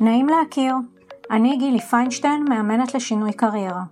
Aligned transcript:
נעים 0.00 0.28
להכיר, 0.28 0.74
אני 1.30 1.56
גילי 1.56 1.80
פיינשטיין, 1.80 2.44
מאמנת 2.48 2.94
לשינוי 2.94 3.32
קריירה. 3.32 3.82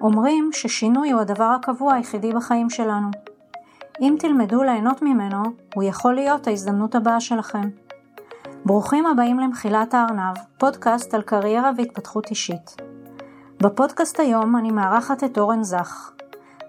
אומרים 0.00 0.50
ששינוי 0.52 1.10
הוא 1.10 1.20
הדבר 1.20 1.44
הקבוע 1.44 1.94
היחידי 1.94 2.32
בחיים 2.32 2.70
שלנו. 2.70 3.08
אם 4.00 4.16
תלמדו 4.18 4.62
ליהנות 4.62 5.02
ממנו, 5.02 5.42
הוא 5.74 5.82
יכול 5.82 6.14
להיות 6.14 6.46
ההזדמנות 6.46 6.94
הבאה 6.94 7.20
שלכם. 7.20 7.70
ברוכים 8.64 9.06
הבאים 9.06 9.40
למחילת 9.40 9.94
הארנב, 9.94 10.36
פודקאסט 10.58 11.14
על 11.14 11.22
קריירה 11.22 11.70
והתפתחות 11.76 12.30
אישית. 12.30 12.76
בפודקאסט 13.62 14.20
היום 14.20 14.56
אני 14.56 14.70
מארחת 14.70 15.24
את 15.24 15.38
אורן 15.38 15.62
זך, 15.62 16.12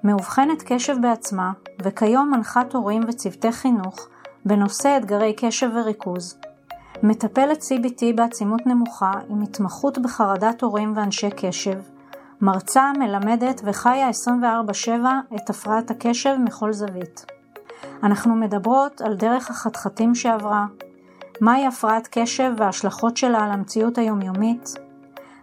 מאובחנת 0.04 0.64
קשב 0.66 0.96
בעצמה, 1.02 1.52
וכיום 1.82 2.32
מנחת 2.32 2.74
הורים 2.74 3.02
וצוותי 3.08 3.52
חינוך 3.52 4.08
בנושא 4.46 4.98
אתגרי 4.98 5.34
קשב 5.38 5.70
וריכוז. 5.74 6.38
מטפלת 7.04 7.62
CBT 7.62 8.16
בעצימות 8.16 8.68
נמוכה 8.68 9.12
עם 9.30 9.42
התמחות 9.42 9.98
בחרדת 9.98 10.62
הורים 10.62 10.94
ואנשי 10.96 11.30
קשב, 11.30 11.80
מרצה, 12.42 12.92
מלמדת 13.00 13.62
וחיה 13.64 14.10
24/7 14.10 14.90
את 15.36 15.50
הפרעת 15.50 15.92
הקשב 15.92 16.36
מכל 16.40 16.74
זווית. 16.74 17.26
אנחנו 18.04 18.36
מדברות 18.36 19.02
על 19.02 19.16
דרך 19.16 19.50
החתחתים 19.50 20.16
שעברה, 20.16 20.66
מהי 21.42 21.68
הפרעת 21.68 22.08
קשב 22.12 22.54
וההשלכות 22.58 23.18
שלה 23.18 23.44
על 23.44 23.52
המציאות 23.52 23.98
היומיומית, 23.98 24.70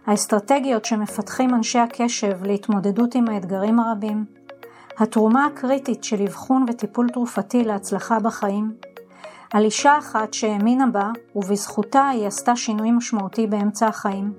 האסטרטגיות 0.05 0.85
שמפתחים 0.85 1.55
אנשי 1.55 1.79
הקשב 1.79 2.43
להתמודדות 2.43 3.15
עם 3.15 3.29
האתגרים 3.29 3.79
הרבים, 3.79 4.25
התרומה 4.97 5.45
הקריטית 5.45 6.03
של 6.03 6.21
אבחון 6.21 6.65
וטיפול 6.67 7.09
תרופתי 7.09 7.63
להצלחה 7.63 8.19
בחיים, 8.19 8.73
על 9.53 9.63
אישה 9.63 9.97
אחת 9.97 10.33
שהאמינה 10.33 10.87
בה 10.87 11.11
ובזכותה 11.35 12.07
היא 12.07 12.27
עשתה 12.27 12.55
שינוי 12.55 12.91
משמעותי 12.91 13.47
באמצע 13.47 13.87
החיים, 13.87 14.33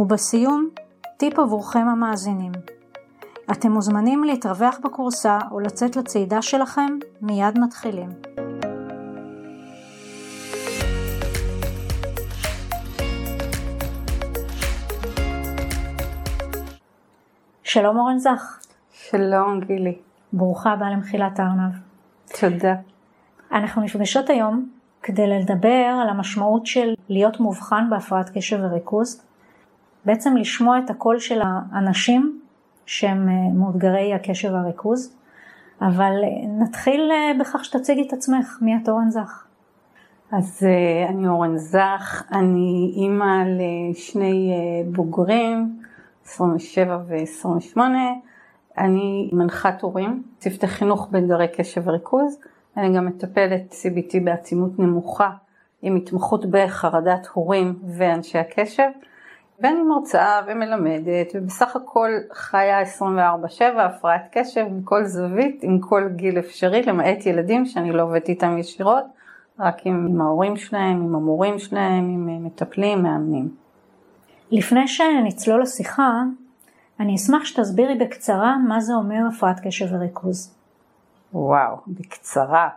ובסיום, 0.00 0.68
טיפ 1.16 1.38
עבורכם 1.38 1.88
המאזינים. 1.88 2.52
אתם 3.50 3.72
מוזמנים 3.72 4.24
להתרווח 4.24 4.78
בקורסה 4.84 5.38
או 5.50 5.60
לצאת 5.60 5.96
לצעידה 5.96 6.42
שלכם, 6.42 6.98
מיד 7.22 7.58
מתחילים. 7.58 8.08
שלום 17.62 17.98
אורן 17.98 18.18
זך. 18.18 18.58
שלום 18.92 19.60
גילי. 19.60 19.98
ברוכה 20.32 20.72
הבאה 20.72 20.90
למחילת 20.90 21.40
הארנב. 21.40 21.72
תודה. 22.40 22.74
אנחנו 23.52 23.82
נפגשות 23.82 24.30
היום 24.30 24.68
כדי 25.02 25.26
לדבר 25.26 25.98
על 26.02 26.08
המשמעות 26.08 26.66
של 26.66 26.94
להיות 27.08 27.40
מאובחן 27.40 27.86
בהפרעת 27.90 28.30
קשב 28.34 28.58
וריכוז, 28.62 29.22
בעצם 30.04 30.36
לשמוע 30.36 30.78
את 30.78 30.90
הקול 30.90 31.18
של 31.18 31.40
האנשים 31.72 32.40
שהם 32.86 33.28
אה, 33.28 33.34
מאותגרי 33.54 34.14
הקשב 34.14 34.52
והריכוז, 34.52 35.16
אבל 35.80 36.12
אה, 36.24 36.48
נתחיל 36.62 37.10
אה, 37.12 37.40
בכך 37.40 37.64
שתציגי 37.64 38.06
את 38.08 38.12
עצמך, 38.12 38.58
מי 38.60 38.76
את 38.76 38.88
אורן 38.88 39.10
זך? 39.10 39.44
אז 40.32 40.66
אני 41.08 41.28
אורן 41.28 41.56
זך, 41.56 42.22
אני 42.32 42.92
אימא 42.96 43.44
לשני 43.46 44.52
בוגרים, 44.92 45.80
27 46.24 46.98
ו-28, 47.08 47.80
אני 48.78 49.30
מנחת 49.32 49.82
הורים, 49.82 50.22
צוותי 50.38 50.66
חינוך 50.66 51.08
באתגרי 51.10 51.48
קשב 51.48 51.82
וריכוז. 51.88 52.38
אני 52.78 52.96
גם 52.96 53.06
מטפלת 53.06 53.72
CBT 53.72 54.20
בעצימות 54.24 54.78
נמוכה 54.78 55.30
עם 55.82 55.96
התמחות 55.96 56.46
בחרדת 56.50 57.26
הורים 57.32 57.78
ואנשי 57.96 58.38
הקשב 58.38 58.88
ואני 59.60 59.82
מרצאה 59.82 60.40
ומלמדת 60.46 61.32
ובסך 61.34 61.76
הכל 61.76 62.10
חיה 62.32 62.82
24/7 62.82 63.62
הפרעת 63.78 64.28
קשב 64.32 64.66
מכל 64.70 65.04
זווית 65.04 65.60
עם 65.62 65.78
כל 65.78 66.08
גיל 66.16 66.38
אפשרי 66.38 66.82
למעט 66.82 67.26
ילדים 67.26 67.66
שאני 67.66 67.92
לא 67.92 68.02
עובדת 68.02 68.28
איתם 68.28 68.58
ישירות 68.58 69.04
רק 69.58 69.76
עם, 69.84 70.20
ההורים 70.20 70.56
שלהם, 70.56 71.02
עם 71.02 71.14
המורים 71.14 71.58
שלהם, 71.58 72.04
עם 72.08 72.44
מטפלים, 72.44 73.02
מאמנים. 73.02 73.48
לפני 74.50 74.88
שנצלול 74.88 75.62
לשיחה, 75.62 76.22
אני 77.00 77.14
אשמח 77.14 77.44
שתסבירי 77.44 77.94
בקצרה 77.94 78.56
מה 78.68 78.80
זה 78.80 78.94
אומר 78.94 79.20
הפרעת 79.28 79.60
קשב 79.66 79.86
וריכוז. 79.92 80.57
וואו, 81.32 81.76
בקצרה. 81.86 82.68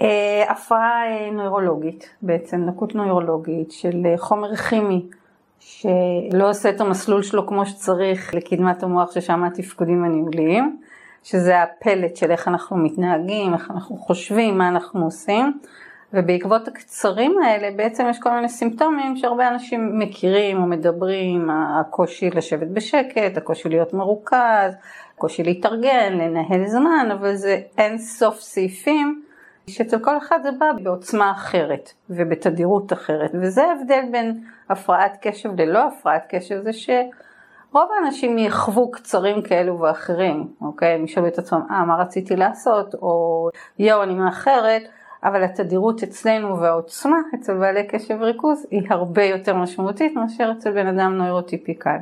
אה, 0.00 0.44
הפרעה 0.48 1.02
אה, 1.06 1.30
נוירולוגית, 1.30 2.10
בעצם 2.22 2.68
לקות 2.68 2.94
נוירולוגית 2.94 3.72
של 3.72 4.06
אה, 4.06 4.18
חומר 4.18 4.56
כימי 4.56 5.06
שלא 5.60 6.50
עושה 6.50 6.70
את 6.70 6.80
המסלול 6.80 7.22
שלו 7.22 7.46
כמו 7.46 7.66
שצריך 7.66 8.34
לקדמת 8.34 8.82
המוח 8.82 9.12
ששם 9.12 9.44
התפקודים 9.44 10.04
הניהוליים, 10.04 10.80
שזה 11.22 11.62
הפלט 11.62 12.16
של 12.16 12.30
איך 12.30 12.48
אנחנו 12.48 12.76
מתנהגים, 12.76 13.54
איך 13.54 13.70
אנחנו 13.70 13.96
חושבים, 13.96 14.58
מה 14.58 14.68
אנחנו 14.68 15.04
עושים. 15.04 15.52
ובעקבות 16.12 16.68
הקצרים 16.68 17.38
האלה 17.44 17.76
בעצם 17.76 18.06
יש 18.10 18.18
כל 18.18 18.30
מיני 18.30 18.48
סימפטומים 18.48 19.16
שהרבה 19.16 19.48
אנשים 19.48 19.98
מכירים 19.98 20.62
או 20.62 20.66
מדברים, 20.66 21.50
הקושי 21.50 22.30
לשבת 22.30 22.68
בשקט, 22.68 23.36
הקושי 23.36 23.68
להיות 23.68 23.94
מרוכז, 23.94 24.74
הקושי 25.20 25.42
להתארגן, 25.42 26.12
לנהל 26.12 26.66
זמן, 26.66 27.08
אבל 27.12 27.34
זה 27.34 27.60
אין 27.78 27.98
סוף 27.98 28.40
סעיפים 28.40 29.22
שאצל 29.66 29.98
כל 29.98 30.18
אחד 30.18 30.38
זה 30.42 30.50
בא 30.58 30.66
בעוצמה 30.82 31.32
אחרת 31.32 31.92
ובתדירות 32.10 32.92
אחרת, 32.92 33.30
וזה 33.42 33.64
ההבדל 33.64 34.00
בין 34.12 34.40
הפרעת 34.70 35.16
קשב 35.22 35.60
ללא 35.60 35.86
הפרעת 35.86 36.26
קשב, 36.28 36.60
זה 36.62 36.72
שרוב 36.72 37.88
האנשים 37.96 38.38
יחוו 38.38 38.90
קצרים 38.90 39.42
כאלו 39.42 39.80
ואחרים, 39.80 40.48
אוקיי? 40.60 40.94
הם 40.94 41.04
ישאלו 41.04 41.26
את 41.26 41.38
עצמם, 41.38 41.60
אה, 41.70 41.84
מה 41.84 41.96
רציתי 41.96 42.36
לעשות, 42.36 42.94
או 42.94 43.48
יואו, 43.78 44.02
אני 44.02 44.14
מאחרת. 44.14 44.82
אבל 45.24 45.44
התדירות 45.44 46.02
אצלנו 46.02 46.60
והעוצמה 46.60 47.16
אצל 47.34 47.58
בעלי 47.58 47.86
קשב 47.86 48.16
וריכוז 48.20 48.66
היא 48.70 48.82
הרבה 48.90 49.24
יותר 49.24 49.54
משמעותית 49.54 50.16
מאשר 50.16 50.52
אצל 50.58 50.70
בן 50.70 50.86
אדם 50.86 51.16
נוירוטיפיקל. 51.16 51.96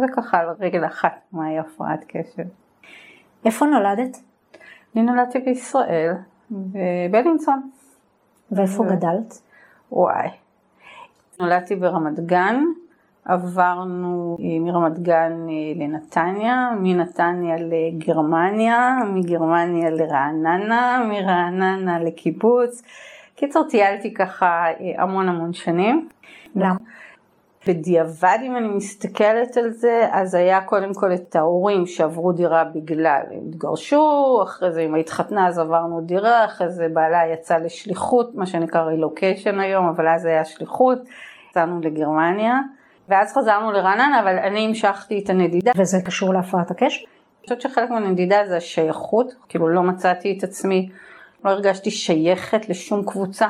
זה 0.00 0.06
ככה 0.16 0.38
על 0.38 0.48
רגל 0.60 0.86
אחת 0.86 1.20
מהי 1.32 1.58
הפרעת 1.58 2.04
קשב. 2.08 2.42
איפה 3.44 3.66
נולדת? 3.66 4.22
אני 4.96 5.02
נולדתי 5.02 5.38
בישראל, 5.38 6.12
בבלינסון. 6.50 7.70
ואיפה 8.52 8.82
ו... 8.82 8.86
גדלת? 8.86 9.40
וואי. 9.92 10.28
נולדתי 11.40 11.76
ברמת 11.76 12.20
גן, 12.20 12.64
עברנו 13.24 14.36
אה, 14.40 14.60
מרמת 14.60 14.98
גן 14.98 15.32
אה, 15.48 15.84
לנתניה, 15.84 16.70
מנתניה 16.80 17.56
לגרמניה, 17.58 18.96
מגרמניה 19.14 19.90
לרעננה, 19.90 21.02
מרעננה 21.08 21.98
לקיבוץ. 21.98 22.82
קיצור 23.36 23.64
טיילתי 23.68 24.14
ככה 24.14 24.46
אה, 24.46 25.02
המון 25.02 25.28
המון 25.28 25.52
שנים. 25.52 26.08
למה? 26.56 26.74
בדיעבד 27.66 28.38
אם 28.42 28.56
אני 28.56 28.68
מסתכלת 28.68 29.56
על 29.56 29.70
זה, 29.70 30.08
אז 30.12 30.34
היה 30.34 30.60
קודם 30.60 30.94
כל 30.94 31.14
את 31.14 31.36
ההורים 31.36 31.86
שעברו 31.86 32.32
דירה 32.32 32.64
בגלל, 32.64 33.22
הם 33.30 33.40
התגרשו, 33.48 34.40
אחרי 34.42 34.72
זה 34.72 34.80
אמא 34.80 34.96
התחתנה 34.96 35.48
אז 35.48 35.58
עברנו 35.58 36.00
דירה, 36.00 36.44
אחרי 36.44 36.68
זה 36.68 36.86
בעלה 36.92 37.26
יצא 37.32 37.56
לשליחות, 37.56 38.34
מה 38.34 38.46
שנקרא 38.46 38.82
רילוקיישן 38.82 39.60
היום, 39.60 39.88
אבל 39.88 40.08
אז 40.08 40.24
היה 40.24 40.44
שליחות, 40.44 40.98
יצאנו 41.50 41.80
לגרמניה. 41.80 42.60
ואז 43.08 43.32
חזרנו 43.32 43.72
לרעננה, 43.72 44.20
אבל 44.20 44.38
אני 44.38 44.66
המשכתי 44.66 45.20
את 45.24 45.30
הנדידה. 45.30 45.72
וזה 45.76 45.98
קשור 46.04 46.34
להפרעת 46.34 46.70
הקשב? 46.70 47.00
אני 47.00 47.56
חושבת 47.56 47.60
שחלק 47.60 47.90
מהנדידה 47.90 48.36
זה 48.48 48.56
השייכות, 48.56 49.34
כאילו 49.48 49.68
לא 49.68 49.82
מצאתי 49.82 50.34
את 50.38 50.44
עצמי, 50.44 50.88
לא 51.44 51.50
הרגשתי 51.50 51.90
שייכת 51.90 52.68
לשום 52.68 53.04
קבוצה. 53.04 53.48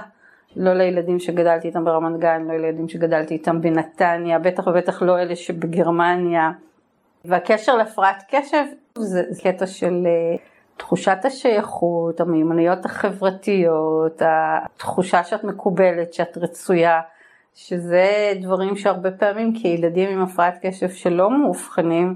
לא 0.57 0.73
לילדים 0.73 1.19
שגדלתי 1.19 1.69
איתם 1.69 1.85
ברמת 1.85 2.21
גן, 2.21 2.43
לא 2.49 2.57
לילדים 2.57 2.89
שגדלתי 2.89 3.35
איתם 3.35 3.61
בנתניה, 3.61 4.39
בטח 4.39 4.67
ובטח 4.67 5.03
לא 5.03 5.19
אלה 5.19 5.37
שבגרמניה. 5.37 6.51
והקשר 7.25 7.77
להפרעת 7.77 8.23
קשב 8.29 8.65
זה, 8.99 9.23
קטע 9.43 9.67
של 9.67 10.06
uh, 10.06 10.41
תחושת 10.77 11.19
השייכות, 11.25 12.21
המיומנויות 12.21 12.85
החברתיות, 12.85 14.23
התחושה 14.25 15.25
שאת 15.25 15.45
מקובלת, 15.45 16.15
שאת 16.15 16.39
רצויה. 16.39 17.00
שזה 17.55 18.33
דברים 18.41 18.77
שהרבה 18.77 19.11
פעמים 19.11 19.55
כילדים 19.55 20.11
עם 20.11 20.23
הפרעת 20.23 20.59
קשב 20.62 20.89
שלא 20.89 21.31
מאובחנים, 21.31 22.15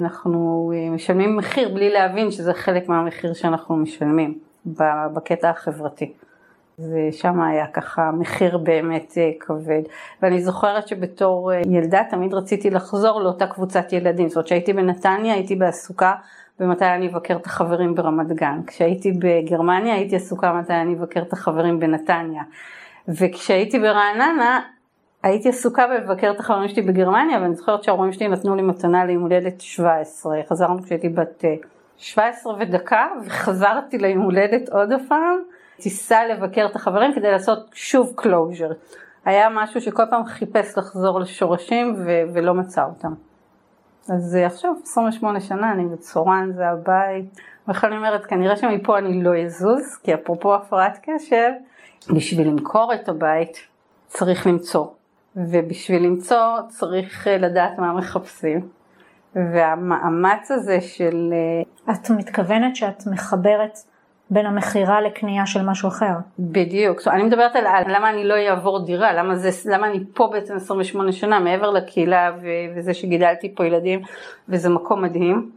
אנחנו 0.00 0.72
אה, 0.74 0.90
משלמים 0.90 1.36
מחיר 1.36 1.74
בלי 1.74 1.90
להבין 1.90 2.30
שזה 2.30 2.54
חלק 2.54 2.88
מהמחיר 2.88 3.32
שאנחנו 3.32 3.76
משלמים 3.76 4.38
בקטע 5.14 5.50
החברתי. 5.50 6.12
ושם 6.78 7.40
היה 7.40 7.66
ככה 7.66 8.10
מחיר 8.10 8.58
באמת 8.58 9.14
אה, 9.18 9.30
כבד. 9.40 9.82
ואני 10.22 10.42
זוכרת 10.42 10.88
שבתור 10.88 11.52
אה, 11.52 11.60
ילדה 11.70 12.02
תמיד 12.10 12.34
רציתי 12.34 12.70
לחזור 12.70 13.20
לאותה 13.20 13.46
קבוצת 13.46 13.92
ילדים. 13.92 14.28
זאת 14.28 14.36
אומרת 14.36 14.46
שהייתי 14.46 14.72
בנתניה 14.72 15.34
הייתי 15.34 15.56
בעסוקה 15.56 16.14
במתי 16.60 16.84
אני 16.84 17.08
אבקר 17.08 17.36
את 17.36 17.46
החברים 17.46 17.94
ברמת 17.94 18.32
גן. 18.32 18.60
כשהייתי 18.66 19.12
בגרמניה 19.12 19.94
הייתי 19.94 20.16
עסוקה 20.16 20.52
מתי 20.52 20.72
אני 20.72 20.94
אבקר 20.94 21.22
את 21.22 21.32
החברים 21.32 21.80
בנתניה. 21.80 22.42
וכשהייתי 23.08 23.78
ברעננה 23.78 24.60
הייתי 25.22 25.48
עסוקה 25.48 25.86
בלבקר 25.86 26.30
את 26.30 26.40
החברים 26.40 26.68
שלי 26.68 26.82
בגרמניה 26.82 27.38
ואני 27.38 27.54
זוכרת 27.54 27.82
שההורים 27.82 28.12
שלי 28.12 28.28
נתנו 28.28 28.56
לי 28.56 28.62
מתנה 28.62 29.04
ליום 29.04 29.22
הולדת 29.22 29.60
17, 29.60 30.40
חזרנו 30.48 30.82
כשהייתי 30.82 31.08
בת 31.08 31.44
17 31.96 32.52
אה, 32.52 32.58
ודקה 32.60 33.06
וחזרתי 33.26 33.98
ליום 33.98 34.22
הולדת 34.22 34.68
עוד 34.68 34.92
פעם, 35.08 35.38
טיסה 35.80 36.26
לבקר 36.26 36.66
את 36.70 36.76
החברים 36.76 37.14
כדי 37.14 37.30
לעשות 37.30 37.70
שוב 37.72 38.12
closure. 38.16 38.70
היה 39.24 39.48
משהו 39.48 39.80
שכל 39.80 40.02
פעם 40.10 40.24
חיפש 40.24 40.78
לחזור 40.78 41.20
לשורשים 41.20 41.94
ו- 41.98 42.22
ולא 42.34 42.54
מצא 42.54 42.84
אותם. 42.84 43.14
אז 44.08 44.36
אה, 44.36 44.46
עכשיו 44.46 44.70
28 44.82 45.40
שנה 45.40 45.72
אני 45.72 45.84
בצורן 45.84 46.52
זה 46.52 46.68
הבית, 46.68 47.40
בכלל 47.68 47.90
אני 47.90 47.98
אומרת 47.98 48.26
כנראה 48.26 48.56
שמפה 48.56 48.98
אני 48.98 49.22
לא 49.22 49.36
אזוז 49.36 49.96
כי 50.02 50.14
אפרופו 50.14 50.54
הפרעת 50.54 50.98
קשב 51.02 51.50
בשביל 52.14 52.48
למכור 52.48 52.94
את 52.94 53.08
הבית 53.08 53.58
צריך 54.06 54.46
למצוא 54.46 54.86
ובשביל 55.36 56.02
למצוא 56.02 56.58
צריך 56.68 57.28
אה, 57.28 57.38
לדעת 57.38 57.78
מה 57.78 57.92
מחפשים 57.92 58.68
והמאמץ 59.34 60.50
הזה 60.50 60.80
של... 60.80 61.32
אה, 61.88 61.94
את 61.94 62.10
מתכוונת 62.10 62.76
שאת 62.76 63.06
מחברת 63.06 63.78
בין 64.30 64.46
המכירה 64.46 65.00
לקנייה 65.00 65.46
של 65.46 65.62
משהו 65.62 65.88
אחר. 65.88 66.12
בדיוק, 66.38 67.00
so, 67.00 67.10
אני 67.10 67.22
מדברת 67.22 67.56
על 67.56 67.64
למה 67.86 68.10
אני 68.10 68.24
לא 68.24 68.34
אעבור 68.34 68.84
דירה, 68.84 69.12
למה, 69.12 69.36
זה, 69.36 69.50
למה 69.72 69.86
אני 69.86 70.04
פה 70.14 70.28
בעצם 70.32 70.56
28 70.56 71.12
שנה 71.12 71.40
מעבר 71.40 71.70
לקהילה 71.70 72.32
ו- 72.42 72.76
וזה 72.76 72.94
שגידלתי 72.94 73.54
פה 73.54 73.66
ילדים 73.66 74.02
וזה 74.48 74.68
מקום 74.68 75.02
מדהים. 75.02 75.50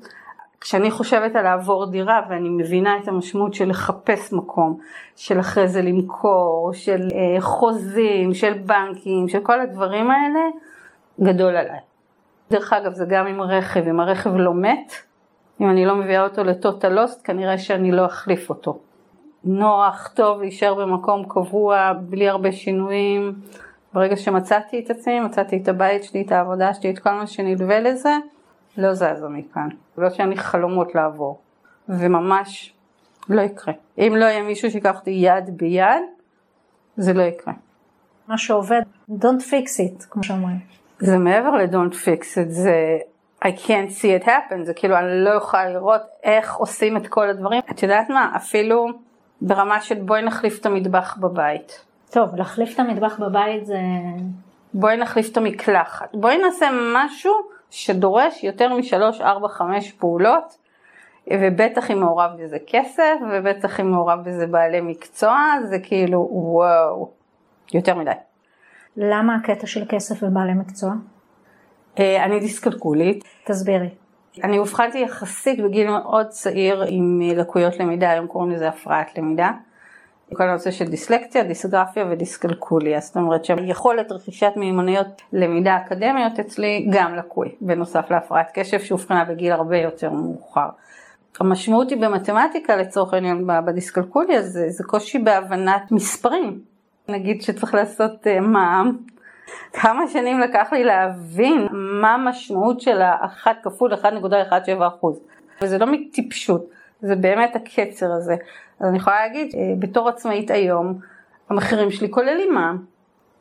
כשאני 0.61 0.91
חושבת 0.91 1.35
על 1.35 1.43
לעבור 1.43 1.91
דירה 1.91 2.21
ואני 2.29 2.49
מבינה 2.49 2.97
את 3.03 3.07
המשמעות 3.07 3.53
של 3.53 3.69
לחפש 3.69 4.33
מקום, 4.33 4.77
של 5.15 5.39
אחרי 5.39 5.67
זה 5.67 5.81
למכור, 5.81 6.71
של 6.73 7.07
אה, 7.15 7.41
חוזים, 7.41 8.33
של 8.33 8.53
בנקים, 8.53 9.27
של 9.27 9.39
כל 9.39 9.61
הדברים 9.61 10.11
האלה, 10.11 10.39
גדול 11.19 11.55
עליי. 11.55 11.79
דרך 12.51 12.73
אגב 12.73 12.93
זה 12.93 13.05
גם 13.09 13.27
עם 13.27 13.41
רכב, 13.41 13.87
אם 13.87 13.99
הרכב 13.99 14.35
לא 14.35 14.53
מת, 14.53 14.93
אם 15.61 15.69
אני 15.69 15.85
לא 15.85 15.95
מביאה 15.95 16.23
אותו 16.23 16.43
לטוטל 16.43 16.89
לוסט 16.89 17.21
כנראה 17.23 17.57
שאני 17.57 17.91
לא 17.91 18.05
אחליף 18.05 18.49
אותו. 18.49 18.79
נוח, 19.43 20.11
טוב, 20.15 20.41
להישאר 20.41 20.75
במקום 20.75 21.25
קבוע, 21.27 21.93
בלי 22.01 22.29
הרבה 22.29 22.51
שינויים. 22.51 23.33
ברגע 23.93 24.15
שמצאתי 24.15 24.79
את 24.79 24.89
עצמי, 24.89 25.19
מצאתי 25.19 25.59
את 25.63 25.67
הבית 25.67 26.03
שלי, 26.03 26.21
את 26.21 26.31
העבודה 26.31 26.73
שלי, 26.73 26.89
את 26.89 26.99
כל 26.99 27.11
מה 27.11 27.27
שנלווה 27.27 27.79
לזה, 27.79 28.15
לא 28.77 28.93
זזה 28.93 29.27
מכאן. 29.29 29.69
לא 29.97 30.09
שאני 30.09 30.37
חלומות 30.37 30.95
לעבור. 30.95 31.39
וממש 31.89 32.73
לא 33.29 33.41
יקרה. 33.41 33.73
אם 33.97 34.13
לא 34.17 34.25
יהיה 34.25 34.43
מישהו 34.43 34.71
שיקח 34.71 34.99
אותי 34.99 35.11
יד 35.11 35.57
ביד, 35.57 36.03
זה 36.97 37.13
לא 37.13 37.21
יקרה. 37.21 37.53
מה 38.27 38.37
שעובד, 38.37 38.81
don't 39.09 39.41
fix 39.51 39.79
it, 39.79 40.05
כמו 40.09 40.23
שאומרים. 40.23 40.59
זה 40.99 41.17
מעבר 41.17 41.51
ל-don't 41.51 41.93
fix 41.93 42.21
it, 42.21 42.49
זה 42.49 42.97
I 43.45 43.47
can't 43.47 43.91
see 44.01 44.23
it 44.23 44.25
happen, 44.25 44.63
זה 44.63 44.73
כאילו 44.73 44.97
אני 44.97 45.23
לא 45.23 45.29
יכולה 45.29 45.69
לראות 45.69 46.01
איך 46.23 46.55
עושים 46.55 46.97
את 46.97 47.07
כל 47.07 47.29
הדברים. 47.29 47.61
את 47.71 47.83
יודעת 47.83 48.09
מה, 48.09 48.31
אפילו 48.35 48.87
ברמה 49.41 49.81
של 49.81 49.95
בואי 49.95 50.21
נחליף 50.21 50.59
את 50.61 50.65
המטבח 50.65 51.17
בבית. 51.19 51.85
טוב, 52.11 52.35
להחליף 52.35 52.75
את 52.75 52.79
המטבח 52.79 53.19
בבית 53.19 53.65
זה... 53.65 53.79
בואי 54.73 54.97
נחליף 54.97 55.31
את 55.31 55.37
המקלחת. 55.37 56.09
בואי 56.13 56.37
נעשה 56.37 56.69
משהו 56.95 57.33
שדורש 57.69 58.43
יותר 58.43 58.73
משלוש, 58.73 59.21
ארבע, 59.21 59.47
חמש 59.47 59.91
פעולות, 59.91 60.57
ובטח 61.33 61.91
אם 61.91 61.99
מעורב 61.99 62.31
בזה 62.39 62.57
כסף, 62.67 63.15
ובטח 63.31 63.79
אם 63.79 63.91
מעורב 63.91 64.19
בזה 64.23 64.47
בעלי 64.47 64.81
מקצוע, 64.81 65.37
זה 65.63 65.79
כאילו 65.79 66.27
וואו, 66.31 67.11
יותר 67.73 67.95
מדי. 67.95 68.11
למה 68.97 69.35
הקטע 69.35 69.67
של 69.67 69.85
כסף 69.89 70.23
ובעלי 70.23 70.53
מקצוע? 70.53 70.91
אה, 71.99 72.25
אני 72.25 72.39
דיסקלקולית. 72.39 73.23
תסבירי. 73.43 73.89
אני 74.43 74.57
אובחנתי 74.57 74.97
יחסית 74.97 75.59
בגיל 75.63 75.89
מאוד 75.89 76.27
צעיר 76.27 76.83
עם 76.87 77.21
אה, 77.23 77.35
לקויות 77.35 77.79
למידה, 77.79 78.09
היום 78.09 78.27
קוראים 78.27 78.51
לזה 78.51 78.67
הפרעת 78.67 79.17
למידה. 79.17 79.51
כל 80.33 80.43
הנושא 80.43 80.71
של 80.71 80.87
דיסלקציה, 80.87 81.43
דיסגרפיה 81.43 82.05
ודיסקלקוליה, 82.09 82.99
זאת 82.99 83.17
אומרת 83.17 83.45
שיכולת 83.45 84.11
רכישת 84.11 84.51
מיומנויות 84.55 85.21
למידה 85.33 85.77
אקדמיות 85.77 86.39
אצלי 86.39 86.87
גם 86.89 87.15
לקוי, 87.15 87.55
בנוסף 87.61 88.11
להפרעת 88.11 88.51
קשב 88.53 88.79
שאובחנה 88.79 89.25
בגיל 89.25 89.51
הרבה 89.51 89.77
יותר 89.77 90.11
מאוחר. 90.11 90.69
המשמעות 91.39 91.89
היא 91.89 91.97
במתמטיקה 91.97 92.75
לצורך 92.75 93.13
העניין 93.13 93.47
בדיסקלקוליה 93.65 94.41
זה, 94.41 94.69
זה 94.69 94.83
קושי 94.83 95.19
בהבנת 95.19 95.91
מספרים. 95.91 96.59
נגיד 97.09 97.41
שצריך 97.41 97.73
לעשות 97.73 98.27
uh, 98.27 98.39
מע"מ, 98.39 98.97
כמה 99.73 100.07
שנים 100.07 100.39
לקח 100.39 100.67
לי 100.71 100.83
להבין 100.83 101.67
מה 101.71 102.13
המשמעות 102.13 102.81
של 102.81 103.01
ה-1 103.01 103.47
כפול 103.63 103.93
1.17 103.93 103.97
וזה 105.61 105.77
לא 105.77 105.85
מטיפשות, 105.85 106.65
זה 107.01 107.15
באמת 107.15 107.55
הקצר 107.55 108.11
הזה. 108.11 108.35
אז 108.79 108.89
אני 108.89 108.97
יכולה 108.97 109.15
להגיד, 109.19 109.55
אה, 109.55 109.73
בתור 109.79 110.09
עצמאית 110.09 110.51
היום, 110.51 110.99
המחירים 111.49 111.91
שלי 111.91 112.11
כוללים 112.11 112.53
מע"מ. 112.53 112.77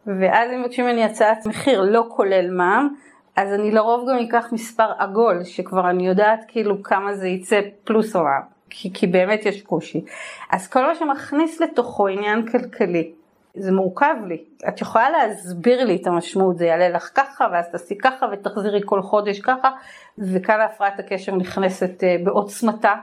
ואז 0.06 0.50
אם 0.52 0.62
מבקשים 0.62 0.84
ממני 0.84 1.04
הצעת 1.04 1.46
מחיר 1.46 1.82
לא 1.82 2.06
כולל 2.08 2.50
מע"מ, 2.50 2.88
אז 3.36 3.52
אני 3.52 3.70
לרוב 3.70 4.10
גם 4.10 4.16
אקח 4.18 4.52
מספר 4.52 4.92
עגול, 4.98 5.44
שכבר 5.44 5.90
אני 5.90 6.06
יודעת 6.06 6.44
כאילו 6.48 6.82
כמה 6.82 7.14
זה 7.14 7.28
יצא 7.28 7.60
פלוס 7.84 8.16
מע"מ, 8.16 8.42
כי, 8.70 8.92
כי 8.92 9.06
באמת 9.06 9.46
יש 9.46 9.62
קושי. 9.62 10.04
אז 10.50 10.68
כל 10.68 10.82
מה 10.82 10.94
שמכניס 10.94 11.60
לתוכו 11.60 12.08
עניין 12.08 12.46
כלכלי, 12.46 13.12
זה 13.58 13.72
מורכב 13.72 14.14
לי. 14.26 14.44
את 14.68 14.80
יכולה 14.80 15.10
להסביר 15.10 15.84
לי 15.84 15.96
את 15.96 16.06
המשמעות, 16.06 16.58
זה 16.58 16.66
יעלה 16.66 16.88
לך 16.88 17.10
ככה, 17.14 17.48
ואז 17.52 17.68
תעשי 17.72 17.98
ככה, 17.98 18.26
ותחזירי 18.32 18.80
כל 18.84 19.02
חודש 19.02 19.40
ככה, 19.40 19.70
וכאן 20.18 20.60
הפרעת 20.60 20.98
הקשר 20.98 21.34
נכנסת 21.34 22.04
אה, 22.04 22.16
בעוצמתה. 22.24 22.94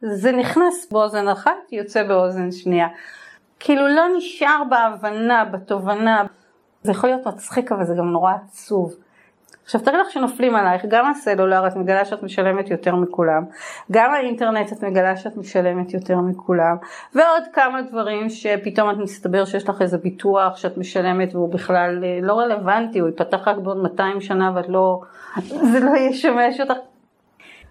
זה 0.00 0.32
נכנס 0.32 0.88
באוזן 0.92 1.28
אחת, 1.28 1.72
יוצא 1.72 2.02
באוזן 2.02 2.50
שנייה. 2.50 2.88
כאילו 3.60 3.88
לא 3.88 4.02
נשאר 4.16 4.62
בהבנה, 4.70 5.44
בתובנה. 5.44 6.24
זה 6.82 6.92
יכול 6.92 7.10
להיות 7.10 7.26
מצחיק 7.26 7.72
אבל 7.72 7.84
זה 7.84 7.94
גם 7.98 8.10
נורא 8.10 8.32
עצוב. 8.32 8.94
עכשיו 9.66 9.80
תראי 9.80 9.98
לך 9.98 10.10
שנופלים 10.10 10.56
עלייך, 10.56 10.84
גם 10.88 11.10
הסלולר 11.10 11.66
את 11.66 11.76
מגלה 11.76 12.04
שאת 12.04 12.22
משלמת 12.22 12.70
יותר 12.70 12.94
מכולם, 12.94 13.44
גם 13.92 14.10
האינטרנט 14.12 14.72
את 14.72 14.84
מגלה 14.84 15.16
שאת 15.16 15.36
משלמת 15.36 15.94
יותר 15.94 16.16
מכולם, 16.16 16.76
ועוד 17.14 17.42
כמה 17.52 17.82
דברים 17.82 18.28
שפתאום 18.28 18.90
את 18.90 18.96
מסתבר 18.96 19.44
שיש 19.44 19.68
לך 19.68 19.82
איזה 19.82 19.98
ביטוח 19.98 20.56
שאת 20.56 20.78
משלמת 20.78 21.34
והוא 21.34 21.52
בכלל 21.52 22.04
אה, 22.04 22.18
לא 22.22 22.38
רלוונטי, 22.38 22.98
הוא 22.98 23.08
ייפתח 23.08 23.48
רק 23.48 23.56
בעוד 23.56 23.82
200 23.82 24.20
שנה 24.20 24.52
ואת 24.54 24.68
לא, 24.68 25.00
זה 25.72 25.80
לא 25.80 25.96
ישמש 25.96 26.60
אותך. 26.60 26.78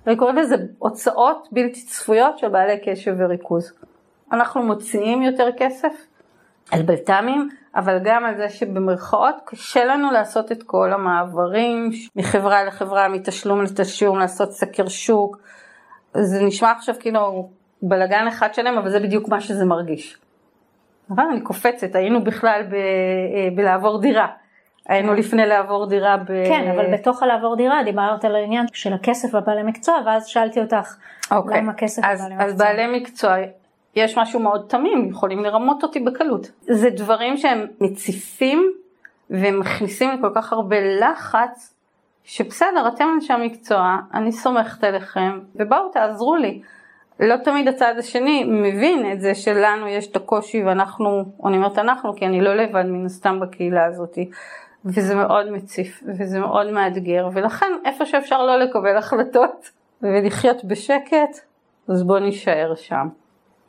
אני 0.08 0.16
קוראת 0.16 0.36
לזה 0.36 0.56
הוצאות 0.80 1.48
בלתי 1.52 1.86
צפויות 1.86 2.38
של 2.38 2.48
בעלי 2.48 2.80
קשב 2.86 3.16
וריכוז. 3.18 3.74
אנחנו 4.32 4.64
מוציאים 4.64 5.22
יותר 5.22 5.48
כסף 5.58 5.94
על 6.72 6.82
בלת"מים, 6.82 7.50
אבל 7.76 8.00
גם 8.04 8.26
על 8.26 8.38
זה 8.38 8.50
שבמרכאות 8.50 9.36
קשה 9.46 9.86
לנו 9.86 10.12
לעשות 10.12 10.52
את 10.52 10.64
כל 10.64 10.94
המעברים 10.94 11.90
מחברה 12.16 12.64
לחברה, 12.64 13.08
מתשלום 13.08 13.62
לתשלום, 13.62 14.20
לעשות 14.20 14.52
סקר 14.52 14.88
שוק. 14.88 15.38
זה 16.14 16.44
נשמע 16.44 16.72
עכשיו 16.72 16.96
כאילו 17.00 17.50
בלאגן 17.82 18.28
אחד 18.28 18.54
שלם, 18.54 18.78
אבל 18.78 18.90
זה 18.90 19.00
בדיוק 19.00 19.30
מה 19.30 19.42
שזה 19.42 19.66
מרגיש. 19.66 20.18
אבל 21.10 21.24
אני 21.32 21.42
קופצת, 21.42 21.96
היינו 21.96 22.24
בכלל 22.24 22.62
ב, 22.70 22.74
אה, 22.74 23.48
בלעבור 23.56 24.02
דירה. 24.02 24.28
היינו 24.90 25.14
לפני 25.14 25.46
לעבור 25.46 25.90
דירה 25.90 26.18
ב... 26.18 26.28
כן, 26.48 26.72
אבל 26.76 26.94
בתוך 26.94 27.24
הלעבור 27.24 27.56
דירה 27.56 27.84
דיברת 27.84 28.26
על 28.26 28.36
העניין 28.36 28.66
של 28.74 28.94
הכסף 28.94 29.36
ובעלי 29.36 29.64
מקצוע, 29.64 29.96
ואז 30.06 30.26
שאלתי 30.26 30.60
אותך 30.60 30.96
אוקיי. 31.32 31.62
למה 31.62 31.74
כסף 31.74 32.02
אז, 32.06 32.22
ובעלי 32.22 32.36
מקצוע. 32.36 32.48
אז 32.48 32.58
בעלי 32.58 33.00
מקצוע, 33.00 33.36
יש 33.96 34.18
משהו 34.18 34.40
מאוד 34.40 34.66
תמים, 34.68 35.10
יכולים 35.10 35.44
לרמות 35.44 35.84
אותי 35.84 36.00
בקלות. 36.00 36.52
זה 36.62 36.90
דברים 36.90 37.38
שהם 37.38 37.68
מציפים 37.82 38.72
ומכניסים 39.30 40.10
לי 40.10 40.18
כל 40.22 40.32
כך 40.36 40.54
הרבה 40.54 40.78
לחץ, 41.00 41.74
שבסדר, 42.24 42.88
אתם 42.88 43.08
אנשי 43.16 43.34
המקצוע, 43.34 43.98
אני 44.14 44.32
סומכת 44.32 44.84
עליכם, 44.84 45.40
ובואו 45.56 45.90
תעזרו 45.90 46.36
לי. 46.36 46.62
לא 47.20 47.38
תמיד 47.38 47.68
הצד 47.68 47.94
השני 47.98 48.44
מבין 48.44 49.12
את 49.12 49.22
זה 49.22 49.36
שלנו 49.36 49.88
יש 49.88 50.08
את 50.08 50.16
הקושי 50.16 50.64
ואנחנו, 50.64 51.24
אני 51.46 51.58
אומרת 51.58 51.78
אנחנו 51.78 52.16
כי 52.16 52.26
אני 52.26 52.42
לא 52.42 52.56
לבד 52.56 52.84
מן 52.86 53.06
הסתם 53.06 53.40
בקהילה 53.40 53.86
הזאתי. 53.86 54.30
וזה 54.86 55.16
מאוד 55.16 55.50
מציף 55.50 56.04
וזה 56.20 56.40
מאוד 56.40 56.72
מאתגר 56.72 57.30
ולכן 57.34 57.72
איפה 57.86 58.06
שאפשר 58.06 58.46
לא 58.46 58.60
לקבל 58.60 58.98
החלטות 58.98 59.70
ולחיות 60.02 60.64
בשקט 60.64 61.40
אז 61.88 62.04
בוא 62.04 62.20
נישאר 62.20 62.76
שם. 62.76 63.08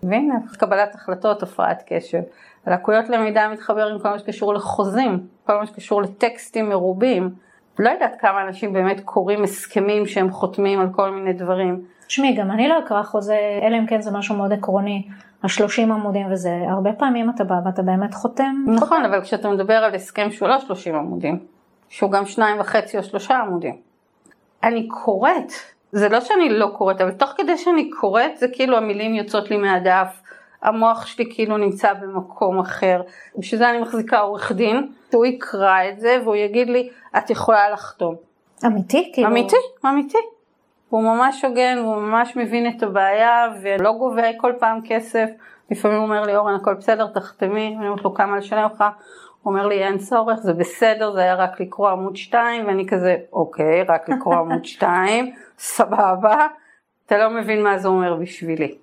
והנה 0.03 0.35
קבלת 0.59 0.95
החלטות, 0.95 1.43
הפרעת 1.43 1.83
קשב. 1.87 2.21
לקויות 2.67 3.09
למידה 3.09 3.49
מתחבר 3.49 3.87
עם 3.87 3.99
כל 3.99 4.09
מה 4.09 4.19
שקשור 4.19 4.55
לחוזים, 4.55 5.27
כל 5.47 5.59
מה 5.59 5.67
שקשור 5.67 6.03
לטקסטים 6.03 6.69
מרובים. 6.69 7.31
לא 7.79 7.91
יודעת 7.91 8.17
כמה 8.21 8.43
אנשים 8.43 8.73
באמת 8.73 9.01
קוראים 9.05 9.43
הסכמים 9.43 10.07
שהם 10.07 10.31
חותמים 10.31 10.81
על 10.81 10.89
כל 10.93 11.11
מיני 11.11 11.33
דברים. 11.33 11.85
תשמעי, 12.07 12.35
גם 12.35 12.51
אני 12.51 12.69
לא 12.69 12.79
אקרא 12.79 13.03
חוזה, 13.03 13.39
אלא 13.63 13.79
אם 13.79 13.87
כן 13.87 14.01
זה 14.01 14.11
משהו 14.11 14.37
מאוד 14.37 14.53
עקרוני, 14.53 15.09
השלושים 15.43 15.93
עמודים 15.93 16.33
וזה, 16.33 16.59
הרבה 16.69 16.93
פעמים 16.93 17.31
אתה 17.31 17.45
בא 17.45 17.55
ואתה 17.65 17.83
באמת 17.83 18.15
חותם. 18.15 18.65
נכון, 18.67 18.79
חותם. 18.81 19.05
אבל 19.05 19.21
כשאתה 19.21 19.51
מדבר 19.51 19.75
על 19.75 19.95
הסכם 19.95 20.31
שהוא 20.31 20.49
לא 20.49 20.59
30 20.59 20.95
עמודים, 20.95 21.39
שהוא 21.89 22.11
גם 22.11 22.27
שניים 22.27 22.61
וחצי 22.61 22.99
או 22.99 23.03
שלושה 23.03 23.37
עמודים. 23.37 23.77
אני 24.63 24.89
קוראת, 24.89 25.53
זה 25.99 26.09
לא 26.09 26.21
שאני 26.21 26.49
לא 26.49 26.67
קוראת, 26.67 27.01
אבל 27.01 27.11
תוך 27.11 27.31
כדי 27.37 27.57
שאני 27.59 27.91
קוראת 27.91 28.37
זה 28.37 28.47
כאילו 28.53 28.77
המילים 28.77 29.15
יוצאות 29.15 29.51
לי 29.51 29.57
מהדף, 29.57 30.21
המוח 30.63 31.07
שלי 31.07 31.25
כאילו 31.35 31.57
נמצא 31.57 31.93
במקום 31.93 32.59
אחר. 32.59 33.03
בשביל 33.39 33.59
זה 33.59 33.71
אני 33.71 33.79
מחזיקה 33.79 34.19
עורך 34.19 34.53
דין, 34.53 34.93
הוא 35.13 35.27
יקרא 35.27 35.89
את 35.89 36.01
זה 36.01 36.19
והוא 36.25 36.37
יגיד 36.37 36.69
לי, 36.69 36.89
את 37.19 37.31
יכולה 37.31 37.71
לחתום. 37.71 38.15
אמיתי? 38.67 39.11
כאילו... 39.15 39.29
אמיתי, 39.29 39.57
אמיתי. 39.87 40.19
הוא 40.89 41.03
ממש 41.03 41.45
הוגן, 41.45 41.79
הוא 41.79 41.97
ממש 41.97 42.37
מבין 42.37 42.77
את 42.77 42.83
הבעיה 42.83 43.47
ולא 43.63 43.93
גובה 43.93 44.33
כל 44.37 44.53
פעם 44.59 44.81
כסף. 44.85 45.29
לפעמים 45.71 45.97
הוא 45.97 46.05
אומר 46.05 46.23
לי, 46.23 46.37
אורן, 46.37 46.55
הכל 46.55 46.75
בסדר, 46.75 47.07
תחתמי, 47.07 47.75
אני 47.79 47.89
אומרת 47.89 48.05
לו 48.05 48.15
כמה 48.15 48.37
לשלם 48.37 48.69
לך. 48.75 48.85
הוא 49.47 49.53
אומר 49.53 49.67
לי, 49.67 49.85
אין 49.85 49.99
צורך, 49.99 50.39
זה 50.39 50.53
בסדר, 50.53 51.13
זה 51.13 51.21
היה 51.21 51.35
רק 51.35 51.61
לקרוא 51.61 51.89
עמוד 51.89 52.17
2, 52.17 52.67
ואני 52.67 52.87
כזה, 52.87 53.17
אוקיי, 53.33 53.83
רק 53.83 54.09
לקרוא 54.09 54.35
עמוד 54.35 54.65
2, 54.75 55.33
סבבה. 55.59 56.47
אתה 57.07 57.19
לא 57.19 57.31
מבין 57.31 57.63
מה 57.63 57.79
זה 57.79 57.89
אומר 57.89 58.15
בשבילי. 58.15 58.75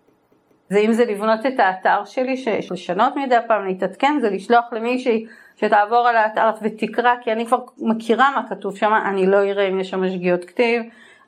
זה 0.70 0.80
אם 0.80 0.94
זה 0.94 1.06
לבנות 1.06 1.46
את 1.46 1.60
האתר 1.60 2.06
שלי, 2.06 2.46
לשנות 2.72 3.16
מדי 3.16 3.36
פעם, 3.48 3.66
להתעדכן, 3.66 4.18
זה 4.22 4.30
לשלוח 4.30 4.66
למישהי 4.72 5.26
שתעבור 5.56 6.08
על 6.08 6.16
האתר 6.18 6.50
ותקרא, 6.62 7.14
כי 7.22 7.32
אני 7.32 7.46
כבר 7.46 7.60
מכירה 7.78 8.32
מה 8.36 8.50
כתוב 8.50 8.76
שם, 8.76 8.94
אני 9.06 9.26
לא 9.26 9.38
אראה 9.38 9.68
אם 9.68 9.80
יש 9.80 9.90
שם 9.90 10.10
שגיאות 10.10 10.46
כתיב, 10.46 10.84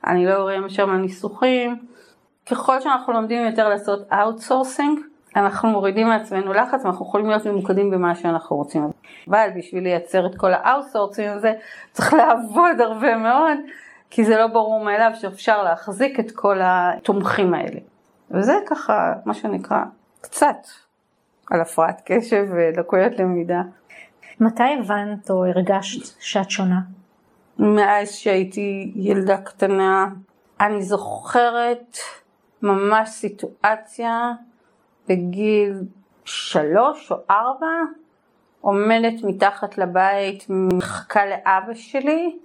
אני 0.06 0.26
לא 0.26 0.32
אראה 0.32 0.58
אם 0.58 0.66
יש 0.66 0.76
שם 0.76 0.90
ניסוחים. 0.90 1.76
ככל 2.50 2.80
שאנחנו 2.80 3.12
לומדים 3.12 3.46
יותר 3.46 3.68
לעשות 3.68 4.12
outsourcing, 4.12 4.98
אנחנו 5.36 5.68
מורידים 5.68 6.06
מעצמנו 6.06 6.52
לחץ 6.52 6.84
ואנחנו 6.84 7.06
יכולים 7.06 7.26
להיות 7.26 7.46
ממוקדים 7.46 7.90
במה 7.90 8.14
שאנחנו 8.14 8.56
רוצים. 8.56 8.90
אבל 9.28 9.48
בשביל 9.56 9.82
לייצר 9.82 10.26
את 10.26 10.34
כל 10.36 10.52
ה 10.52 10.58
outsourcing 10.58 11.28
הזה 11.28 11.52
צריך 11.92 12.14
לעבוד 12.14 12.80
הרבה 12.80 13.16
מאוד, 13.16 13.58
כי 14.10 14.24
זה 14.24 14.36
לא 14.36 14.46
ברור 14.46 14.84
מאליו 14.84 15.10
שאפשר 15.14 15.62
להחזיק 15.62 16.20
את 16.20 16.30
כל 16.30 16.60
התומכים 16.62 17.54
האלה. 17.54 17.80
וזה 18.30 18.52
ככה 18.66 19.12
מה 19.24 19.34
שנקרא 19.34 19.78
קצת 20.20 20.56
על 21.50 21.60
הפרעת 21.60 22.02
קשב 22.04 22.46
ולקויות 22.50 23.18
למידה. 23.18 23.62
מתי 24.40 24.76
הבנת 24.80 25.30
או 25.30 25.44
הרגשת 25.44 26.16
שאת 26.20 26.50
שונה? 26.50 26.80
מאז 27.58 28.10
שהייתי 28.10 28.92
ילדה 28.96 29.36
קטנה, 29.36 30.06
אני 30.60 30.82
זוכרת 30.82 31.98
ממש 32.62 33.08
סיטואציה 33.08 34.32
בגיל 35.08 35.74
שלוש 36.24 37.12
או 37.12 37.16
ארבע, 37.30 37.66
עומדת 38.60 39.24
מתחת 39.24 39.78
לבית, 39.78 40.46
מחכה 40.48 41.26
לאבא 41.26 41.74
שלי 41.74 42.36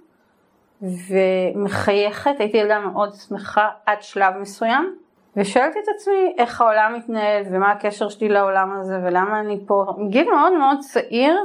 ומחייכת, 0.82 2.34
הייתי 2.38 2.56
ילדה 2.56 2.80
מאוד 2.80 3.14
שמחה 3.14 3.68
עד 3.86 4.02
שלב 4.02 4.34
מסוים, 4.40 4.96
ושואלת 5.36 5.72
את 5.76 5.88
עצמי 5.94 6.34
איך 6.38 6.60
העולם 6.60 6.94
מתנהל 6.96 7.42
ומה 7.50 7.70
הקשר 7.70 8.08
שלי 8.08 8.28
לעולם 8.28 8.80
הזה 8.80 8.98
ולמה 9.04 9.40
אני 9.40 9.58
פה, 9.66 9.84
מגיל 9.98 10.30
מאוד 10.30 10.52
מאוד 10.52 10.78
צעיר, 10.80 11.36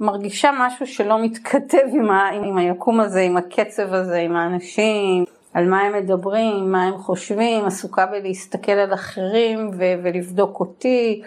מרגישה 0.00 0.50
משהו 0.58 0.86
שלא 0.86 1.22
מתכתב 1.22 1.86
עם, 1.92 2.10
ה, 2.10 2.28
עם 2.28 2.56
היקום 2.56 3.00
הזה, 3.00 3.20
עם 3.20 3.36
הקצב 3.36 3.92
הזה, 3.94 4.16
עם 4.16 4.36
האנשים, 4.36 5.24
על 5.54 5.68
מה 5.68 5.80
הם 5.80 5.92
מדברים, 5.92 6.72
מה 6.72 6.84
הם 6.84 6.98
חושבים, 6.98 7.64
עסוקה 7.64 8.06
בלהסתכל 8.06 8.72
על 8.72 8.94
אחרים 8.94 9.70
ו- 9.78 10.02
ולבדוק 10.02 10.60
אותי. 10.60 11.22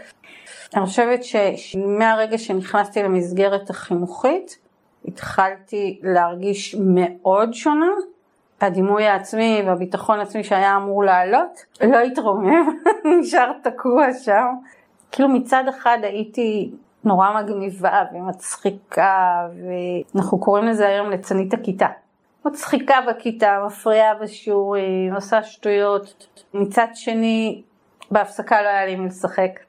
אני 0.76 0.86
חושבת 0.86 1.20
שמהרגע 1.56 2.38
שנכנסתי 2.38 3.04
למסגרת 3.04 3.70
החינוכית, 3.70 4.58
התחלתי 5.06 6.00
להרגיש 6.04 6.76
מאוד 6.80 7.54
שונה. 7.54 7.92
הדימוי 8.62 9.06
העצמי 9.06 9.62
והביטחון 9.66 10.20
העצמי 10.20 10.44
שהיה 10.44 10.76
אמור 10.78 11.04
לעלות, 11.04 11.66
לא 11.82 12.00
התרומם, 12.00 12.70
נשאר 13.20 13.52
תקוע 13.64 14.14
שם. 14.14 14.46
כאילו 15.12 15.30
מצד 15.30 15.64
אחד 15.70 15.98
הייתי 16.04 16.72
נורא 17.04 17.42
מגניבה 17.42 18.04
ומצחיקה, 18.14 19.48
ואנחנו 20.16 20.40
קוראים 20.40 20.66
לזה 20.66 20.88
היום 20.88 21.10
ליצנית 21.10 21.54
הכיתה. 21.54 21.88
מצחיקה 22.48 22.96
בכיתה, 23.08 23.60
מפריעה 23.68 24.16
בשיעורים, 24.16 25.14
עושה 25.16 25.44
שטויות. 25.44 26.28
מצד 26.54 26.88
שני, 26.94 27.62
בהפסקה 28.12 28.62
לא 28.62 28.68
היה 28.68 28.86
לי 28.86 28.96
מי 28.96 29.08
לשחק. 29.08 29.60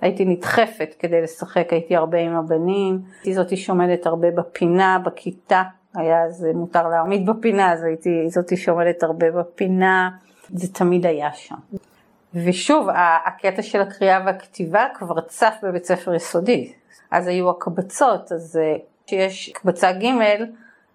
הייתי 0.00 0.24
נדחפת 0.24 0.94
כדי 0.98 1.22
לשחק, 1.22 1.68
הייתי 1.70 1.96
הרבה 1.96 2.18
עם 2.18 2.36
הבנים, 2.36 2.98
הייתי 3.14 3.34
זאתי 3.34 3.56
שעומדת 3.56 4.06
הרבה 4.06 4.30
בפינה, 4.30 4.98
בכיתה, 5.04 5.62
היה 5.94 6.24
אז 6.24 6.46
מותר 6.54 6.88
להעמיד 6.88 7.26
בפינה, 7.26 7.72
אז 7.72 7.84
הייתי 7.84 8.28
זאתי 8.28 8.56
שעומדת 8.56 9.02
הרבה 9.02 9.30
בפינה, 9.30 10.10
זה 10.48 10.72
תמיד 10.72 11.06
היה 11.06 11.32
שם. 11.32 11.54
ושוב, 12.34 12.88
הקטע 13.26 13.62
של 13.62 13.80
הקריאה 13.80 14.20
והכתיבה 14.26 14.86
כבר 14.94 15.20
צף 15.20 15.54
בבית 15.62 15.84
ספר 15.84 16.14
יסודי. 16.14 16.72
אז 17.10 17.26
היו 17.26 17.50
הקבצות, 17.50 18.32
אז 18.32 18.60
כשיש 19.06 19.48
הקבצה 19.48 19.92
ג' 19.92 20.04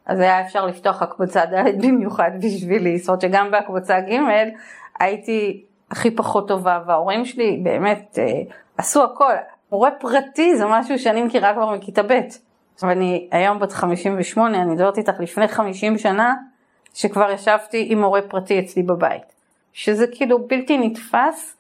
אז 0.06 0.20
היה 0.20 0.42
אפשר 0.42 0.66
לפתוח 0.66 1.02
הקבצה 1.02 1.46
ד' 1.46 1.86
במיוחד 1.86 2.32
בשבילי, 2.38 2.98
זאת 2.98 3.08
אומרת 3.08 3.22
שגם 3.22 3.52
בהקבצה 3.52 4.00
ג' 4.00 4.20
הייתי 5.00 5.64
הכי 5.92 6.12
פחות 6.12 6.48
טובה, 6.48 6.80
וההורים 6.88 7.26
שלי 7.26 7.60
באמת 7.64 8.20
אה, 8.22 8.42
עשו 8.78 9.04
הכל. 9.04 9.34
מורה 9.72 9.92
פרטי 9.92 10.56
זה 10.56 10.66
משהו 10.66 11.00
שאני 11.00 11.24
מכירה 11.24 11.54
כבר 11.54 11.76
מכיתה 11.76 12.04
ב'. 12.04 12.20
עכשיו 12.76 12.92
אני 12.92 13.28
היום 13.32 13.60
בת 13.60 13.72
58, 13.72 14.62
אני 14.62 14.72
מדברת 14.72 14.98
איתך 14.98 15.20
לפני 15.20 15.48
50 15.48 15.98
שנה, 15.98 16.36
שכבר 16.94 17.32
ישבתי 17.32 17.88
עם 17.90 18.02
מורה 18.02 18.22
פרטי 18.22 18.60
אצלי 18.60 18.84
בבית. 18.84 19.36
שזה 19.74 20.06
כאילו 20.12 20.48
בלתי 20.48 20.78
נתפס 20.78 21.58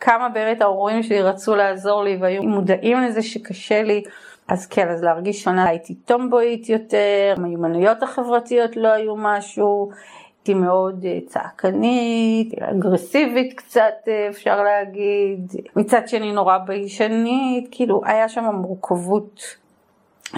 כמה 0.00 0.28
באמת 0.28 0.62
ההורים 0.62 1.02
שלי 1.02 1.22
רצו 1.22 1.54
לעזור 1.54 2.04
לי 2.04 2.16
והיו 2.20 2.42
מודעים 2.42 3.00
לזה 3.00 3.22
שקשה 3.22 3.82
לי. 3.82 4.02
אז 4.48 4.66
כן, 4.66 4.88
אז 4.88 5.02
להרגיש 5.02 5.42
שונה 5.42 5.68
הייתי 5.68 5.94
טומבואית 5.94 6.68
יותר, 6.68 7.34
המיומנויות 7.36 8.02
החברתיות 8.02 8.76
לא 8.76 8.88
היו 8.88 9.16
משהו, 9.16 9.90
הייתי 10.36 10.54
מאוד 10.54 11.04
צעקנית, 11.26 12.54
אגרסיבית 12.58 13.52
קצת 13.56 14.08
אפשר 14.28 14.62
להגיד, 14.62 15.52
מצד 15.76 16.08
שני 16.08 16.32
נורא 16.32 16.58
ביישנית, 16.58 17.68
כאילו 17.70 18.00
היה 18.04 18.28
שם 18.28 18.44
מורכבות 18.44 19.40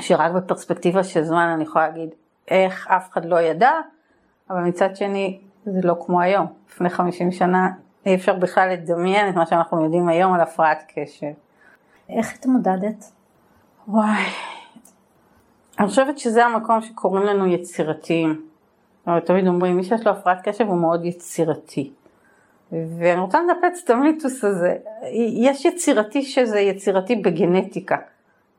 שרק 0.01 0.33
בפרספקטיבה 0.33 1.05
של 1.05 1.23
זמן 1.23 1.49
אני 1.55 1.65
יכולה 1.65 1.89
להגיד 1.89 2.09
איך 2.49 2.89
אף 2.91 3.11
אחד 3.13 3.25
לא 3.25 3.41
ידע, 3.41 3.71
אבל 4.51 4.61
מצד 4.61 4.97
שני 4.97 5.39
זה 5.65 5.81
לא 5.85 5.97
כמו 6.07 6.21
היום, 6.21 6.47
לפני 6.71 6.91
50 6.91 7.33
שנה 7.33 7.69
אי 8.07 8.15
אפשר 8.15 8.35
בכלל 8.35 8.69
לדמיין 8.73 9.29
את 9.29 9.35
מה 9.35 9.47
שאנחנו 9.47 9.85
יודעים 9.85 10.09
היום 10.09 10.35
על 10.35 10.41
הפרעת 10.41 10.83
קשב. 10.95 11.33
איך 12.09 12.35
התמודדת? 12.35 13.16
וואי, 13.89 14.25
אני 15.79 15.89
חושבת 15.89 16.19
שזה 16.19 16.45
המקום 16.45 16.81
שקוראים 16.81 17.27
לנו 17.27 17.47
יצירתיים. 17.47 18.43
אבל 19.07 19.21
תמיד 19.21 19.47
אומרים, 19.47 19.77
מי 19.77 19.85
שיש 19.85 20.07
לו 20.07 20.13
הפרעת 20.13 20.49
קשב 20.49 20.67
הוא 20.67 20.77
מאוד 20.77 21.05
יצירתי. 21.05 21.91
ואני 22.73 23.21
רוצה 23.21 23.39
לנפץ 23.41 23.83
את 23.85 23.91
המיתוס 23.91 24.45
הזה. 24.45 24.77
יש 25.43 25.65
יצירתי 25.65 26.23
שזה 26.23 26.61
יצירתי 26.61 27.17
בגנטיקה. 27.17 27.97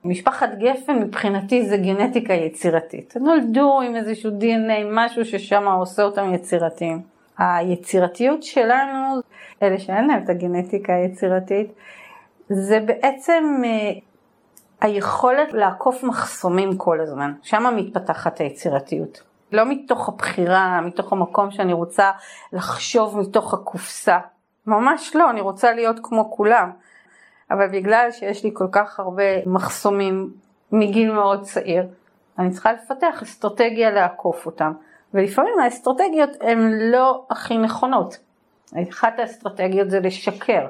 משפחת 0.04 0.50
גפן 0.58 1.00
מבחינתי 1.00 1.66
זה 1.66 1.78
גנטיקה 1.78 2.34
יצירתית. 2.34 3.18
נולדו 3.18 3.82
עם 3.82 3.96
איזשהו 3.96 4.32
DNA, 4.32 4.86
משהו 4.92 5.26
ששם 5.26 5.68
עושה 5.68 6.04
אותם 6.04 6.34
יצירתיים. 6.34 7.02
היצירתיות 7.38 8.44
שלנו, 8.44 9.22
אלה 9.64 9.80
שאין 9.80 10.08
להם 10.08 10.24
את 10.24 10.30
הגנטיקה 10.30 10.96
היצירתית, 10.96 11.72
זה 12.50 12.80
בעצם 12.80 13.62
היכולת 14.82 15.54
לעקוף 15.54 16.04
מחסומים 16.04 16.78
כל 16.78 17.02
הזמן, 17.02 17.34
שם 17.42 17.74
מתפתחת 17.76 18.40
היצירתיות. 18.40 19.22
לא 19.52 19.66
מתוך 19.66 20.10
הבחירה, 20.10 20.82
מתוך 20.82 21.14
המקום 21.14 21.52
שאני 21.52 21.74
רוצה 21.74 22.12
לחשוב 22.54 23.20
מתוך 23.20 23.54
הקופסה. 23.54 24.18
ממש 24.68 25.16
לא, 25.16 25.30
אני 25.30 25.42
רוצה 25.42 25.72
להיות 25.72 26.00
כמו 26.04 26.32
כולם. 26.32 26.72
אבל 27.52 27.68
בגלל 27.68 28.12
שיש 28.12 28.44
לי 28.44 28.52
כל 28.54 28.68
כך 28.72 29.00
הרבה 29.00 29.46
מחסומים 29.46 30.34
מגיל 30.72 31.12
מאוד 31.12 31.42
צעיר, 31.42 31.88
אני 32.40 32.50
צריכה 32.50 32.74
לפתח 32.74 33.22
אסטרטגיה 33.24 33.92
לעקוף 33.92 34.46
אותם. 34.46 34.72
ולפעמים 35.14 35.60
האסטרטגיות 35.60 36.30
הן 36.42 36.72
לא 36.92 37.26
הכי 37.30 37.58
נכונות. 37.58 38.18
אחת 38.90 39.20
האסטרטגיות 39.20 39.90
זה 39.90 40.00
לשקר, 40.00 40.68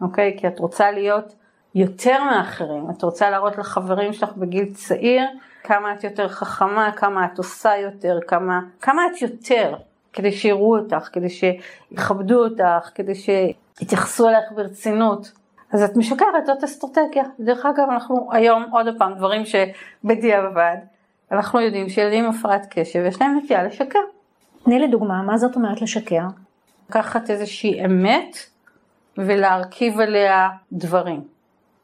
אוקיי? 0.00 0.36
כי 0.38 0.48
את 0.48 0.58
רוצה 0.58 0.90
להיות 0.90 1.34
יותר 1.74 2.24
מאחרים, 2.24 2.90
את 2.90 3.02
רוצה 3.02 3.30
להראות 3.30 3.58
לחברים 3.58 4.12
שלך 4.12 4.32
בגיל 4.36 4.74
צעיר 4.74 5.22
כמה 5.62 5.92
את 5.92 6.04
יותר 6.04 6.28
חכמה, 6.28 6.92
כמה 6.96 7.24
את 7.24 7.38
עושה 7.38 7.76
יותר, 7.76 8.18
כמה, 8.26 8.60
כמה 8.80 9.02
את 9.06 9.22
יותר, 9.22 9.74
כדי 10.12 10.32
שיראו 10.32 10.78
אותך, 10.78 11.08
כדי 11.12 11.28
שיכבדו 11.28 12.44
אותך, 12.44 12.90
כדי 12.94 13.12
שיתייחסו 13.14 14.28
אליך 14.28 14.52
ברצינות. 14.56 15.32
אז 15.72 15.82
את 15.82 15.96
משקרת, 15.96 16.46
זאת 16.46 16.64
אסטרטגיה. 16.64 17.24
דרך 17.40 17.66
אגב, 17.66 17.90
אנחנו 17.90 18.28
היום, 18.32 18.66
עוד 18.70 18.86
פעם, 18.98 19.14
דברים 19.14 19.42
שבדיעבד, 19.44 20.76
אנחנו 21.32 21.60
יודעים 21.60 21.88
שילדים 21.88 22.24
עם 22.24 22.30
הפרעת 22.30 22.66
קשב, 22.70 23.04
יש 23.06 23.20
להם 23.20 23.38
נטייה 23.38 23.62
לשקר. 23.62 23.98
תני 24.64 24.78
לי 24.78 24.88
דוגמה, 24.88 25.22
מה 25.22 25.38
זאת 25.38 25.56
אומרת 25.56 25.82
לשקר? 25.82 26.22
לקחת 26.88 27.30
איזושהי 27.30 27.84
אמת 27.84 28.36
ולהרכיב 29.18 30.00
עליה 30.00 30.48
דברים. 30.72 31.31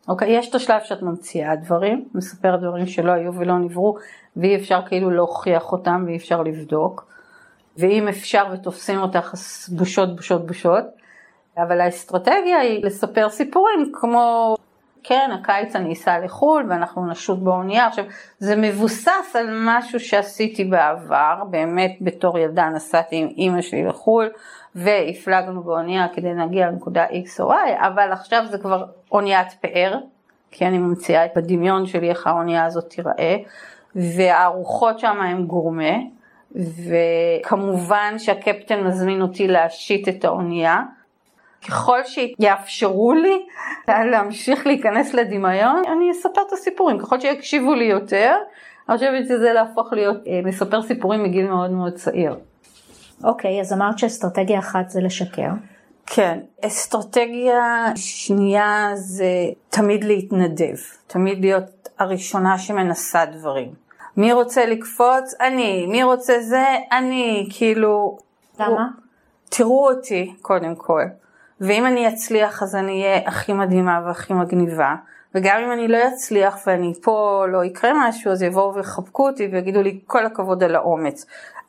אוקיי, 0.09 0.39
יש 0.39 0.51
את 0.51 0.55
השלב 0.55 0.81
שאת 0.85 1.03
ממציאה 1.03 1.57
דברים, 1.57 2.09
מספרת 2.15 2.61
דברים 2.61 2.87
שלא 2.87 3.13
היו 3.13 3.35
ולא 3.35 3.59
נבראו, 3.59 3.97
ואי 4.37 4.57
אפשר 4.57 4.81
כאילו 4.87 5.11
להוכיח 5.11 5.73
אותם 5.73 6.05
ואי 6.07 6.17
אפשר 6.17 6.43
לבדוק, 6.43 7.07
ואם 7.79 8.09
אפשר 8.09 8.45
ותופסים 8.53 9.01
אותך 9.01 9.31
אז 9.33 9.69
בושות 9.79 10.17
בושות 10.17 10.47
בושות, 10.47 10.85
אבל 11.59 11.81
האסטרטגיה 11.81 12.59
היא 12.59 12.85
לספר 12.85 13.29
סיפורים 13.29 13.93
כמו 13.93 14.57
כן, 15.03 15.31
הקיץ 15.35 15.77
אני 15.77 15.93
אסע 15.93 16.19
לחו"ל 16.19 16.67
ואנחנו 16.69 17.07
נשוט 17.07 17.39
באונייה. 17.39 17.87
עכשיו, 17.87 18.05
זה 18.39 18.57
מבוסס 18.57 19.37
על 19.37 19.47
משהו 19.51 20.01
שעשיתי 20.01 20.65
בעבר, 20.65 21.35
באמת 21.51 21.97
בתור 22.01 22.39
ילדה 22.39 22.69
נסעתי 22.69 23.17
עם 23.17 23.29
אימא 23.37 23.63
שלי 23.63 23.85
לחו"ל 23.85 24.31
והפלגנו 24.79 25.63
באונייה 25.63 26.07
כדי 26.15 26.35
להגיע 26.35 26.67
לנקודה 26.67 27.07
X 27.07 27.41
או 27.41 27.53
Y, 27.53 27.57
אבל 27.79 28.13
עכשיו 28.13 28.45
זה 28.51 28.59
כבר 28.59 28.85
אוניית 29.13 29.53
פאר, 29.61 29.99
כי 30.51 30.67
אני 30.67 30.79
ממציאה 30.79 31.25
את 31.25 31.37
הדמיון 31.37 31.87
שלי 31.87 32.11
איך 32.11 32.27
האונייה 32.27 32.65
הזאת 32.65 32.91
תיראה, 32.91 33.37
והארוחות 33.95 34.99
שם 34.99 35.21
הן 35.21 35.45
גורמה, 35.45 35.93
וכמובן 36.57 38.15
שהקפטן 38.19 38.85
מזמין 38.85 39.23
אותי 39.23 39.49
להשיט 39.49 40.09
את 40.09 40.25
האונייה. 40.25 40.83
ככל 41.69 41.99
שיאפשרו 42.05 43.13
לי 43.13 43.47
להמשיך 43.89 44.67
להיכנס 44.67 45.15
לדמיון, 45.15 45.83
אני 45.93 46.11
אספר 46.11 46.41
את 46.47 46.53
הסיפורים, 46.53 46.99
ככל 46.99 47.21
שיקשיבו 47.21 47.75
לי 47.75 47.85
יותר, 47.85 48.33
אני 48.89 48.97
חושבת 48.97 49.25
שזה 49.25 49.53
להפוך 49.53 49.93
להיות 49.93 50.17
אה, 50.27 50.41
מספר 50.45 50.83
סיפורים 50.83 51.23
מגיל 51.23 51.47
מאוד 51.47 51.71
מאוד 51.71 51.93
צעיר. 51.93 52.35
אוקיי, 53.25 53.61
אז 53.61 53.73
אמרת 53.73 53.99
שאסטרטגיה 53.99 54.59
אחת 54.59 54.91
זה 54.91 55.01
לשקר. 55.01 55.51
כן, 56.07 56.39
אסטרטגיה 56.63 57.93
שנייה 57.95 58.91
זה 58.95 59.33
תמיד 59.71 60.05
להתנדב, 60.05 60.77
תמיד 61.07 61.41
להיות 61.41 61.89
הראשונה 61.99 62.59
שמנסה 62.59 63.25
דברים. 63.25 63.73
מי 64.17 64.33
רוצה 64.33 64.67
לקפוץ? 64.67 65.35
אני. 65.41 65.87
מי 65.87 66.03
רוצה 66.03 66.41
זה? 66.41 66.65
אני. 66.93 67.49
כאילו... 67.51 68.19
למה? 68.61 68.69
הוא... 68.69 68.79
תראו 69.49 69.89
אותי, 69.89 70.35
קודם 70.43 70.75
כל. 70.75 71.03
ואם 71.61 71.87
אני 71.87 72.09
אצליח 72.09 72.63
אז 72.63 72.77
אני 72.77 73.03
אהיה 73.03 73.29
הכי 73.29 73.53
מדהימה 73.53 74.01
והכי 74.07 74.35
מגניבה, 74.35 74.95
וגם 75.35 75.61
אם 75.67 75.73
אני 75.73 75.89
לא 75.89 75.99
אצליח 76.09 76.59
ואני 76.67 76.93
פה 77.03 77.45
לא 77.49 77.65
יקרה 77.65 78.09
משהו 78.09 78.33
אז 78.33 78.43
יבואו 78.43 78.75
ויחבקו 78.75 79.29
אותי 79.29 79.49
ויגידו 79.53 79.83
לי 79.83 80.01
כל 80.07 80.27
הכבוד 80.27 80.63
על 80.63 80.77
האומץ. 80.77 81.27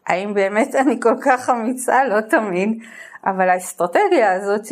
האם 0.08 0.34
באמת 0.34 0.76
אני 0.76 1.00
כל 1.02 1.16
כך 1.22 1.50
אמיצה? 1.50 2.04
לא 2.06 2.22
תמיד, 2.22 2.84
אבל 3.26 3.50
האסטרטגיה 3.50 4.34
הזאת 4.34 4.68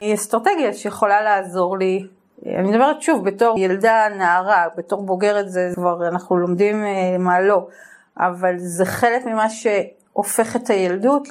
היא 0.00 0.14
אסטרטגיה 0.14 0.72
שיכולה 0.72 1.22
לעזור 1.22 1.78
לי. 1.78 2.06
אני 2.46 2.70
מדברת 2.70 3.02
שוב 3.02 3.24
בתור 3.24 3.58
ילדה, 3.58 4.06
נערה, 4.18 4.66
בתור 4.76 5.02
בוגרת 5.02 5.48
זה 5.48 5.70
כבר 5.74 6.08
אנחנו 6.08 6.36
לומדים 6.36 6.84
אה, 6.84 7.18
מה 7.18 7.40
לא, 7.40 7.66
אבל 8.18 8.54
זה 8.58 8.84
חלק 8.84 9.26
ממה 9.26 9.48
ש... 9.48 9.66
הופך 10.16 10.56
את 10.56 10.70
הילדות 10.70 11.28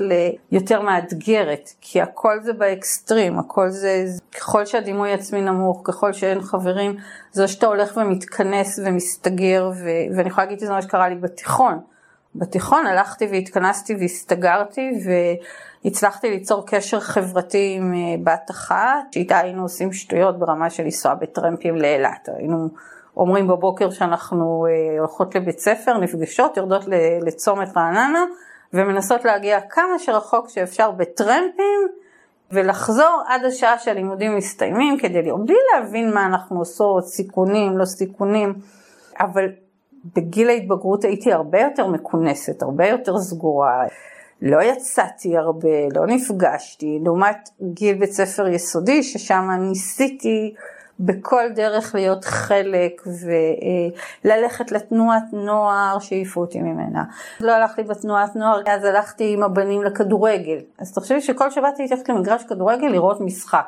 ליותר 0.51 0.81
מאתגרת, 0.81 1.69
כי 1.81 2.01
הכל 2.01 2.39
זה 2.43 2.53
באקסטרים, 2.53 3.39
הכל 3.39 3.69
זה, 3.69 4.05
ככל 4.37 4.65
שהדימוי 4.65 5.13
עצמי 5.13 5.41
נמוך, 5.41 5.81
ככל 5.83 6.13
שאין 6.13 6.41
חברים, 6.41 6.95
זה 7.31 7.47
שאתה 7.47 7.67
הולך 7.67 7.97
ומתכנס 7.97 8.79
ומסתגר, 8.85 9.71
ו, 9.75 9.89
ואני 10.15 10.29
יכולה 10.29 10.45
להגיד 10.45 10.59
שזה 10.59 10.71
מה 10.71 10.81
שקרה 10.81 11.09
לי 11.09 11.15
בתיכון. 11.15 11.79
בתיכון 12.35 12.87
הלכתי 12.87 13.27
והתכנסתי 13.31 13.95
והסתגרתי 13.95 14.91
והצלחתי 15.85 16.29
ליצור 16.29 16.65
קשר 16.67 16.99
חברתי 16.99 17.75
עם 17.77 17.93
אה, 17.93 17.99
בת 18.23 18.51
אחת, 18.51 19.13
שאיתה 19.13 19.37
היינו 19.37 19.61
עושים 19.61 19.93
שטויות 19.93 20.39
ברמה 20.39 20.69
של 20.69 20.83
לנסוע 20.83 21.13
בטרמפים 21.13 21.75
לאילת. 21.75 22.29
היינו 22.37 22.69
אומרים 23.17 23.47
בבוקר 23.47 23.89
שאנחנו 23.89 24.65
אה, 24.69 24.99
הולכות 24.99 25.35
לבית 25.35 25.59
ספר, 25.59 25.97
נפגשות, 25.97 26.57
יורדות 26.57 26.83
לצומת 27.21 27.77
רעננה, 27.77 28.25
ומנסות 28.73 29.25
להגיע 29.25 29.61
כמה 29.61 29.99
שרחוק 29.99 30.49
שאפשר 30.49 30.91
בטרמפים 30.91 31.87
ולחזור 32.51 33.23
עד 33.27 33.45
השעה 33.45 33.79
שהלימודים 33.79 34.35
מסתיימים 34.35 34.97
כדי 34.97 35.21
לראות, 35.21 35.45
בלי 35.45 35.55
להבין 35.73 36.13
מה 36.13 36.25
אנחנו 36.25 36.59
עושות, 36.59 37.07
סיכונים, 37.07 37.77
לא 37.77 37.85
סיכונים, 37.85 38.53
אבל 39.19 39.49
בגיל 40.15 40.49
ההתבגרות 40.49 41.03
הייתי 41.03 41.33
הרבה 41.33 41.61
יותר 41.61 41.87
מכונסת, 41.87 42.61
הרבה 42.61 42.87
יותר 42.87 43.17
סגורה, 43.17 43.83
לא 44.41 44.63
יצאתי 44.63 45.37
הרבה, 45.37 45.69
לא 45.95 46.07
נפגשתי, 46.07 46.99
לעומת 47.03 47.49
גיל 47.61 47.95
בית 47.95 48.11
ספר 48.11 48.47
יסודי 48.47 49.03
ששם 49.03 49.49
ניסיתי 49.59 50.53
בכל 50.99 51.49
דרך 51.55 51.95
להיות 51.95 52.25
חלק 52.25 53.01
וללכת 54.25 54.71
לתנועת 54.71 55.23
נוער 55.33 55.99
שהעיפו 55.99 56.41
אותי 56.41 56.61
ממנה. 56.61 57.03
לא 57.39 57.51
הלכתי 57.51 57.83
בתנועת 57.83 58.35
נוער, 58.35 58.61
אז 58.67 58.83
הלכתי 58.83 59.33
עם 59.33 59.43
הבנים 59.43 59.83
לכדורגל. 59.83 60.57
אז 60.79 60.93
תחשבי 60.93 61.21
שכל 61.21 61.51
שבת 61.51 61.79
הייתי 61.79 61.93
הולכת 61.93 62.09
למגרש 62.09 62.43
כדורגל 62.43 62.87
לראות 62.87 63.21
משחק. 63.21 63.65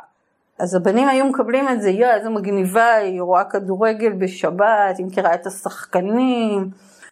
אז 0.60 0.76
הבנים 0.76 1.08
היו 1.08 1.26
מקבלים 1.26 1.70
את 1.70 1.82
זה, 1.82 1.90
יואו, 1.90 2.12
איזה 2.12 2.30
מגניבה, 2.30 2.96
היא 2.96 3.22
רואה 3.22 3.44
כדורגל 3.44 4.14
בשבת, 4.22 4.98
היא 4.98 5.06
מכירה 5.06 5.34
את 5.34 5.48
השחקנים. 5.48 6.70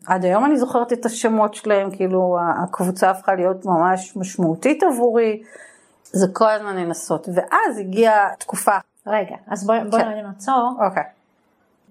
עד 0.08 0.25
היום 0.25 0.45
אני 0.45 0.58
זוכרת 0.58 0.93
את 0.93 1.05
השמות 1.05 1.53
שלהם, 1.53 1.91
כאילו 1.91 2.19
הקבוצה 2.63 3.10
הפכה 3.10 3.36
להיות 3.36 3.65
ממש 3.65 4.17
משמעותית 4.17 4.84
עבורי. 4.84 5.41
זה 6.03 6.27
כל 6.34 6.49
הזמן 6.49 6.75
לנסות. 6.75 7.27
ואז 7.36 7.79
הגיעה 7.79 8.29
תקופה 8.39 8.77
רגע, 9.08 9.36
אז 9.47 9.67
בואי 9.67 9.79
בוא 9.89 9.99
כן. 9.99 10.08
נעצור. 10.27 10.71
אוקיי. 10.88 11.03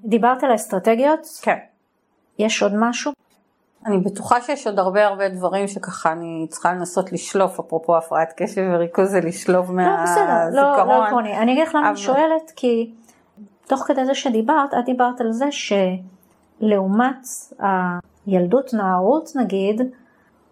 דיברת 0.05 0.45
על 0.45 0.51
האסטרטגיות? 0.51 1.21
כן. 1.43 1.59
יש 2.39 2.63
עוד 2.63 2.73
משהו? 2.77 3.13
אני 3.87 3.99
בטוחה 3.99 4.41
שיש 4.41 4.67
עוד 4.67 4.79
הרבה 4.79 5.07
הרבה 5.07 5.29
דברים 5.29 5.69
שככה 5.69 6.13
אני 6.13 6.47
צריכה 6.51 6.73
לנסות 6.73 7.13
לשלוף, 7.13 7.61
אפרופו 7.61 7.97
הפרעת 7.97 8.33
קשב 8.37 8.63
וריכוז 8.75 9.11
זה 9.11 9.21
לשלוף 9.21 9.69
מהזיכרון. 9.71 10.29
לא, 10.53 10.73
בסדר, 10.73 10.85
לא, 10.85 10.87
לא 10.87 11.05
עקרוני. 11.05 11.39
אני 11.39 11.53
אגיד 11.53 11.69
לך 11.69 11.75
למה 11.75 11.89
אני 11.89 11.97
שואלת, 11.97 12.53
כי 12.57 12.93
תוך 13.67 13.85
כדי 13.87 14.05
זה 14.05 14.15
שדיברת, 14.15 14.75
את 14.75 14.85
דיברת 14.85 15.21
על 15.21 15.33
זה 15.33 15.47
שלעומת 16.61 17.27
הילדות 18.27 18.75
נערות 18.75 19.31
נגיד, 19.37 19.81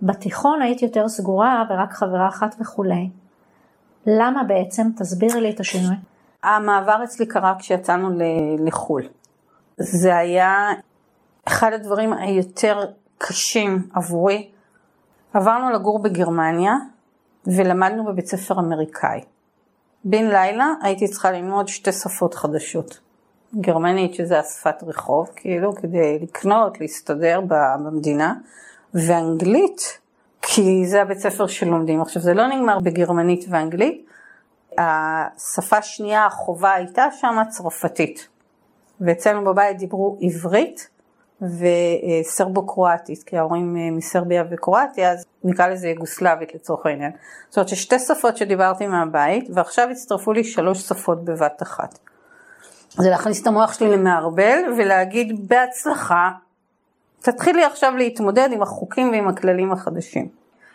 בתיכון 0.03 0.63
היית 0.63 0.83
יותר 0.83 1.09
סגורה 1.09 1.65
ורק 1.71 1.93
חברה 1.93 2.29
אחת 2.29 2.55
וכולי. 2.61 3.11
למה 4.07 4.45
בעצם? 4.45 4.83
תסבירי 4.97 5.41
לי 5.41 5.51
את 5.51 5.61
השינוי. 5.61 5.97
המעבר 6.43 7.05
אצלי 7.05 7.27
קרה 7.27 7.55
כשיצאנו 7.59 8.09
לחו"ל. 8.59 9.03
זה 9.77 10.17
היה 10.17 10.69
אחד 11.45 11.73
הדברים 11.73 12.13
היותר 12.13 12.81
קשים 13.23 13.89
עבורי. 13.95 14.51
עברנו 15.35 15.71
לגור 15.71 16.03
בגרמניה 16.03 16.75
ולמדנו 17.47 18.05
בבית 18.05 18.27
ספר 18.27 18.59
אמריקאי. 18.59 19.21
בן 20.05 20.25
לילה 20.25 20.67
הייתי 20.83 21.09
צריכה 21.09 21.31
ללמוד 21.31 21.69
שתי 21.69 21.93
שפות 21.93 22.35
חדשות. 22.35 23.01
גרמנית 23.61 24.15
שזה 24.15 24.39
השפת 24.41 24.83
רחוב, 24.83 25.31
כאילו, 25.37 25.75
כדי 25.75 26.19
לקנות, 26.23 26.81
להסתדר 26.81 27.41
במדינה, 27.49 28.35
ואנגלית, 28.95 29.99
כי 30.43 30.87
זה 30.87 31.03
הבית 31.03 31.19
ספר 31.19 31.47
שלומדים. 31.47 32.03
עכשיו 32.03 32.23
זה 32.23 32.35
לא 32.35 32.47
נגמר 32.47 32.79
בגרמנית 32.79 33.45
ואנגלית, 33.49 34.07
השפה 34.79 35.83
שנייה 35.83 36.27
החובה 36.27 36.73
הייתה 36.73 37.05
שם 37.21 37.37
צרפתית. 37.51 38.29
ואצלנו 39.01 39.45
בבית 39.45 39.79
דיברו 39.79 40.19
עברית 40.21 40.89
וסרבו 41.43 42.67
קרואטית, 42.67 43.23
כי 43.23 43.39
ההורים 43.39 43.77
אה, 43.77 43.91
מסרביה 43.91 44.45
וקרואטיה, 44.51 45.13
אז 45.13 45.25
נקרא 45.45 45.67
לזה 45.67 45.89
יוגוסלבית 45.89 46.55
לצורך 46.55 46.87
העניין. 46.87 47.11
זאת 47.49 47.57
אומרת 47.57 47.69
ששתי 47.69 47.99
שפות 47.99 48.37
שדיברתי 48.37 48.87
מהבית, 48.87 49.49
ועכשיו 49.55 49.89
הצטרפו 49.91 50.33
לי 50.33 50.45
שלוש 50.45 50.79
שפות 50.79 51.25
בבת 51.25 51.63
אחת. 51.63 51.99
זה 52.91 53.11
להכניס 53.11 53.43
את 53.43 53.47
המוח 53.47 53.73
שלי 53.73 53.91
למערבל 53.91 54.59
ולהגיד 54.79 55.49
בהצלחה, 55.49 56.31
תתחילי 57.21 57.65
עכשיו 57.65 57.97
להתמודד 57.97 58.49
עם 58.53 58.63
החוקים 58.63 59.11
ועם 59.11 59.29
הכללים 59.29 59.73
החדשים. 59.73 60.29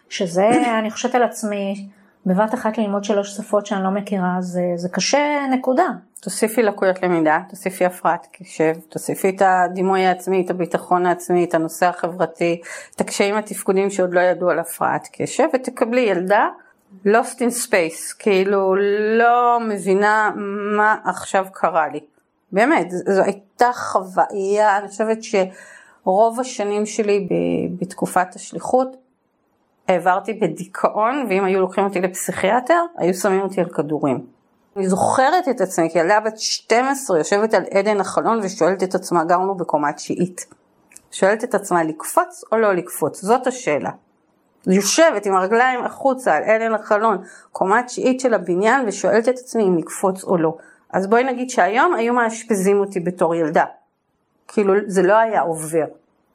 שזה, 0.09 0.49
אני 0.79 0.91
חושבת 0.91 1.15
על 1.15 1.23
עצמי, 1.23 1.87
בבת 2.25 2.53
אחת 2.53 2.77
ללמוד 2.77 3.03
שלוש 3.03 3.37
שפות 3.37 3.65
שאני 3.65 3.83
לא 3.83 3.91
מכירה, 3.91 4.37
זה, 4.39 4.61
זה 4.75 4.89
קשה, 4.89 5.45
נקודה. 5.51 5.87
תוסיפי 6.21 6.63
לקויות 6.63 7.03
למידה, 7.03 7.39
תוסיפי 7.49 7.85
הפרעת 7.85 8.27
קשב, 8.31 8.73
תוסיפי 8.89 9.29
את 9.29 9.41
הדימוי 9.45 10.05
העצמי, 10.05 10.41
את 10.45 10.49
הביטחון 10.49 11.05
העצמי, 11.05 11.43
את 11.43 11.53
הנושא 11.53 11.85
החברתי, 11.85 12.61
את 12.95 13.01
הקשיים 13.01 13.35
התפקודיים 13.35 13.89
שעוד 13.89 14.13
לא 14.13 14.19
ידעו 14.19 14.49
על 14.49 14.59
הפרעת 14.59 15.07
קשב, 15.11 15.47
ותקבלי 15.53 16.01
ילדה 16.01 16.47
lost 17.05 17.37
in 17.39 17.67
space, 17.67 18.15
כאילו 18.19 18.75
לא 19.17 19.59
מבינה 19.67 20.31
מה 20.77 20.95
עכשיו 21.05 21.45
קרה 21.51 21.87
לי. 21.87 21.99
באמת, 22.51 22.91
זו 22.91 23.23
הייתה 23.23 23.71
חוויה, 23.73 24.77
אני 24.77 24.87
חושבת 24.87 25.17
שרוב 25.23 26.39
השנים 26.39 26.85
שלי 26.85 27.27
בתקופת 27.79 28.35
השליחות 28.35 28.97
העברתי 29.87 30.33
בדיכאון, 30.33 31.25
ואם 31.29 31.43
היו 31.43 31.59
לוקחים 31.59 31.83
אותי 31.83 32.01
לפסיכיאטר, 32.01 32.81
היו 32.97 33.13
שמים 33.13 33.41
אותי 33.41 33.61
על 33.61 33.69
כדורים. 33.69 34.36
אני 34.77 34.89
זוכרת 34.89 35.47
את 35.49 35.61
עצמי 35.61 35.89
כילדה 35.89 36.19
בת 36.19 36.37
12 36.39 37.17
יושבת 37.17 37.53
על 37.53 37.63
עדן 37.71 37.99
החלון 37.99 38.39
ושואלת 38.43 38.83
את 38.83 38.95
עצמה, 38.95 39.23
גרנו 39.23 39.55
בקומה 39.55 39.93
תשיעית. 39.93 40.45
שואלת 41.11 41.43
את 41.43 41.55
עצמה 41.55 41.83
לקפוץ 41.83 42.43
או 42.51 42.57
לא 42.57 42.73
לקפוץ, 42.73 43.21
זאת 43.21 43.47
השאלה. 43.47 43.89
יושבת 44.67 45.25
עם 45.25 45.35
הרגליים 45.35 45.85
החוצה 45.85 46.35
על 46.35 46.43
עדן 46.43 46.73
החלון, 46.73 47.17
קומה 47.51 47.83
תשיעית 47.83 48.19
של 48.19 48.33
הבניין 48.33 48.87
ושואלת 48.87 49.29
את 49.29 49.37
עצמי 49.37 49.63
אם 49.63 49.77
לקפוץ 49.77 50.23
או 50.23 50.37
לא. 50.37 50.55
אז 50.93 51.07
בואי 51.07 51.23
נגיד 51.23 51.49
שהיום 51.49 51.93
היו 51.93 52.13
מאשפזים 52.13 52.79
אותי 52.79 52.99
בתור 52.99 53.35
ילדה. 53.35 53.65
כאילו 54.47 54.73
זה 54.87 55.03
לא 55.03 55.13
היה 55.13 55.41
עובר. 55.41 55.85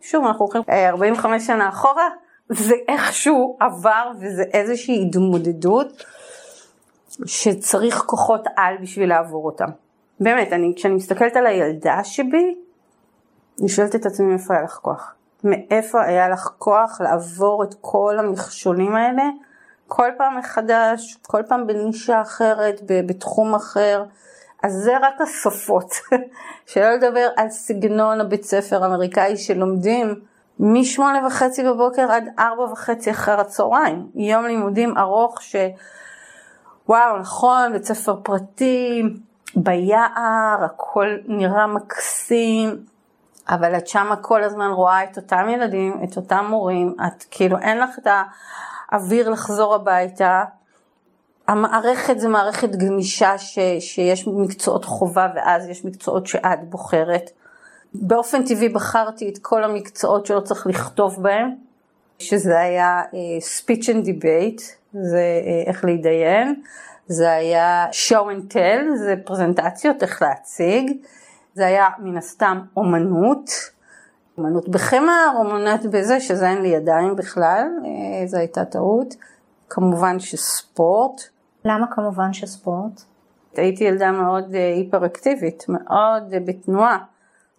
שוב 0.00 0.24
אנחנו 0.26 0.44
הולכים 0.44 0.62
45 0.68 1.46
שנה 1.46 1.68
אחורה, 1.68 2.08
זה 2.48 2.74
איכשהו 2.88 3.56
עבר 3.60 4.10
וזה 4.20 4.42
איזושהי 4.42 5.06
התמודדות 5.06 6.04
שצריך 7.26 8.02
כוחות 8.06 8.44
על 8.56 8.76
בשביל 8.82 9.08
לעבור 9.08 9.46
אותם. 9.46 9.68
באמת, 10.20 10.52
אני, 10.52 10.72
כשאני 10.76 10.94
מסתכלת 10.94 11.36
על 11.36 11.46
הילדה 11.46 12.04
שבי, 12.04 12.54
אני 13.60 13.68
שואלת 13.68 13.94
את 13.94 14.06
עצמי 14.06 14.26
מאיפה 14.26 14.54
היה 14.54 14.62
לך 14.62 14.78
כוח. 14.82 15.14
מאיפה 15.44 16.02
היה 16.02 16.28
לך 16.28 16.50
כוח 16.58 17.00
לעבור 17.00 17.64
את 17.64 17.74
כל 17.80 18.18
המכשולים 18.18 18.94
האלה 18.94 19.22
כל 19.88 20.08
פעם 20.18 20.38
מחדש, 20.38 21.16
כל 21.22 21.42
פעם 21.48 21.66
בנישה 21.66 22.20
אחרת, 22.20 22.80
בתחום 22.86 23.54
אחר. 23.54 24.04
אז 24.62 24.72
זה 24.72 24.92
רק 25.02 25.20
השפות, 25.20 25.94
שלא 26.66 26.90
לדבר 26.90 27.28
על 27.36 27.48
סגנון 27.48 28.20
הבית 28.20 28.44
ספר 28.44 28.84
האמריקאי 28.84 29.36
שלומדים 29.36 30.14
משמונה 30.60 31.26
וחצי 31.26 31.64
בבוקר 31.64 32.12
עד 32.12 32.24
ארבע 32.38 32.62
וחצי 32.62 33.10
אחר 33.10 33.40
הצהריים, 33.40 34.06
יום 34.14 34.44
לימודים 34.44 34.98
ארוך 34.98 35.42
ש... 35.42 35.56
וואו 36.88 37.18
נכון, 37.18 37.72
בית 37.72 37.84
ספר 37.84 38.16
פרטי, 38.22 39.02
ביער, 39.56 40.64
הכל 40.64 41.16
נראה 41.26 41.66
מקסים, 41.66 42.84
אבל 43.48 43.76
את 43.76 43.86
שמה 43.86 44.16
כל 44.16 44.42
הזמן 44.42 44.70
רואה 44.70 45.04
את 45.04 45.16
אותם 45.16 45.48
ילדים, 45.48 46.00
את 46.04 46.16
אותם 46.16 46.46
מורים, 46.48 46.94
את 47.06 47.24
כאילו 47.30 47.58
אין 47.58 47.78
לך 47.78 47.98
את 47.98 48.06
האוויר 48.90 49.30
לחזור 49.30 49.74
הביתה. 49.74 50.44
המערכת 51.48 52.18
זה 52.18 52.28
מערכת 52.28 52.70
גמישה 52.70 53.38
ש, 53.38 53.58
שיש 53.80 54.28
מקצועות 54.28 54.84
חובה 54.84 55.28
ואז 55.34 55.68
יש 55.68 55.84
מקצועות 55.84 56.26
שאת 56.26 56.70
בוחרת. 56.70 57.30
באופן 57.94 58.44
טבעי 58.44 58.68
בחרתי 58.68 59.28
את 59.28 59.38
כל 59.42 59.64
המקצועות 59.64 60.26
שלא 60.26 60.40
צריך 60.40 60.66
לכתוב 60.66 61.22
בהם, 61.22 61.54
שזה 62.18 62.60
היה 62.60 63.02
uh, 63.02 63.14
speech 63.60 63.84
and 63.84 64.06
debate, 64.06 64.81
זה 64.92 65.40
uh, 65.44 65.68
איך 65.68 65.84
להתדיין, 65.84 66.62
זה 67.06 67.32
היה 67.32 67.86
show 67.90 68.24
and 68.24 68.52
tell, 68.52 68.96
זה 68.96 69.14
פרזנטציות, 69.24 70.02
איך 70.02 70.22
להציג, 70.22 70.92
זה 71.54 71.66
היה 71.66 71.88
מן 71.98 72.16
הסתם 72.16 72.60
אומנות, 72.76 73.50
אומנות 74.38 74.68
בחמר, 74.68 75.32
אומנות 75.36 75.86
בזה, 75.86 76.20
שזה 76.20 76.48
אין 76.48 76.62
לי 76.62 76.68
ידיים 76.68 77.16
בכלל, 77.16 77.66
uh, 77.82 77.86
זו 78.26 78.38
הייתה 78.38 78.64
טעות, 78.64 79.14
כמובן 79.68 80.20
שספורט. 80.20 81.22
למה 81.64 81.86
כמובן 81.94 82.32
שספורט? 82.32 83.02
הייתי 83.56 83.84
ילדה 83.84 84.10
מאוד 84.12 84.54
היפראקטיבית, 84.54 85.64
מאוד 85.68 86.34
בתנועה. 86.44 86.98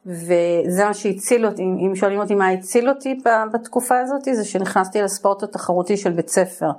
וזה 0.05 0.85
מה 0.85 0.93
שהציל 0.93 1.45
אותי, 1.45 1.61
אם 1.61 1.95
שואלים 1.95 2.19
אותי 2.19 2.35
מה 2.35 2.49
הציל 2.49 2.89
אותי 2.89 3.21
בתקופה 3.53 3.99
הזאת, 3.99 4.21
זה 4.33 4.45
שנכנסתי 4.45 5.01
לספורט 5.01 5.43
התחרותי 5.43 5.97
של 5.97 6.11
בית 6.11 6.29
ספר. 6.29 6.71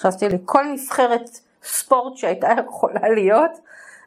נכנסתי 0.00 0.28
לכל 0.28 0.64
נבחרת 0.72 1.40
ספורט 1.62 2.16
שהייתה 2.16 2.48
יכולה 2.66 3.08
להיות, 3.08 3.50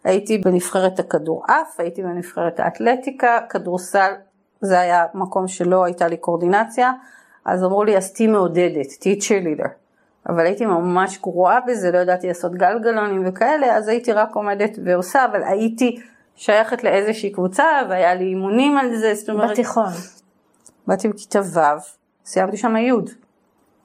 הייתי 0.04 0.38
בנבחרת 0.38 1.00
הכדורעף, 1.00 1.80
הייתי 1.80 2.04
בנבחרת 2.04 2.60
האתלטיקה, 2.60 3.40
כדורסל, 3.50 4.12
זה 4.62 4.80
היה 4.80 5.06
מקום 5.14 5.48
שלא 5.48 5.84
הייתה 5.84 6.08
לי 6.08 6.18
קואורדינציה, 6.18 6.92
אז 7.46 7.64
אמרו 7.64 7.84
לי 7.84 7.98
אז 7.98 8.14
תהיי 8.14 8.28
מעודדת, 8.28 8.88
תהיי 9.00 9.20
cheerleader. 9.20 9.68
אבל 10.30 10.46
הייתי 10.46 10.66
ממש 10.66 11.20
גרועה 11.22 11.60
בזה, 11.68 11.92
לא 11.92 11.98
ידעתי 11.98 12.28
לעשות 12.28 12.56
גלגלונים 12.56 13.24
וכאלה, 13.26 13.76
אז 13.76 13.88
הייתי 13.88 14.14
רק 14.14 14.36
עומדת 14.36 14.80
ועושה, 14.86 15.26
אבל 15.26 15.44
הייתי 15.44 16.02
שייכת 16.36 16.84
לאיזושהי 16.84 17.32
קבוצה 17.32 17.66
והיה 17.90 18.16
לי 18.16 18.26
אימונים 18.26 18.78
על 18.78 18.96
זה, 18.96 19.14
זאת 19.16 19.30
אומרת... 19.30 19.52
בתיכון. 19.52 19.92
באתי 20.88 21.08
בכיתה 21.08 21.40
ו', 21.40 21.60
סיימתי 22.26 22.58
שם 22.58 22.76
י', 22.76 22.92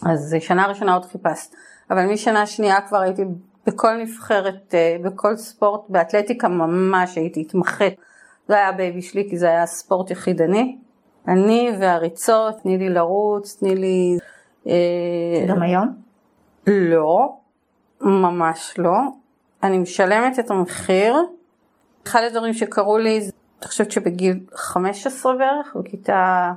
אז 0.07 0.37
שנה 0.41 0.67
ראשונה 0.67 0.95
עוד 0.95 1.05
חיפשת, 1.05 1.55
אבל 1.91 2.07
משנה 2.07 2.47
שנייה 2.47 2.81
כבר 2.81 2.99
הייתי 2.99 3.23
בכל 3.67 3.97
נבחרת, 3.97 4.75
אה, 4.75 4.97
בכל 5.05 5.37
ספורט, 5.37 5.81
באתלטיקה 5.89 6.49
ממש 6.49 7.17
הייתי 7.17 7.41
התמחית. 7.41 7.95
זה 8.49 8.55
היה 8.55 8.73
baby 8.73 9.03
שלי 9.03 9.27
כי 9.31 9.39
זה 9.39 9.47
היה 9.47 9.67
ספורט 9.67 10.11
יחידני. 10.11 10.79
אני 11.29 11.71
והריצות, 11.81 12.55
תני 12.63 12.79
לי 12.79 12.89
לרוץ, 12.89 13.57
תני 13.61 13.75
לי... 13.75 14.19
אה, 14.67 15.47
גם 15.49 15.63
היום? 15.63 15.89
לא, 16.67 17.37
ממש 18.01 18.75
לא. 18.79 18.99
אני 19.63 19.79
משלמת 19.79 20.39
את 20.39 20.51
המחיר. 20.51 21.17
אחד 22.07 22.23
הדברים 22.23 22.55
שקרו 22.55 22.99
לי, 22.99 23.19
אני 23.19 23.69
חושבת 23.69 23.91
שבגיל 23.91 24.41
15 24.55 25.37
בערך, 25.37 25.77
בכיתה, 25.77 26.53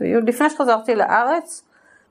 לפני 0.00 0.50
שחזרתי 0.50 0.94
לארץ, 0.94 1.65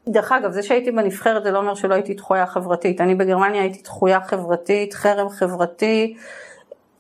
דרך 0.10 0.32
אגב, 0.32 0.52
זה 0.52 0.64
שהייתי 0.64 0.92
בנבחרת 0.92 1.44
זה 1.44 1.52
לא 1.52 1.58
אומר 1.58 1.76
שלא 1.76 1.94
הייתי 1.94 2.14
דחויה 2.14 2.48
חברתית. 2.48 3.02
אני 3.02 3.16
בגרמניה 3.16 3.62
הייתי 3.62 3.82
דחויה 3.82 4.22
חברתית, 4.22 4.94
חרם 4.94 5.30
חברתי, 5.30 6.16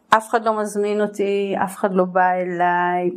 אף 0.09 0.29
אחד 0.29 0.45
לא 0.45 0.59
מזמין 0.59 1.01
אותי, 1.01 1.55
אף 1.63 1.75
אחד 1.75 1.93
לא 1.93 2.03
בא 2.03 2.31
אליי, 2.31 3.11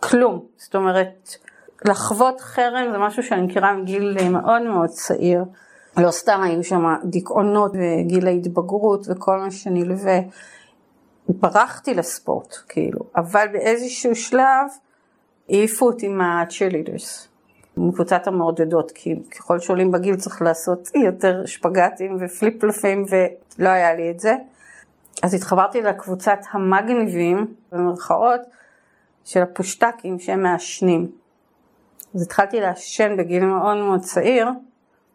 כלום. 0.00 0.44
זאת 0.56 0.74
אומרת, 0.74 1.36
לחוות 1.84 2.40
חרם 2.40 2.92
זה 2.92 2.98
משהו 2.98 3.22
שאני 3.22 3.42
מכירה 3.42 3.72
מגיל 3.72 4.28
מאוד 4.30 4.62
מאוד 4.62 4.88
צעיר. 4.88 5.44
לא 5.96 6.10
סתם 6.10 6.40
היו 6.42 6.64
שם 6.64 6.94
דיכאונות 7.04 7.72
וגיל 7.74 8.26
ההתבגרות 8.26 9.06
וכל 9.08 9.38
מה 9.38 9.50
שנלווה. 9.50 10.18
ברחתי 11.28 11.94
לספורט, 11.94 12.56
כאילו, 12.68 13.00
אבל 13.16 13.46
באיזשהו 13.52 14.14
שלב 14.14 14.66
העיפו 15.48 15.86
אותי 15.86 16.08
מה-cheerleaders, 16.08 17.28
מקבוצת 17.76 18.26
המעודדות, 18.26 18.90
כי 18.90 19.16
ככל 19.30 19.58
שעולים 19.58 19.90
בגיל 19.90 20.16
צריך 20.16 20.42
לעשות 20.42 20.88
יותר 20.94 21.46
שפגטים 21.46 22.16
ופליפ 22.20 22.60
פלפים 22.60 23.04
ולא 23.10 23.68
היה 23.68 23.94
לי 23.94 24.10
את 24.10 24.20
זה. 24.20 24.34
אז 25.22 25.34
התחברתי 25.34 25.82
לקבוצת 25.82 26.38
המגניבים, 26.52 27.46
במרכאות, 27.72 28.40
של 29.24 29.42
הפושטקים 29.42 30.18
שהם 30.18 30.42
מעשנים. 30.42 31.10
אז 32.14 32.22
התחלתי 32.22 32.60
לעשן 32.60 33.16
בגיל 33.16 33.44
מאוד 33.44 33.76
מאוד 33.76 34.00
צעיר, 34.00 34.48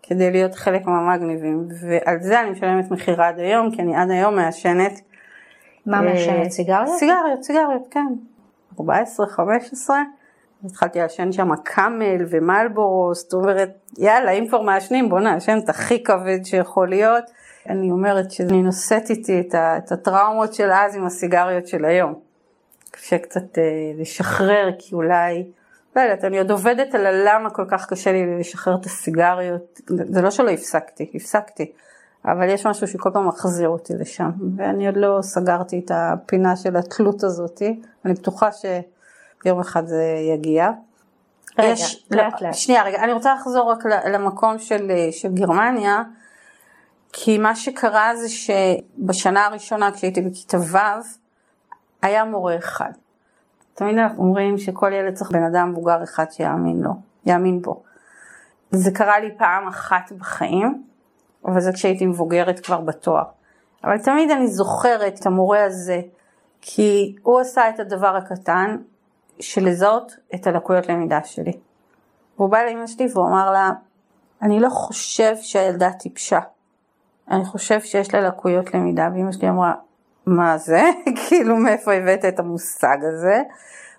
כדי 0.04 0.32
להיות 0.32 0.56
חלק 0.56 0.86
מהמגניבים, 0.86 1.68
ועל 1.82 2.18
זה 2.22 2.42
אני 2.42 2.50
משלמת 2.50 2.92
מחיר 2.92 3.22
עד 3.22 3.40
היום, 3.40 3.76
כי 3.76 3.82
אני 3.82 3.96
עד 3.96 4.12
היום 4.12 4.36
מעשנת 4.36 5.02
מה 5.86 6.02
מעשנת? 6.02 6.52
סיגריות? 6.52 6.98
סיגריות, 7.00 7.44
סיגריות, 7.44 7.88
כן. 7.92 8.14
14, 8.80 9.28
15. 9.28 9.98
התחלתי 10.64 11.00
לעשן 11.00 11.32
שם 11.32 11.56
קאמל 11.64 12.26
ומלבורו, 12.30 13.14
זאת 13.14 13.34
אומרת, 13.34 13.70
יאללה, 13.98 14.32
אם 14.32 14.48
כבר 14.48 14.62
מעשנים, 14.62 15.10
בוא 15.10 15.20
נעשן 15.20 15.58
את 15.64 15.70
הכי 15.70 16.04
כבד 16.04 16.40
שיכול 16.44 16.90
להיות. 16.90 17.24
אני 17.70 17.92
אומרת 17.92 18.32
שאני 18.32 18.62
נושאת 18.62 19.10
איתי 19.10 19.40
את, 19.40 19.56
את 19.56 19.92
הטראומות 19.92 20.54
של 20.54 20.72
אז 20.72 20.96
עם 20.96 21.06
הסיגריות 21.06 21.68
של 21.68 21.86
היום. 21.86 22.14
קשה 22.92 23.18
קצת 23.18 23.58
אה, 23.58 23.64
לשחרר, 23.98 24.70
כי 24.80 24.96
אולי, 24.96 25.48
לא 25.96 26.02
יודעת, 26.02 26.24
אני 26.24 26.38
עוד 26.38 26.52
עובדת 26.52 26.96
על 26.96 27.06
הלמה 27.06 27.50
כל 27.50 27.66
כך 27.72 27.90
קשה 27.90 28.12
לי 28.12 28.40
לשחרר 28.40 28.76
את 28.82 28.86
הסיגריות. 28.86 29.82
זה 29.88 30.22
לא 30.22 30.32
שלא 30.32 30.50
הפסקתי, 30.50 31.12
הפסקתי. 31.16 31.72
אבל 32.26 32.50
יש 32.50 32.66
משהו 32.66 32.88
שכל 32.88 33.10
פעם 33.14 33.28
מחזיר 33.28 33.70
אותי 33.70 33.94
לשם, 34.00 34.30
ואני 34.58 34.88
עוד 34.88 34.98
לא 34.98 35.20
סגרתי 35.22 35.82
את 35.86 35.92
הפינה 35.94 36.56
של 36.56 36.76
התלות 36.76 37.24
הזאתי, 37.24 37.80
אני 38.06 38.14
בטוחה 38.14 38.52
שיום 39.46 39.60
אחד 39.60 39.88
זה 39.88 40.04
יגיע. 40.34 40.70
רגע, 41.60 41.68
יש, 41.68 42.06
לאט 42.12 42.42
לא, 42.42 42.48
לאט. 42.48 42.56
שנייה 42.56 42.84
רגע, 42.84 43.04
אני 43.04 43.14
רוצה 43.14 43.36
לחזור 43.36 43.72
רק 43.72 43.86
למקום 43.86 44.60
של, 44.60 44.92
של 45.12 45.34
גרמניה, 45.34 46.04
כי 47.14 47.38
מה 47.38 47.56
שקרה 47.56 48.16
זה 48.16 48.30
שבשנה 48.30 49.46
הראשונה 49.46 49.92
כשהייתי 49.92 50.22
בכיתה 50.22 50.58
ו' 50.58 50.78
היה 52.02 52.26
מורה 52.26 52.58
אחד. 52.58 52.92
תמיד 53.74 53.98
אנחנו 53.98 54.24
אומרים 54.24 54.58
שכל 54.58 54.94
ילד 54.94 55.14
צריך 55.14 55.32
בן 55.32 55.44
אדם 55.44 55.72
מבוגר 55.72 56.04
אחד 56.04 56.26
שיאמין 56.32 56.82
לו, 56.82 56.92
יאמין 57.26 57.62
בו. 57.62 57.84
זה 58.72 58.92
קרה 58.92 59.20
לי 59.20 59.38
פעם 59.38 59.68
אחת 59.68 60.12
בחיים, 60.12 60.84
אבל 61.46 61.60
זה 61.60 61.72
כשהייתי 61.74 62.06
מבוגרת 62.06 62.60
כבר 62.60 62.82
בתואר. 62.82 63.24
אבל 63.84 63.98
תמיד 63.98 64.32
אני 64.32 64.48
זוכרת 64.48 65.20
את 65.20 65.26
המורה 65.26 65.64
הזה, 65.64 66.02
כי 66.62 67.16
הוא 67.22 67.40
עשה 67.40 67.70
את 67.70 67.80
הדבר 67.80 68.16
הקטן 68.16 68.78
של 69.40 69.66
לזהות 69.66 70.16
את 70.36 70.48
הלקויות 70.48 70.90
למידה 70.90 71.20
שלי. 71.24 71.54
והוא 72.38 72.50
בא 72.50 72.64
לאמא 72.64 72.88
שלי 72.88 73.08
והוא 73.14 73.28
אמר 73.28 73.52
לה, 73.52 73.72
אני 74.42 74.60
לא 74.60 74.70
חושב 74.70 75.36
שהילדה 75.42 75.92
טיפשה, 75.92 76.40
אני 77.32 77.46
חושב 77.46 77.82
שיש 77.82 78.14
לה 78.14 78.22
לקויות 78.22 78.74
למידה, 78.74 79.10
ואמא 79.14 79.32
שלי 79.32 79.50
אמרה, 79.50 79.74
מה 80.26 80.58
זה? 80.58 80.82
כאילו 81.28 81.56
מאיפה 81.56 81.94
הבאת 81.94 82.26
את 82.26 82.40
המושג 82.40 82.98
הזה? 83.02 83.42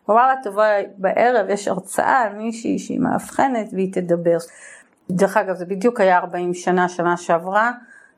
הוא 0.05 0.15
אמר 0.15 0.27
לה, 0.27 0.35
תבוא 0.43 0.65
בערב, 0.97 1.51
יש 1.51 1.69
הרצאה 1.69 2.19
על 2.19 2.33
מישהי 2.33 2.79
שהיא 2.79 3.01
מאבחנת 3.01 3.69
והיא 3.73 3.93
תדבר. 3.93 4.37
דרך 5.11 5.37
אגב, 5.37 5.55
זה 5.55 5.67
בדיוק 5.67 6.01
היה 6.01 6.19
40 6.19 6.55
שנה, 6.55 6.89
שנה 6.89 7.17
שעברה, 7.17 7.73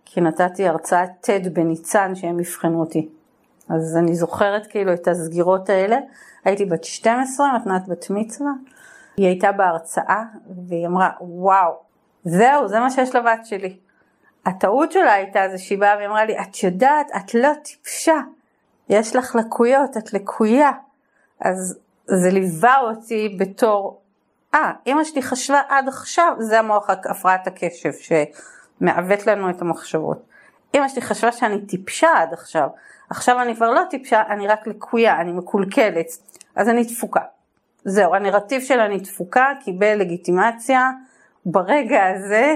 כי 0.04 0.20
נתתי 0.20 0.68
הרצאת 0.68 1.08
TED 1.22 1.48
בניצן 1.48 2.14
שהם 2.14 2.38
אבחנו 2.38 2.80
אותי. 2.80 3.08
אז 3.68 3.96
אני 3.96 4.14
זוכרת 4.14 4.66
כאילו 4.66 4.92
את 4.92 5.08
הסגירות 5.08 5.70
האלה. 5.70 5.98
הייתי 6.44 6.64
בת 6.64 6.84
12, 6.84 7.58
מתנת 7.58 7.88
בת 7.88 8.06
מצווה. 8.10 8.50
היא 9.16 9.26
הייתה 9.26 9.52
בהרצאה 9.52 10.22
והיא 10.68 10.86
אמרה, 10.86 11.10
וואו, 11.20 11.72
זהו, 12.24 12.68
זה 12.68 12.80
מה 12.80 12.90
שיש 12.90 13.14
לבת 13.14 13.46
שלי. 13.46 13.76
הטעות 14.46 14.92
שלה 14.92 15.12
הייתה 15.12 15.40
זה 15.50 15.58
שהיא 15.58 15.78
באה 15.78 15.96
ואמרה 16.00 16.24
לי, 16.24 16.38
את 16.38 16.62
יודעת, 16.62 17.06
את 17.16 17.34
לא 17.34 17.48
טיפשה, 17.64 18.20
יש 18.88 19.16
לך 19.16 19.36
לקויות, 19.36 19.96
את 19.96 20.12
לקויה. 20.12 20.70
אז 21.40 21.78
זה 22.06 22.30
ליווה 22.30 22.80
אותי 22.80 23.36
בתור, 23.40 24.00
אה, 24.54 24.72
אמא 24.86 25.04
שלי 25.04 25.22
חשבה 25.22 25.60
עד 25.68 25.88
עכשיו, 25.88 26.36
זה 26.38 26.58
המוח 26.58 26.90
הפרעת 26.90 27.46
הקשב 27.46 27.90
שמעוות 27.92 29.26
לנו 29.26 29.50
את 29.50 29.62
המחשבות. 29.62 30.22
אמא 30.74 30.88
שלי 30.88 31.02
חשבה 31.02 31.32
שאני 31.32 31.66
טיפשה 31.66 32.08
עד 32.16 32.32
עכשיו, 32.32 32.68
עכשיו 33.10 33.42
אני 33.42 33.56
כבר 33.56 33.70
לא 33.70 33.82
טיפשה, 33.90 34.22
אני 34.28 34.46
רק 34.46 34.66
לקויה, 34.66 35.20
אני 35.20 35.32
מקולקלת, 35.32 36.06
אז 36.56 36.68
אני 36.68 36.84
תפוקה. 36.84 37.20
זהו, 37.84 38.14
הנרטיב 38.14 38.62
של 38.62 38.80
אני 38.80 39.00
תפוקה 39.00 39.46
קיבל 39.64 39.94
לגיטימציה 39.94 40.90
ברגע 41.46 42.06
הזה, 42.06 42.54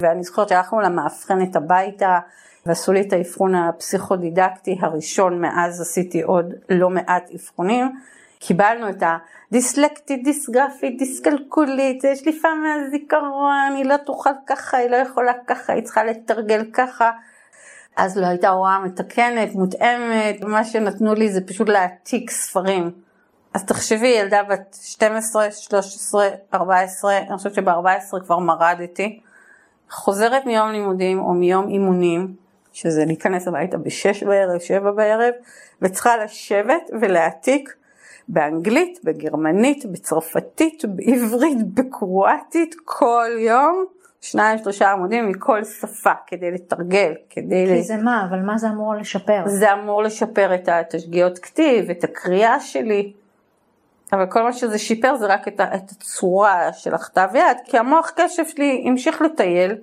ואני 0.00 0.22
זוכרת 0.22 0.48
שהלכנו 0.48 0.80
למאבחנת 0.80 1.56
הביתה 1.56 2.18
ועשו 2.66 2.92
לי 2.92 3.00
את 3.00 3.12
האבחון 3.12 3.54
הפסיכודידקטי 3.54 4.78
הראשון, 4.80 5.40
מאז 5.40 5.80
עשיתי 5.80 6.22
עוד 6.22 6.54
לא 6.68 6.90
מעט 6.90 7.30
אבחונים. 7.34 7.92
קיבלנו 8.38 8.88
את 8.88 9.02
הדיסלקטית, 9.50 10.24
דיסגרפית, 10.24 10.98
דיסקלקולית, 10.98 12.04
יש 12.04 12.26
לי 12.26 12.40
פעם 12.40 12.62
מהזיכרון, 12.62 13.74
היא 13.76 13.84
לא 13.84 13.96
תוכל 13.96 14.30
ככה, 14.46 14.76
היא 14.76 14.90
לא 14.90 14.96
יכולה 14.96 15.32
ככה, 15.46 15.72
היא 15.72 15.82
צריכה 15.82 16.04
לתרגל 16.04 16.64
ככה. 16.72 17.10
אז 17.96 18.18
לא 18.18 18.26
הייתה 18.26 18.48
הוראה 18.48 18.78
מתקנת, 18.78 19.54
מותאמת, 19.54 20.44
מה 20.44 20.64
שנתנו 20.64 21.14
לי 21.14 21.30
זה 21.30 21.40
פשוט 21.46 21.68
להעתיק 21.68 22.30
ספרים. 22.30 22.90
אז 23.54 23.64
תחשבי, 23.64 24.06
ילדה 24.06 24.42
בת 24.42 24.76
12, 24.82 25.50
13, 25.50 26.28
14, 26.54 27.18
אני 27.18 27.36
חושבת 27.36 27.54
שב-14 27.54 28.24
כבר 28.24 28.38
מרדתי, 28.38 29.20
חוזרת 29.90 30.46
מיום 30.46 30.68
לימודים 30.70 31.18
או 31.18 31.34
מיום 31.34 31.68
אימונים, 31.68 32.34
שזה 32.72 33.04
להיכנס 33.04 33.48
הביתה 33.48 33.78
בשש 33.78 34.22
בערב, 34.22 34.60
שבע 34.60 34.90
בערב, 34.90 35.34
וצריכה 35.82 36.16
לשבת 36.16 36.90
ולהעתיק 37.00 37.74
באנגלית, 38.28 39.00
בגרמנית, 39.04 39.86
בצרפתית, 39.86 40.84
בעברית, 40.84 41.74
בקרואטית, 41.74 42.74
כל 42.84 43.30
יום, 43.38 43.84
שניים 44.20 44.58
שלושה 44.58 44.90
עמודים 44.90 45.28
מכל 45.28 45.64
שפה 45.64 46.12
כדי 46.26 46.50
לתרגל, 46.50 47.14
כדי... 47.30 47.66
כי 47.66 47.82
זה 47.82 47.96
מה? 47.96 48.26
אבל 48.30 48.38
מה 48.38 48.58
זה 48.58 48.68
אמור 48.68 48.94
לשפר? 48.94 49.42
זה 49.46 49.72
אמור 49.72 50.02
לשפר 50.02 50.54
את 50.54 50.94
השגיאות 50.94 51.38
כתיב, 51.38 51.90
את 51.90 52.04
הקריאה 52.04 52.60
שלי. 52.60 53.12
אבל 54.12 54.26
כל 54.26 54.42
מה 54.42 54.52
שזה 54.52 54.78
שיפר 54.78 55.16
זה 55.16 55.26
רק 55.26 55.48
את, 55.48 55.60
את 55.60 55.90
הצורה 55.90 56.72
של 56.72 56.94
הכתב 56.94 57.28
יד, 57.34 57.56
כי 57.64 57.78
המוח 57.78 58.12
קשב 58.16 58.42
שלי 58.46 58.84
המשיך 58.88 59.22
לטייל, 59.22 59.74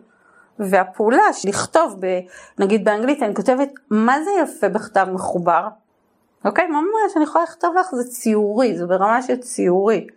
והפעולה 0.59 1.33
של 1.33 1.49
לכתוב, 1.49 1.95
ב, 1.99 2.19
נגיד 2.59 2.85
באנגלית, 2.85 3.23
אני 3.23 3.35
כותבת 3.35 3.69
מה 3.89 4.17
זה 4.23 4.31
יפה 4.43 4.69
בכתב 4.69 5.07
מחובר, 5.13 5.67
אוקיי? 6.45 6.67
ממש, 6.67 7.15
אני 7.15 7.23
יכולה 7.23 7.43
לכתוב 7.43 7.75
לך, 7.79 7.95
זה 7.95 8.03
ציורי, 8.03 8.77
זה 8.77 8.85
ברמה 8.85 9.21
של 9.21 9.37
ציורי. 9.37 10.07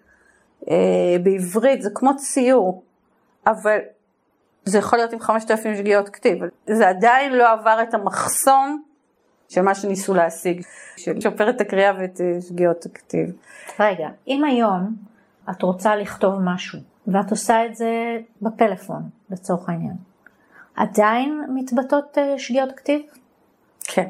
אה, 0.70 1.16
בעברית 1.22 1.82
זה 1.82 1.90
כמו 1.94 2.16
ציור, 2.16 2.82
אבל 3.46 3.78
זה 4.64 4.78
יכול 4.78 4.98
להיות 4.98 5.12
עם 5.12 5.20
5,000 5.20 5.76
שגיאות 5.76 6.08
כתיב, 6.08 6.38
זה 6.66 6.88
עדיין 6.88 7.32
לא 7.32 7.52
עבר 7.52 7.78
את 7.82 7.94
המחסום 7.94 8.82
של 9.48 9.62
מה 9.62 9.74
שניסו 9.74 10.14
להשיג, 10.14 10.62
לשפר 11.06 11.50
את 11.50 11.60
הקריאה 11.60 11.92
ואת 11.98 12.20
אה, 12.20 12.40
שגיאות 12.40 12.86
הכתיב. 12.86 13.32
רגע, 13.80 14.08
אם 14.28 14.44
היום 14.44 14.96
את 15.50 15.62
רוצה 15.62 15.96
לכתוב 15.96 16.34
משהו 16.40 16.78
ואת 17.06 17.30
עושה 17.30 17.66
את 17.66 17.76
זה 17.76 18.18
בפלאפון 18.42 19.02
לצורך 19.30 19.68
העניין, 19.68 19.96
עדיין 20.76 21.44
מתבטאות 21.54 22.18
אה, 22.18 22.38
שגיאות 22.38 22.72
כתיב? 22.76 23.02
כן. 23.84 24.08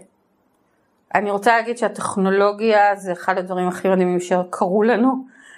אני 1.15 1.31
רוצה 1.31 1.57
להגיד 1.57 1.79
שהטכנולוגיה 1.79 2.97
זה 2.97 3.13
אחד 3.13 3.39
הדברים 3.39 3.69
הכי 3.69 3.89
מדהימים 3.89 4.21
שקרו 4.21 4.83
לנו, 4.83 5.13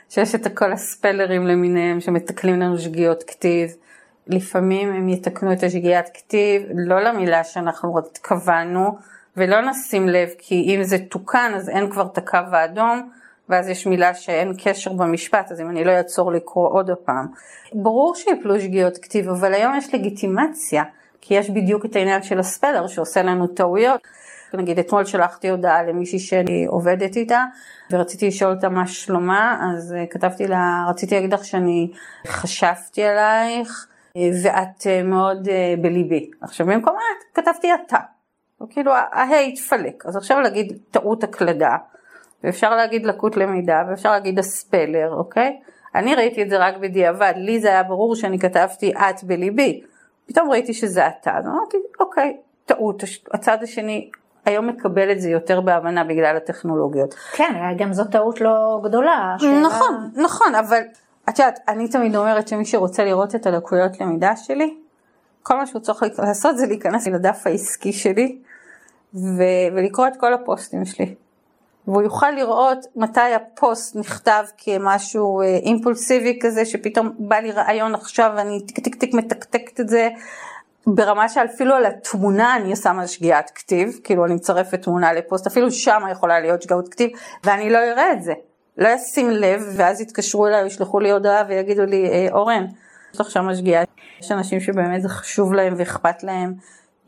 שיש 0.08 0.34
את 0.34 0.58
כל 0.58 0.72
הספלרים 0.72 1.46
למיניהם 1.46 2.00
שמתקנים 2.00 2.60
לנו 2.60 2.78
שגיאות 2.78 3.22
כתיב. 3.22 3.70
לפעמים 4.26 4.92
הם 4.92 5.08
יתקנו 5.08 5.52
את 5.52 5.62
השגיאת 5.62 6.08
כתיב 6.14 6.62
לא 6.74 7.00
למילה 7.00 7.44
שאנחנו 7.44 7.98
התכוונו 7.98 8.98
ולא 9.36 9.60
נשים 9.60 10.08
לב 10.08 10.28
כי 10.38 10.74
אם 10.74 10.82
זה 10.82 10.98
תוקן 10.98 11.52
אז 11.56 11.68
אין 11.68 11.90
כבר 11.90 12.06
את 12.12 12.18
הקו 12.18 12.38
האדום 12.52 13.10
ואז 13.48 13.68
יש 13.68 13.86
מילה 13.86 14.14
שאין 14.14 14.52
קשר 14.64 14.92
במשפט, 14.92 15.52
אז 15.52 15.60
אם 15.60 15.70
אני 15.70 15.84
לא 15.84 15.90
אעצור 15.90 16.32
לקרוא 16.32 16.68
עוד 16.68 16.90
הפעם. 16.90 17.26
ברור 17.72 18.14
שיפלו 18.14 18.60
שגיאות 18.60 18.98
כתיב, 18.98 19.28
אבל 19.28 19.54
היום 19.54 19.76
יש 19.76 19.94
לגיטימציה, 19.94 20.82
כי 21.20 21.34
יש 21.34 21.50
בדיוק 21.50 21.84
את 21.84 21.96
העניין 21.96 22.22
של 22.22 22.38
הספלר 22.38 22.86
שעושה 22.86 23.22
לנו 23.22 23.46
טעויות. 23.46 24.00
נגיד 24.54 24.78
אתמול 24.78 25.04
שלחתי 25.04 25.48
הודעה 25.48 25.82
למישהי 25.82 26.18
שאני 26.18 26.66
עובדת 26.66 27.16
איתה 27.16 27.44
ורציתי 27.90 28.26
לשאול 28.26 28.52
אותה 28.52 28.68
מה 28.68 28.86
שלומה 28.86 29.60
אז 29.72 29.94
uh, 29.94 30.12
כתבתי 30.12 30.46
לה 30.46 30.84
רציתי 30.90 31.14
להגיד 31.14 31.34
לך 31.34 31.44
שאני 31.44 31.90
חשבתי 32.26 33.04
עלייך 33.04 33.86
uh, 34.08 34.18
ואת 34.44 34.80
uh, 34.80 35.04
מאוד 35.04 35.48
בליבי. 35.82 36.30
עכשיו 36.40 36.66
במקום 36.66 36.94
את? 36.94 37.36
כתבתי 37.42 37.68
אתה 37.74 37.98
כאילו 38.70 38.92
ההי 39.12 39.52
התפלק 39.52 40.06
אז 40.06 40.16
עכשיו 40.16 40.40
להגיד 40.40 40.78
טעות 40.90 41.24
הקלדה 41.24 41.76
ואפשר 42.44 42.76
להגיד 42.76 43.06
לקות 43.06 43.36
למידה 43.36 43.82
ואפשר 43.90 44.10
להגיד 44.10 44.38
הספלר, 44.38 45.14
אוקיי? 45.14 45.60
אני 45.94 46.14
ראיתי 46.14 46.42
את 46.42 46.50
זה 46.50 46.58
רק 46.58 46.76
בדיעבד, 46.76 47.32
לי 47.36 47.60
זה 47.60 47.68
היה 47.68 47.82
ברור 47.82 48.14
שאני 48.14 48.38
כתבתי 48.38 48.92
את 48.92 49.24
בליבי, 49.24 49.82
פתאום 50.26 50.50
ראיתי 50.50 50.74
שזה 50.74 51.06
אתה, 51.06 51.36
אז 51.38 51.46
אמרתי 51.46 51.76
אוקיי, 52.00 52.36
טעות, 52.66 53.02
הצד 53.32 53.62
השני 53.62 54.10
היום 54.44 54.66
מקבל 54.66 55.12
את 55.12 55.20
זה 55.20 55.30
יותר 55.30 55.60
בהבנה 55.60 56.04
בגלל 56.04 56.36
הטכנולוגיות. 56.36 57.14
כן, 57.14 57.52
גם 57.78 57.92
זו 57.92 58.04
טעות 58.04 58.40
לא 58.40 58.80
גדולה. 58.84 59.36
שאלה... 59.38 59.60
נכון, 59.60 60.10
נכון, 60.16 60.54
אבל 60.54 60.80
את 61.28 61.38
יודעת, 61.38 61.60
אני 61.68 61.88
תמיד 61.88 62.16
אומרת 62.16 62.48
שמי 62.48 62.64
שרוצה 62.64 63.04
לראות 63.04 63.34
את 63.34 63.46
הלקויות 63.46 64.00
למידה 64.00 64.36
שלי, 64.36 64.74
כל 65.42 65.56
מה 65.56 65.66
שהוא 65.66 65.80
צריך 65.80 66.02
לעשות 66.18 66.58
זה 66.58 66.66
להיכנס 66.66 67.06
לדף 67.06 67.42
העסקי 67.46 67.92
שלי 67.92 68.38
ו- 69.14 69.68
ולקרוא 69.74 70.08
את 70.08 70.16
כל 70.16 70.34
הפוסטים 70.34 70.84
שלי. 70.84 71.14
והוא 71.88 72.02
יוכל 72.02 72.30
לראות 72.30 72.86
מתי 72.96 73.20
הפוסט 73.20 73.96
נכתב 73.96 74.44
כמשהו 74.58 75.40
אה, 75.40 75.46
אימפולסיבי 75.46 76.38
כזה 76.42 76.64
שפתאום 76.64 77.10
בא 77.18 77.36
לי 77.36 77.52
רעיון 77.52 77.94
עכשיו 77.94 78.32
ואני 78.36 78.66
טיק 78.66 78.80
טיק 78.80 78.94
טיק 78.94 79.14
מתקתקת 79.14 79.80
את 79.80 79.88
זה 79.88 80.08
ברמה 80.86 81.28
שאפילו 81.28 81.74
על 81.74 81.86
התמונה 81.86 82.56
אני 82.56 82.76
שמה 82.76 83.06
שגיאת 83.06 83.50
כתיב, 83.50 83.98
כאילו 84.04 84.24
אני 84.24 84.34
מצרפת 84.34 84.82
תמונה 84.82 85.12
לפוסט, 85.12 85.46
אפילו 85.46 85.70
שם 85.70 86.02
יכולה 86.12 86.40
להיות 86.40 86.62
שגיאות 86.62 86.88
כתיב 86.88 87.10
ואני 87.44 87.70
לא 87.70 87.78
אראה 87.78 88.12
את 88.12 88.22
זה, 88.22 88.32
לא 88.78 88.88
אשים 88.94 89.30
לב 89.30 89.62
ואז 89.76 90.00
יתקשרו 90.00 90.46
אליי, 90.46 90.66
ישלחו 90.66 91.00
לי 91.00 91.10
הודעה 91.10 91.44
ויגידו 91.48 91.84
לי 91.84 92.08
אה, 92.10 92.26
אורן, 92.32 92.66
יש 93.14 93.20
לך 93.20 93.30
שם 93.30 93.54
שגיאה, 93.54 93.82
יש 94.20 94.32
אנשים 94.32 94.60
שבאמת 94.60 95.02
זה 95.02 95.08
חשוב 95.08 95.52
להם 95.52 95.74
ואכפת 95.76 96.22
להם. 96.22 96.54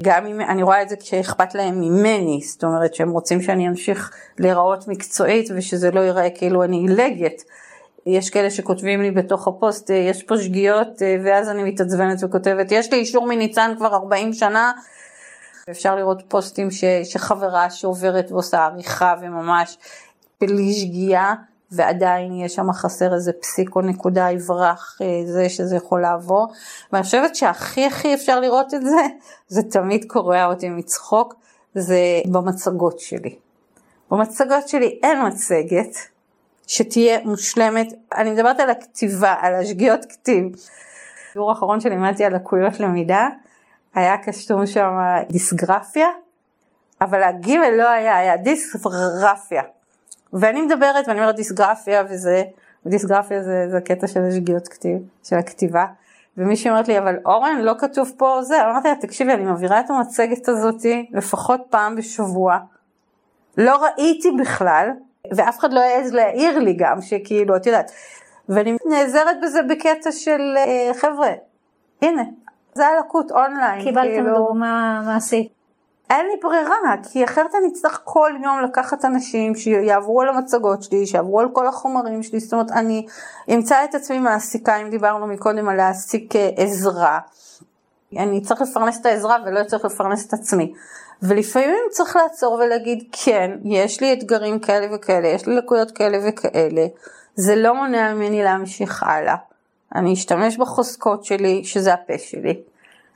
גם 0.02 0.26
אם 0.26 0.40
אני 0.40 0.62
רואה 0.62 0.82
את 0.82 0.88
זה 0.88 0.96
כשאכפת 0.96 1.54
להם 1.54 1.80
ממני, 1.80 2.40
זאת 2.44 2.64
אומרת 2.64 2.94
שהם 2.94 3.10
רוצים 3.10 3.42
שאני 3.42 3.68
אמשיך 3.68 4.10
להיראות 4.38 4.88
מקצועית 4.88 5.48
ושזה 5.56 5.90
לא 5.90 6.00
ייראה 6.00 6.30
כאילו 6.30 6.64
אני 6.64 6.76
עילגת. 6.76 7.42
יש 8.06 8.30
כאלה 8.30 8.50
שכותבים 8.50 9.02
לי 9.02 9.10
בתוך 9.10 9.48
הפוסט, 9.48 9.90
יש 9.90 10.22
פה 10.22 10.38
שגיאות, 10.38 11.02
ואז 11.24 11.48
אני 11.48 11.62
מתעצבנת 11.62 12.18
וכותבת, 12.24 12.72
יש 12.72 12.92
לי 12.92 12.98
אישור 12.98 13.26
מניצן 13.26 13.74
כבר 13.76 13.94
40 13.94 14.32
שנה, 14.32 14.72
אפשר 15.70 15.96
לראות 15.96 16.22
פוסטים 16.28 16.70
ש, 16.70 16.84
שחברה 17.04 17.70
שעוברת 17.70 18.32
ועושה 18.32 18.64
עריכה 18.64 19.14
וממש 19.20 19.78
בלי 20.40 20.72
שגיאה, 20.72 21.34
ועדיין 21.72 22.34
יש 22.34 22.54
שם 22.54 22.72
חסר 22.72 23.14
איזה 23.14 23.32
פסיק 23.32 23.76
או 23.76 23.80
נקודה 23.80 24.30
יברח 24.30 24.98
זה 25.26 25.48
שזה 25.48 25.76
יכול 25.76 26.00
לעבור. 26.00 26.52
ואני 26.92 27.04
חושבת 27.04 27.36
שהכי 27.36 27.86
הכי 27.86 28.14
אפשר 28.14 28.40
לראות 28.40 28.74
את 28.74 28.82
זה, 28.82 29.00
זה 29.54 29.62
תמיד 29.62 30.04
קורע 30.08 30.46
אותי 30.46 30.68
מצחוק, 30.68 31.34
זה 31.74 31.98
במצגות 32.26 32.98
שלי. 32.98 33.36
במצגות 34.10 34.68
שלי 34.68 34.98
אין 35.02 35.26
מצגת 35.26 35.96
שתהיה 36.70 37.18
מושלמת, 37.24 37.92
אני 38.16 38.30
מדברת 38.30 38.60
על 38.60 38.70
הכתיבה, 38.70 39.34
על 39.40 39.54
השגיאות 39.54 40.04
כתיב. 40.04 40.44
השיעור 41.30 41.50
האחרון 41.50 41.80
שלימדתי 41.80 42.24
על 42.24 42.34
לקויות 42.34 42.80
למידה, 42.80 43.28
היה 43.94 44.18
קשור 44.18 44.64
שם 44.64 44.90
דיסגרפיה, 45.30 46.08
אבל 47.00 47.22
הגימל 47.22 47.70
לא 47.70 47.88
היה, 47.88 48.16
היה 48.16 48.36
דיסגרפיה. 48.36 49.62
ואני 50.32 50.62
מדברת 50.62 51.08
ואני 51.08 51.20
אומרת 51.20 51.36
דיסגרפיה 51.36 52.04
וזה, 52.10 52.42
דיסגרפיה 52.86 53.42
זה, 53.42 53.66
זה 53.70 53.80
קטע 53.80 54.06
של 54.06 54.22
השגיאות 54.22 54.68
כתיב, 54.68 54.98
של 55.24 55.36
הכתיבה. 55.36 55.84
ומישהי 56.36 56.70
אומרת 56.70 56.88
לי, 56.88 56.98
אבל 56.98 57.16
אורן, 57.26 57.58
לא 57.60 57.74
כתוב 57.78 58.12
פה 58.16 58.42
זה, 58.42 58.64
אמרתי 58.64 58.88
לה, 58.88 58.94
תקשיבי, 59.00 59.32
אני 59.32 59.44
מעבירה 59.44 59.80
את 59.80 59.90
המצגת 59.90 60.48
הזאתי 60.48 61.10
לפחות 61.12 61.60
פעם 61.70 61.96
בשבוע. 61.96 62.58
לא 63.56 63.84
ראיתי 63.84 64.28
בכלל, 64.40 64.90
ואף 65.36 65.58
אחד 65.58 65.72
לא 65.72 65.80
העז 65.80 66.12
להעיר 66.12 66.58
לי 66.58 66.72
גם, 66.78 67.02
שכאילו, 67.02 67.56
את 67.56 67.66
יודעת, 67.66 67.90
ואני 68.48 68.76
נעזרת 68.86 69.36
בזה 69.42 69.62
בקטע 69.62 70.12
של 70.12 70.54
אה, 70.56 70.90
חבר'ה, 70.94 71.30
הנה, 72.02 72.22
זה 72.74 72.86
הלקות 72.86 73.32
אונליין. 73.32 73.82
קיבלתם 73.82 74.08
כאילו... 74.08 74.36
דוגמה 74.36 75.02
מעשית. 75.06 75.60
אין 76.10 76.26
לי 76.26 76.32
ברירה, 76.42 76.76
כי 77.12 77.24
אחרת 77.24 77.54
אני 77.54 77.68
אצטרך 77.72 78.00
כל 78.04 78.32
יום 78.44 78.60
לקחת 78.60 79.04
אנשים 79.04 79.54
שיעברו 79.54 80.20
על 80.20 80.28
המצגות 80.28 80.82
שלי, 80.82 81.06
שיעברו 81.06 81.40
על 81.40 81.48
כל 81.52 81.66
החומרים 81.66 82.22
שלי, 82.22 82.40
זאת 82.40 82.52
אומרת 82.52 82.70
אני 82.70 83.06
אמצא 83.54 83.84
את 83.84 83.94
עצמי 83.94 84.18
מעסיקה, 84.18 84.76
אם 84.76 84.90
דיברנו 84.90 85.26
מקודם 85.26 85.68
על 85.68 85.76
להעסיק 85.76 86.36
אה, 86.36 86.50
עזרה, 86.56 87.18
אני 88.18 88.40
צריך 88.40 88.60
לפרנס 88.60 89.00
את 89.00 89.06
העזרה 89.06 89.36
ולא 89.46 89.64
צריך 89.64 89.84
לפרנס 89.84 90.28
את 90.28 90.32
עצמי. 90.32 90.72
ולפעמים 91.22 91.84
צריך 91.90 92.16
לעצור 92.16 92.52
ולהגיד 92.52 93.04
כן, 93.12 93.50
יש 93.64 94.00
לי 94.00 94.12
אתגרים 94.12 94.58
כאלה 94.58 94.94
וכאלה, 94.94 95.28
יש 95.28 95.46
לי 95.46 95.56
לקויות 95.56 95.90
כאלה 95.90 96.18
וכאלה, 96.28 96.86
זה 97.34 97.56
לא 97.56 97.74
מונע 97.74 98.14
ממני 98.14 98.42
להמשיך 98.42 99.02
הלאה. 99.02 99.36
אני 99.94 100.12
אשתמש 100.12 100.56
בחוזקות 100.56 101.24
שלי, 101.24 101.64
שזה 101.64 101.94
הפה 101.94 102.18
שלי. 102.18 102.60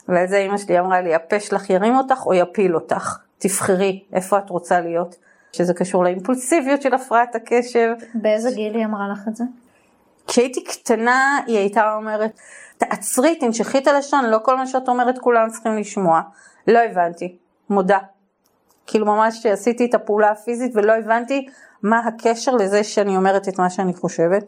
ועל 0.09 0.26
זה 0.26 0.38
אמא 0.38 0.59
שלי 0.59 0.80
אמרה 0.80 1.00
לי, 1.00 1.14
הפה 1.14 1.40
שלך 1.40 1.70
ירים 1.70 1.96
אותך 1.96 2.26
או 2.26 2.35
יפיל 2.35 2.74
אותך, 2.74 3.18
תבחרי 3.38 4.02
איפה 4.12 4.38
את 4.38 4.50
רוצה 4.50 4.80
להיות. 4.80 5.16
שזה 5.52 5.74
קשור 5.74 6.04
לאימפולסיביות 6.04 6.83
של 6.83 6.94
הפרעת 6.94 7.35
הקשב. 7.35 7.88
באיזה 8.14 8.50
גיל 8.50 8.74
היא 8.74 8.85
אמרה 8.85 9.09
לך 9.12 9.28
את 9.28 9.37
זה? 9.37 9.44
כשהייתי 10.26 10.64
קטנה 10.64 11.40
היא 11.46 11.58
הייתה 11.58 11.94
אומרת, 11.94 12.30
תעצרי, 12.78 13.38
תנשכי 13.38 13.78
את 13.78 13.87
הלשון, 13.87 14.24
לא 14.24 14.38
כל 14.42 14.56
מה 14.56 14.66
שאת 14.66 14.88
אומרת 14.88 15.18
כולם 15.18 15.48
צריכים 15.48 15.76
לשמוע. 15.76 16.20
לא 16.68 16.78
הבנתי, 16.78 17.37
מודה. 17.70 17.98
כאילו 18.87 19.06
ממש 19.06 19.46
עשיתי 19.46 19.84
את 19.84 19.94
הפעולה 19.94 20.30
הפיזית 20.30 20.72
ולא 20.76 20.92
הבנתי 20.92 21.46
מה 21.82 21.98
הקשר 21.98 22.52
לזה 22.52 22.84
שאני 22.84 23.16
אומרת 23.16 23.48
את 23.48 23.58
מה 23.58 23.70
שאני 23.70 23.94
חושבת. 23.94 24.44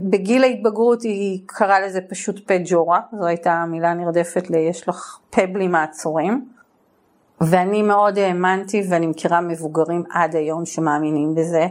בגיל 0.00 0.44
ההתבגרות 0.44 1.02
היא 1.02 1.40
קראה 1.46 1.80
לזה 1.80 2.00
פשוט 2.10 2.48
פה 2.48 2.54
ג'ורה, 2.64 3.00
זו 3.18 3.26
הייתה 3.26 3.64
מילה 3.68 3.94
נרדפת 3.94 4.50
ל"יש 4.50 4.88
לך 4.88 5.18
פה 5.30 5.46
בלי 5.46 5.68
מעצורים". 5.68 6.44
ואני 7.40 7.82
מאוד 7.82 8.18
האמנתי 8.18 8.82
ואני 8.90 9.06
מכירה 9.06 9.40
מבוגרים 9.40 10.02
עד 10.10 10.36
היום 10.36 10.66
שמאמינים 10.66 11.34
בזה, 11.34 11.66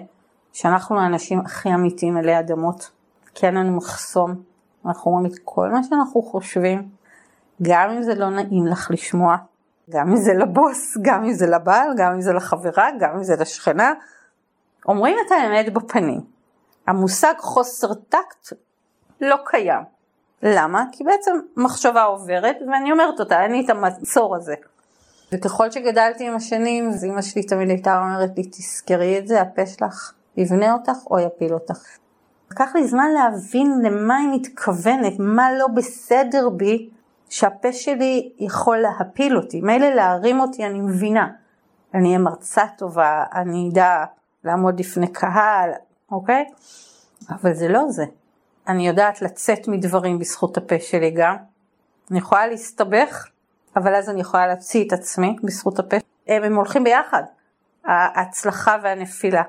שאנחנו 0.54 1.00
האנשים 1.00 1.40
הכי 1.40 1.70
אמיתיים 1.74 2.18
עלי 2.18 2.40
אדמות, 2.40 2.90
כי 3.40 3.46
אין 3.46 3.56
לנו 3.56 3.78
מחסום, 3.78 4.36
אנחנו 4.86 5.12
אומרים 5.12 5.32
את 5.32 5.40
כל 5.44 5.70
מה 5.70 5.84
שאנחנו 5.84 6.22
חושבים, 6.22 6.90
גם 7.62 7.90
אם 7.90 8.04
זה 8.04 8.16
לא 8.16 8.30
נעים 8.30 8.68
לך 8.68 8.92
לשמוע, 8.92 9.36
גם 9.90 10.10
אם 10.10 10.16
זה 10.16 10.34
לבוס, 10.34 10.98
גם 11.02 11.24
אם 11.24 11.34
זה 11.34 11.48
לבעל, 11.48 11.90
גם 11.98 12.14
אם 12.14 12.22
זה 12.22 12.34
לחברה, 12.34 12.90
גם 13.00 13.16
אם 13.16 13.24
זה 13.24 13.36
לשכנה, 13.40 13.94
אומרים 14.88 15.16
את 15.26 15.32
האמת 15.32 15.74
בפנים. 15.74 16.22
המושג 16.88 17.34
חוסר 17.38 17.94
טקט 17.94 18.54
לא 19.22 19.36
קיים. 19.46 19.84
למה? 20.44 20.84
כי 20.92 21.04
בעצם 21.04 21.32
מחשבה 21.58 22.04
עוברת 22.04 22.58
ואני 22.72 22.92
אומרת 22.92 23.20
אותה, 23.20 23.44
אין 23.44 23.52
לי 23.52 23.66
את 23.66 23.70
המצור 23.70 24.36
הזה. 24.36 24.56
וככל 25.32 25.72
שגדלתי 25.72 26.28
עם 26.28 26.36
השנים, 26.36 26.90
אז 26.90 27.06
אמא 27.06 27.22
שלי 27.22 27.44
תמיד 27.44 27.70
הייתה 27.70 28.00
אומרת 28.00 28.30
לי, 28.38 28.44
תזכרי 28.44 29.20
את 29.20 29.28
זה, 29.28 29.42
הפה 29.42 29.66
שלך 29.66 30.14
יבנה 30.38 30.74
אותך 30.74 30.98
או 31.12 31.20
יפיל 31.20 31.54
אותך. 31.54 32.00
לקח 32.52 32.76
לי 32.76 32.88
זמן 32.88 33.12
להבין 33.12 33.82
למה 33.84 34.18
היא 34.18 34.30
מתכוונת, 34.32 35.14
מה 35.20 35.52
לא 35.52 35.68
בסדר 35.68 36.50
בי, 36.50 36.90
שהפה 37.30 37.74
שלי 37.74 38.32
יכול 38.38 38.78
להפיל 38.78 39.38
אותי. 39.38 39.62
מילא 39.62 39.90
להרים 39.90 40.40
אותי, 40.40 40.66
אני 40.66 40.82
מבינה. 40.82 41.28
אני 41.94 42.08
אהיה 42.08 42.20
מרצה 42.20 42.64
טובה, 42.78 43.24
אני 43.34 43.70
אדע 43.72 44.04
לעמוד 44.44 44.80
לפני 44.80 45.08
קהל, 45.08 45.70
אוקיי? 46.12 46.46
אבל 47.30 47.54
זה 47.54 47.68
לא 47.68 47.86
זה. 47.90 48.06
אני 48.68 48.88
יודעת 48.88 49.22
לצאת 49.22 49.68
מדברים 49.68 50.20
בזכות 50.20 50.58
הפה 50.58 50.76
שלי 50.80 51.12
גם. 51.12 51.36
אני 52.12 52.20
יכולה 52.20 52.48
להסתבך, 52.48 53.28
אבל 53.76 53.96
אז 53.96 54.10
אני 54.10 54.22
יכולה 54.22 54.48
להוציא 54.48 54.88
את 54.88 54.94
עצמי 54.94 55.36
בזכות 55.44 55.80
הפה. 55.80 55.98
הם, 56.28 56.44
הם 56.44 56.56
הולכים 56.56 56.84
ביחד, 56.84 57.24
ההצלחה 57.86 58.78
והנפילה. 58.84 59.44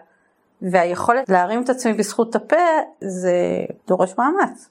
והיכולת 0.62 1.28
להרים 1.28 1.62
את 1.62 1.68
עצמי 1.68 1.92
בזכות 1.92 2.34
הפה 2.34 2.56
זה 3.00 3.34
דורש 3.86 4.14
מאמץ. 4.18 4.68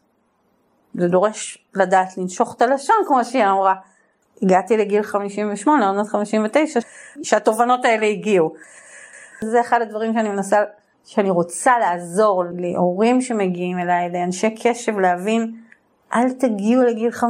זה 0.94 1.08
דורש 1.08 1.66
לדעת 1.76 2.18
לנשוך 2.18 2.56
את 2.56 2.62
הלשון 2.62 2.96
כמו 3.08 3.26
שהיא 3.26 3.46
אמרה. 3.46 3.76
הגעתי 4.42 4.78
לגיל 4.78 5.04
58, 5.04 5.88
עוד 5.88 5.96
מעט 5.96 6.08
59, 6.08 6.80
שהתובנות 7.24 7.86
האלה 7.86 8.06
הגיעו. 8.06 8.54
זה 9.42 9.62
אחד 9.62 9.82
הדברים 9.82 10.14
שאני 10.14 10.30
מנסה 10.30 10.58
שאני 11.06 11.30
רוצה 11.30 11.80
לעזור 11.80 12.44
להורים 12.58 13.22
שמגיעים 13.22 13.80
אליי, 13.80 14.10
לאנשי 14.10 14.56
קשב, 14.64 15.00
להבין, 15.00 15.56
אל 16.16 16.32
תגיעו 16.32 16.84
לגיל 16.84 17.12
50-60 17.12 17.24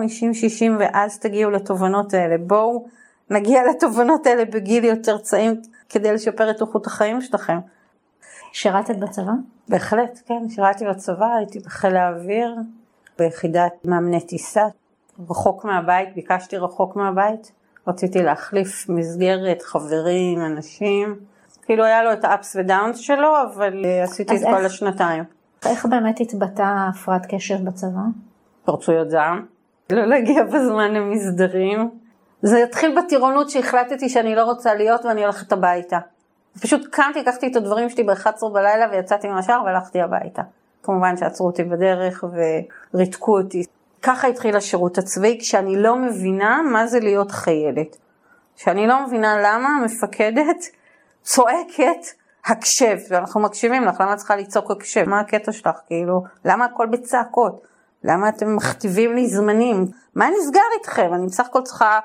ואז 0.79 1.19
תגיעו 1.19 1.51
לתובנות 1.51 2.13
האלה. 2.13 2.35
בואו 2.37 2.87
נגיע 3.29 3.61
לתובנות 3.69 4.27
האלה 4.27 4.45
בגיל 4.45 4.83
יותר 4.83 5.17
צעיר 5.17 5.53
כדי 5.89 6.13
לשפר 6.13 6.51
את 6.51 6.61
איכות 6.61 6.87
החיים 6.87 7.21
שלכם. 7.21 7.57
שירתת 8.51 8.95
בצבא? 8.95 9.31
בהחלט, 9.67 10.19
כן, 10.25 10.49
שירתי 10.49 10.85
בצבא, 10.85 11.35
הייתי 11.37 11.59
בחיל 11.59 11.95
האוויר, 11.95 12.55
ביחידת 13.19 13.73
מאמני 13.85 14.21
טיסה, 14.21 14.65
רחוק 15.29 15.65
מהבית, 15.65 16.15
ביקשתי 16.15 16.57
רחוק 16.57 16.95
מהבית, 16.95 17.51
רציתי 17.87 18.21
להחליף 18.23 18.89
מסגרת, 18.89 19.61
חברים, 19.61 20.41
אנשים. 20.45 21.15
כאילו 21.65 21.83
היה 21.85 22.03
לו 22.03 22.13
את 22.13 22.23
האפס 22.23 22.55
ודאונס 22.59 22.97
שלו, 22.97 23.41
אבל 23.43 23.85
אה, 23.85 24.03
עשיתי 24.03 24.35
את 24.35 24.41
כל 24.43 24.65
השנתיים. 24.65 25.23
איך 25.65 25.85
באמת 25.85 26.19
התבטא 26.19 26.63
הפרעת 26.89 27.25
קשב 27.29 27.65
בצבא? 27.65 28.01
פרצויות 28.65 29.09
זעם, 29.09 29.45
לא 29.89 30.05
להגיע 30.05 30.43
בזמן 30.43 30.93
למסדרים. 30.93 31.89
זה 32.41 32.63
התחיל 32.63 32.99
בטירונות 32.99 33.49
שהחלטתי 33.49 34.09
שאני 34.09 34.35
לא 34.35 34.43
רוצה 34.43 34.73
להיות 34.73 35.05
ואני 35.05 35.23
הולכת 35.23 35.51
הביתה. 35.51 35.99
פשוט 36.61 36.87
קמתי, 36.91 37.19
לקחתי 37.21 37.47
את 37.47 37.55
הדברים 37.55 37.89
שלי 37.89 38.03
ב-11 38.03 38.49
בלילה 38.53 38.85
ויצאתי 38.91 39.27
מהשאר 39.27 39.61
והלכתי 39.65 40.01
הביתה. 40.01 40.41
כמובן 40.83 41.17
שעצרו 41.17 41.47
אותי 41.47 41.63
בדרך 41.63 42.23
וריתקו 42.93 43.37
אותי. 43.37 43.63
ככה 44.01 44.27
התחיל 44.27 44.55
השירות 44.55 44.97
הצבאי, 44.97 45.37
כשאני 45.39 45.81
לא 45.81 45.95
מבינה 45.95 46.61
מה 46.71 46.87
זה 46.87 46.99
להיות 46.99 47.31
חיילת. 47.31 47.97
כשאני 48.55 48.87
לא 48.87 49.05
מבינה 49.05 49.37
למה 49.37 49.69
המפקדת 49.69 50.65
צועקת 51.21 52.05
הקשב, 52.45 52.97
ואנחנו 53.09 53.41
מקשיבים 53.41 53.83
לך, 53.83 54.01
למה 54.01 54.13
את 54.13 54.17
צריכה 54.17 54.35
לצעוק 54.35 54.71
הקשב? 54.71 55.09
מה 55.09 55.19
הקטע 55.19 55.51
שלך? 55.51 55.75
כאילו, 55.87 56.23
למה 56.45 56.65
הכל 56.65 56.85
בצעקות? 56.85 57.61
למה 58.03 58.29
אתם 58.29 58.55
מכתיבים 58.55 59.15
לי 59.15 59.27
זמנים? 59.27 59.85
מה 60.15 60.29
נסגר 60.29 60.61
איתכם? 60.79 61.13
אני 61.13 61.25
בסך 61.25 61.45
הכל 61.45 61.61
צריכה 61.61 61.99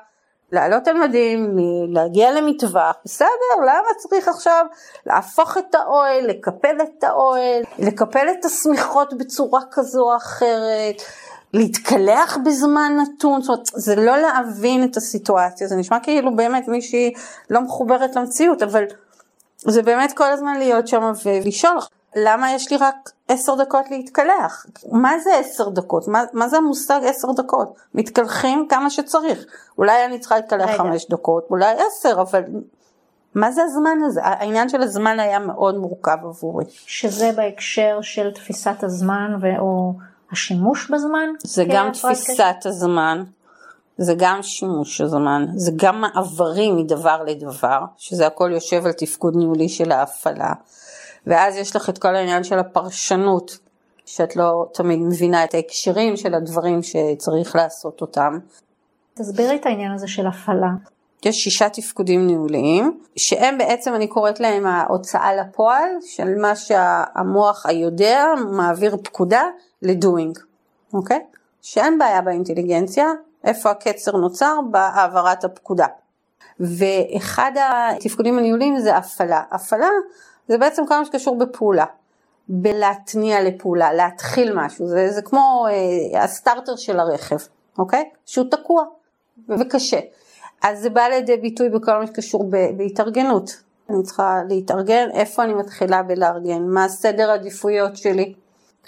לעלות 0.55 0.87
על 0.87 0.97
מדים, 0.97 1.57
להגיע 1.89 2.31
למטווח, 2.31 2.95
בסדר, 3.05 3.55
למה 3.61 3.87
צריך 3.97 4.27
עכשיו 4.27 4.65
להפוך 5.05 5.57
את 5.57 5.75
האוהל, 5.75 6.27
לקפל 6.27 6.75
את 6.83 7.03
האוהל, 7.03 7.63
לקפל 7.79 8.27
את 8.39 8.45
השמיכות 8.45 9.13
בצורה 9.13 9.61
כזו 9.71 10.01
או 10.01 10.15
אחרת, 10.15 11.01
להתקלח 11.53 12.37
בזמן 12.45 12.97
נתון, 13.01 13.41
זאת 13.41 13.49
אומרת, 13.49 13.65
זה 13.65 13.95
לא 13.95 14.17
להבין 14.17 14.83
את 14.83 14.97
הסיטואציה, 14.97 15.67
זה 15.67 15.75
נשמע 15.75 15.99
כאילו 15.99 16.35
באמת 16.35 16.67
מישהי 16.67 17.13
לא 17.49 17.61
מחוברת 17.61 18.15
למציאות, 18.15 18.63
אבל 18.63 18.83
זה 19.57 19.81
באמת 19.81 20.13
כל 20.13 20.31
הזמן 20.31 20.57
להיות 20.57 20.87
שם 20.87 21.11
ולשאול, 21.25 21.77
למה 22.15 22.51
יש 22.51 22.71
לי 22.71 22.77
רק 22.77 23.11
עשר 23.27 23.55
דקות 23.55 23.91
להתקלח? 23.91 24.65
מה 24.91 25.19
זה 25.23 25.37
עשר 25.37 25.69
דקות? 25.69 26.07
מה, 26.07 26.23
מה 26.33 26.47
זה 26.47 26.57
המושג 26.57 26.99
עשר 27.03 27.27
דקות? 27.31 27.75
מתקלחים 27.93 28.67
כמה 28.69 28.89
שצריך. 28.89 29.45
אולי 29.77 30.05
אני 30.05 30.19
צריכה 30.19 30.35
להתקלח 30.35 30.77
חמש 30.77 31.09
דקות, 31.09 31.47
אולי 31.49 31.73
עשר, 31.87 32.21
אבל 32.21 32.43
מה 33.35 33.51
זה 33.51 33.63
הזמן 33.63 33.97
הזה? 34.05 34.21
העניין 34.23 34.69
של 34.69 34.81
הזמן 34.81 35.19
היה 35.19 35.39
מאוד 35.39 35.77
מורכב 35.77 36.17
עבורי. 36.23 36.65
שזה 36.69 37.31
בהקשר 37.35 37.99
של 38.01 38.31
תפיסת 38.31 38.83
הזמן 38.83 39.31
או 39.59 39.93
השימוש 40.31 40.91
בזמן? 40.91 41.29
זה 41.43 41.63
גם 41.69 41.91
תפיסת 41.91 42.55
הזמן, 42.65 43.23
זה 43.97 44.13
גם 44.17 44.43
שימוש 44.43 45.01
הזמן, 45.01 45.45
זה 45.55 45.71
גם 45.75 46.01
מעברים 46.01 46.77
מדבר 46.77 47.23
לדבר, 47.23 47.79
שזה 47.97 48.27
הכל 48.27 48.51
יושב 48.53 48.85
על 48.85 48.91
תפקוד 48.91 49.35
ניהולי 49.35 49.69
של 49.69 49.91
ההפעלה. 49.91 50.53
ואז 51.27 51.55
יש 51.55 51.75
לך 51.75 51.89
את 51.89 51.97
כל 51.97 52.15
העניין 52.15 52.43
של 52.43 52.59
הפרשנות, 52.59 53.57
שאת 54.05 54.35
לא 54.35 54.65
תמיד 54.73 54.99
מבינה 54.99 55.43
את 55.43 55.53
ההקשרים 55.53 56.17
של 56.17 56.33
הדברים 56.33 56.79
שצריך 56.83 57.55
לעשות 57.55 58.01
אותם. 58.01 58.39
תסבירי 59.13 59.55
את 59.55 59.65
העניין 59.65 59.91
הזה 59.91 60.07
של 60.07 60.27
הפעלה. 60.27 60.69
יש 61.25 61.43
שישה 61.43 61.69
תפקודים 61.69 62.27
ניהוליים, 62.27 62.99
שהם 63.15 63.57
בעצם, 63.57 63.95
אני 63.95 64.07
קוראת 64.07 64.39
להם 64.39 64.65
ההוצאה 64.65 65.35
לפועל 65.35 65.89
של 66.05 66.35
מה 66.41 66.55
שהמוח 66.55 67.65
היודע 67.65 68.25
מעביר 68.51 68.97
פקודה 69.03 69.43
לדוינג, 69.81 70.39
אוקיי? 70.93 71.19
שאין 71.61 71.97
בעיה 71.97 72.21
באינטליגנציה, 72.21 73.05
איפה 73.43 73.71
הקצר 73.71 74.11
נוצר? 74.11 74.55
בהעברת 74.71 75.43
הפקודה. 75.43 75.87
ואחד 76.59 77.51
התפקודים 77.95 78.37
הניהוליים 78.37 78.79
זה 78.79 78.97
הפעלה. 78.97 79.41
הפעלה 79.51 79.87
זה 80.47 80.57
בעצם 80.57 80.85
כל 80.87 80.99
מה 80.99 81.05
שקשור 81.05 81.37
בפעולה. 81.37 81.85
בלהתניע 82.47 83.43
לפעולה, 83.43 83.93
להתחיל 83.93 84.53
משהו, 84.55 84.87
זה, 84.87 85.11
זה 85.11 85.21
כמו 85.21 85.65
אה, 85.69 86.23
הסטארטר 86.23 86.75
של 86.75 86.99
הרכב, 86.99 87.37
אוקיי? 87.79 88.09
שהוא 88.25 88.45
תקוע 88.51 88.83
וקשה. 89.49 89.99
אז 90.63 90.79
זה 90.79 90.89
בא 90.89 91.01
לידי 91.01 91.37
ביטוי 91.37 91.69
בכל 91.69 91.99
מה 91.99 92.07
שקשור 92.07 92.49
בהתארגנות. 92.77 93.61
אני 93.89 94.03
צריכה 94.03 94.41
להתארגן, 94.49 95.09
איפה 95.13 95.43
אני 95.43 95.53
מתחילה 95.53 96.03
בלארגן, 96.03 96.61
מה 96.67 96.85
הסדר 96.85 97.29
העדיפויות 97.29 97.97
שלי. 97.97 98.33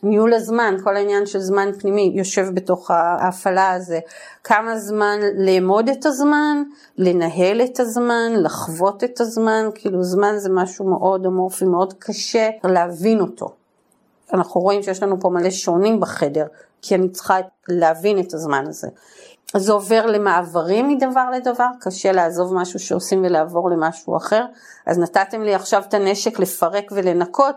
ניהול 0.03 0.33
הזמן, 0.33 0.75
כל 0.83 0.95
העניין 0.95 1.25
של 1.25 1.39
זמן 1.39 1.69
פנימי 1.79 2.11
יושב 2.15 2.47
בתוך 2.53 2.91
ההפעלה 2.91 3.71
הזה. 3.71 3.99
כמה 4.43 4.79
זמן 4.79 5.19
לאמוד 5.35 5.89
את 5.89 6.05
הזמן, 6.05 6.63
לנהל 6.97 7.61
את 7.61 7.79
הזמן, 7.79 8.31
לחוות 8.35 9.03
את 9.03 9.21
הזמן, 9.21 9.69
כאילו 9.75 10.03
זמן 10.03 10.33
זה 10.37 10.49
משהו 10.49 10.89
מאוד 10.89 11.25
אמורפי, 11.25 11.65
מאוד 11.65 11.93
קשה 11.99 12.49
להבין 12.63 13.19
אותו. 13.19 13.49
אנחנו 14.33 14.61
רואים 14.61 14.83
שיש 14.83 15.03
לנו 15.03 15.19
פה 15.19 15.29
מלא 15.29 15.49
שעונים 15.49 15.99
בחדר, 15.99 16.45
כי 16.81 16.95
אני 16.95 17.09
צריכה 17.09 17.37
להבין 17.69 18.19
את 18.19 18.33
הזמן 18.33 18.65
הזה. 18.67 18.87
זה 19.55 19.71
עובר 19.71 20.05
למעברים 20.05 20.87
מדבר 20.87 21.29
לדבר, 21.35 21.67
קשה 21.79 22.11
לעזוב 22.11 22.53
משהו 22.53 22.79
שעושים 22.79 23.23
ולעבור 23.25 23.69
למשהו 23.69 24.17
אחר, 24.17 24.45
אז 24.85 24.99
נתתם 24.99 25.41
לי 25.41 25.55
עכשיו 25.55 25.83
את 25.87 25.93
הנשק 25.93 26.39
לפרק 26.39 26.91
ולנקות, 26.91 27.55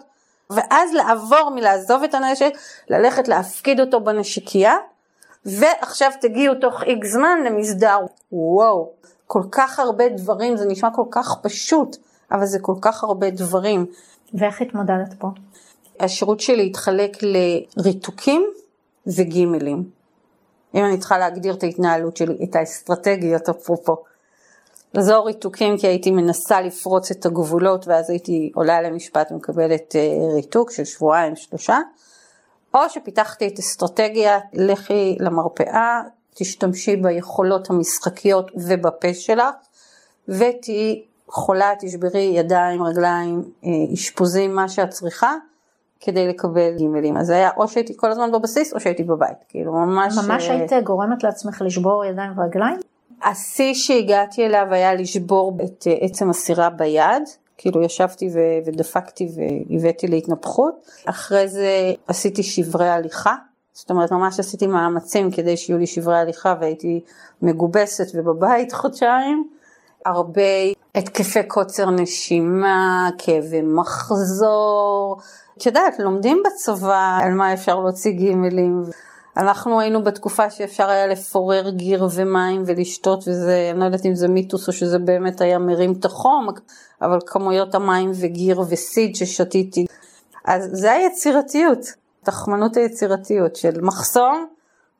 ואז 0.51 0.93
לעבור 0.93 1.51
מלעזוב 1.55 2.03
את 2.03 2.15
הנשק, 2.15 2.53
ללכת 2.89 3.29
להפקיד 3.29 3.81
אותו 3.81 4.01
בנשקייה, 4.01 4.77
ועכשיו 5.45 6.11
תגיעו 6.21 6.55
תוך 6.55 6.83
איקס 6.83 7.13
זמן 7.13 7.39
למסדר. 7.45 7.99
וואו, 8.33 8.93
כל 9.27 9.43
כך 9.53 9.79
הרבה 9.79 10.09
דברים, 10.09 10.57
זה 10.57 10.67
נשמע 10.69 10.89
כל 10.95 11.05
כך 11.11 11.37
פשוט, 11.43 11.97
אבל 12.33 12.47
זה 12.47 12.59
כל 12.63 12.75
כך 12.81 13.05
הרבה 13.05 13.31
דברים. 13.31 13.87
ואיך 14.35 14.61
התמודדת 14.61 15.15
פה? 15.19 15.29
השירות 16.01 16.41
שלי 16.41 16.67
התחלק 16.67 17.17
לריתוקים 17.23 18.47
וגימלים. 19.07 19.85
אם 20.75 20.85
אני 20.85 20.99
צריכה 20.99 21.19
להגדיר 21.19 21.55
את 21.55 21.63
ההתנהלות 21.63 22.17
שלי, 22.17 22.45
את 22.45 22.57
האסטרטגיות 22.57 23.49
אפרופו. 23.49 23.97
לעזור 24.95 25.27
ריתוקים 25.27 25.79
כי 25.79 25.87
הייתי 25.87 26.11
מנסה 26.11 26.61
לפרוץ 26.61 27.11
את 27.11 27.27
הגבולות 27.27 27.89
ואז 27.89 28.11
הייתי 28.11 28.53
עולה 28.55 28.83
למשפט 28.83 29.33
ומקבלת 29.33 29.97
אה, 29.97 30.35
ריתוק 30.35 30.71
של 30.71 30.85
שבועיים 30.85 31.37
שלושה, 31.37 31.79
או 32.75 32.81
שפיתחתי 32.89 33.49
את 33.49 33.59
אסטרטגיה, 33.59 34.39
לכי 34.53 35.17
למרפאה, 35.21 36.03
תשתמשי 36.35 36.97
ביכולות 36.97 37.71
המשחקיות 37.71 38.51
ובפה 38.55 39.15
שלך 39.15 39.55
ותהיי 40.29 41.03
חולה, 41.29 41.73
תשברי 41.81 42.33
ידיים, 42.35 42.83
רגליים, 42.83 43.43
אה, 43.65 43.71
אשפוזים, 43.95 44.55
מה 44.55 44.69
שאת 44.69 44.91
צריכה, 44.91 45.35
כדי 46.01 46.29
לקבל 46.29 46.77
גימלים. 46.77 47.17
אז 47.17 47.27
זה 47.27 47.35
היה 47.35 47.51
או 47.57 47.69
שהייתי 47.69 47.97
כל 47.97 48.11
הזמן 48.11 48.33
בבסיס 48.33 48.75
או 48.75 48.81
שהייתי 48.81 49.05
בבית, 49.05 49.37
כאילו 49.49 49.73
ממש... 49.73 50.19
ממש 50.19 50.49
אה, 50.49 50.55
היית 50.55 50.73
גורמת 50.85 51.25
לעצמך 51.25 51.63
לשבור 51.65 52.05
ידיים 52.05 52.39
ורגליים? 52.39 52.77
השיא 53.23 53.75
שהגעתי 53.75 54.47
אליו 54.47 54.67
היה 54.71 54.95
לשבור 54.95 55.59
את 55.65 55.87
אה, 55.87 55.93
עצם 56.01 56.31
הסירה 56.31 56.71
ביד, 56.71 57.23
כאילו 57.59 57.83
ישבתי 57.83 58.31
ודפקתי 58.67 59.29
והבאתי 59.35 60.07
להתנפחות. 60.07 60.75
אחרי 61.07 61.49
זה 61.49 61.93
עשיתי 62.07 62.43
שברי 62.43 62.89
הליכה, 62.89 63.35
זאת 63.73 63.91
אומרת 63.91 64.13
ממש 64.13 64.41
עשיתי 64.41 64.67
מאמצים 64.67 65.31
כדי 65.31 65.57
שיהיו 65.57 65.79
לי 65.79 65.87
שברי 65.87 66.19
הליכה 66.19 66.55
והייתי 66.61 67.01
מגובסת 67.43 68.07
ובבית 68.15 68.73
חודשיים. 68.81 69.49
הרבה 70.07 70.43
התקפי 70.95 71.43
קוצר 71.43 71.91
נשימה, 71.91 73.11
כאבי 73.19 73.63
מחזור. 73.63 75.17
את 75.59 75.67
יודעת, 75.67 75.99
לומדים 75.99 76.43
בצבא 76.47 77.19
על 77.23 77.33
מה 77.33 77.53
אפשר 77.53 77.81
להוציא 77.81 78.13
גימלים. 78.13 78.83
אנחנו 79.37 79.81
היינו 79.81 80.05
בתקופה 80.05 80.51
שאפשר 80.51 80.89
היה 80.91 81.07
לפורר 81.07 81.71
גיר 81.71 82.09
ומים 82.15 82.63
ולשתות 82.67 83.19
וזה, 83.29 83.69
אני 83.71 83.81
לא 83.81 83.85
יודעת 83.85 84.07
אם 84.07 84.15
זה 84.15 84.29
מיתוס 84.29 84.69
או 84.69 84.73
שזה 84.73 84.99
באמת 84.99 85.41
היה 85.41 85.59
מרים 85.59 85.93
את 85.99 86.05
החום, 86.05 86.49
אבל 87.03 87.19
כמויות 87.27 87.75
המים 87.75 88.11
וגיר 88.15 88.61
וסיד 88.69 89.17
ששתיתי. 89.17 89.87
אז 90.45 90.69
זה 90.73 90.93
היצירתיות, 90.93 91.79
תחמנות 92.23 92.77
היצירתיות 92.77 93.57
של 93.57 93.81
מחסום, 93.81 94.47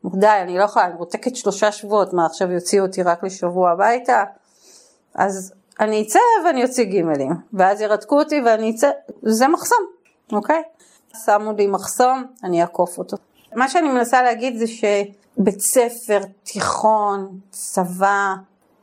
די, 0.05 0.27
אני 0.43 0.59
לא 0.59 0.65
יכולה, 0.65 0.87
אני 0.87 0.95
רותקת 0.95 1.37
שלושה 1.37 1.73
שבועות, 1.73 2.13
מה 2.13 2.27
עכשיו 2.27 2.51
יוציאו 2.51 2.85
אותי 2.85 3.03
רק 3.03 3.25
לשבוע 3.25 3.71
הביתה? 3.71 4.25
אז 5.15 5.53
אני 5.81 6.03
אצא 6.03 6.19
ואני 6.45 6.65
אוציא 6.65 6.85
גימלים, 6.85 7.33
ואז 7.53 7.81
ירתקו 7.81 8.19
אותי 8.19 8.41
ואני 8.47 8.71
אצא, 8.71 8.91
זה 9.23 9.49
מחסום, 9.49 9.87
אוקיי? 10.33 10.63
שמו 11.25 11.53
לי 11.53 11.67
מחסום, 11.67 12.25
אני 12.45 12.63
אעקוף 12.63 12.99
אותו. 12.99 13.17
מה 13.55 13.69
שאני 13.69 13.89
מנסה 13.89 14.23
להגיד 14.23 14.59
זה 14.59 14.67
שבית 14.67 15.61
ספר, 15.61 16.21
תיכון, 16.43 17.39
צבא, 17.51 18.35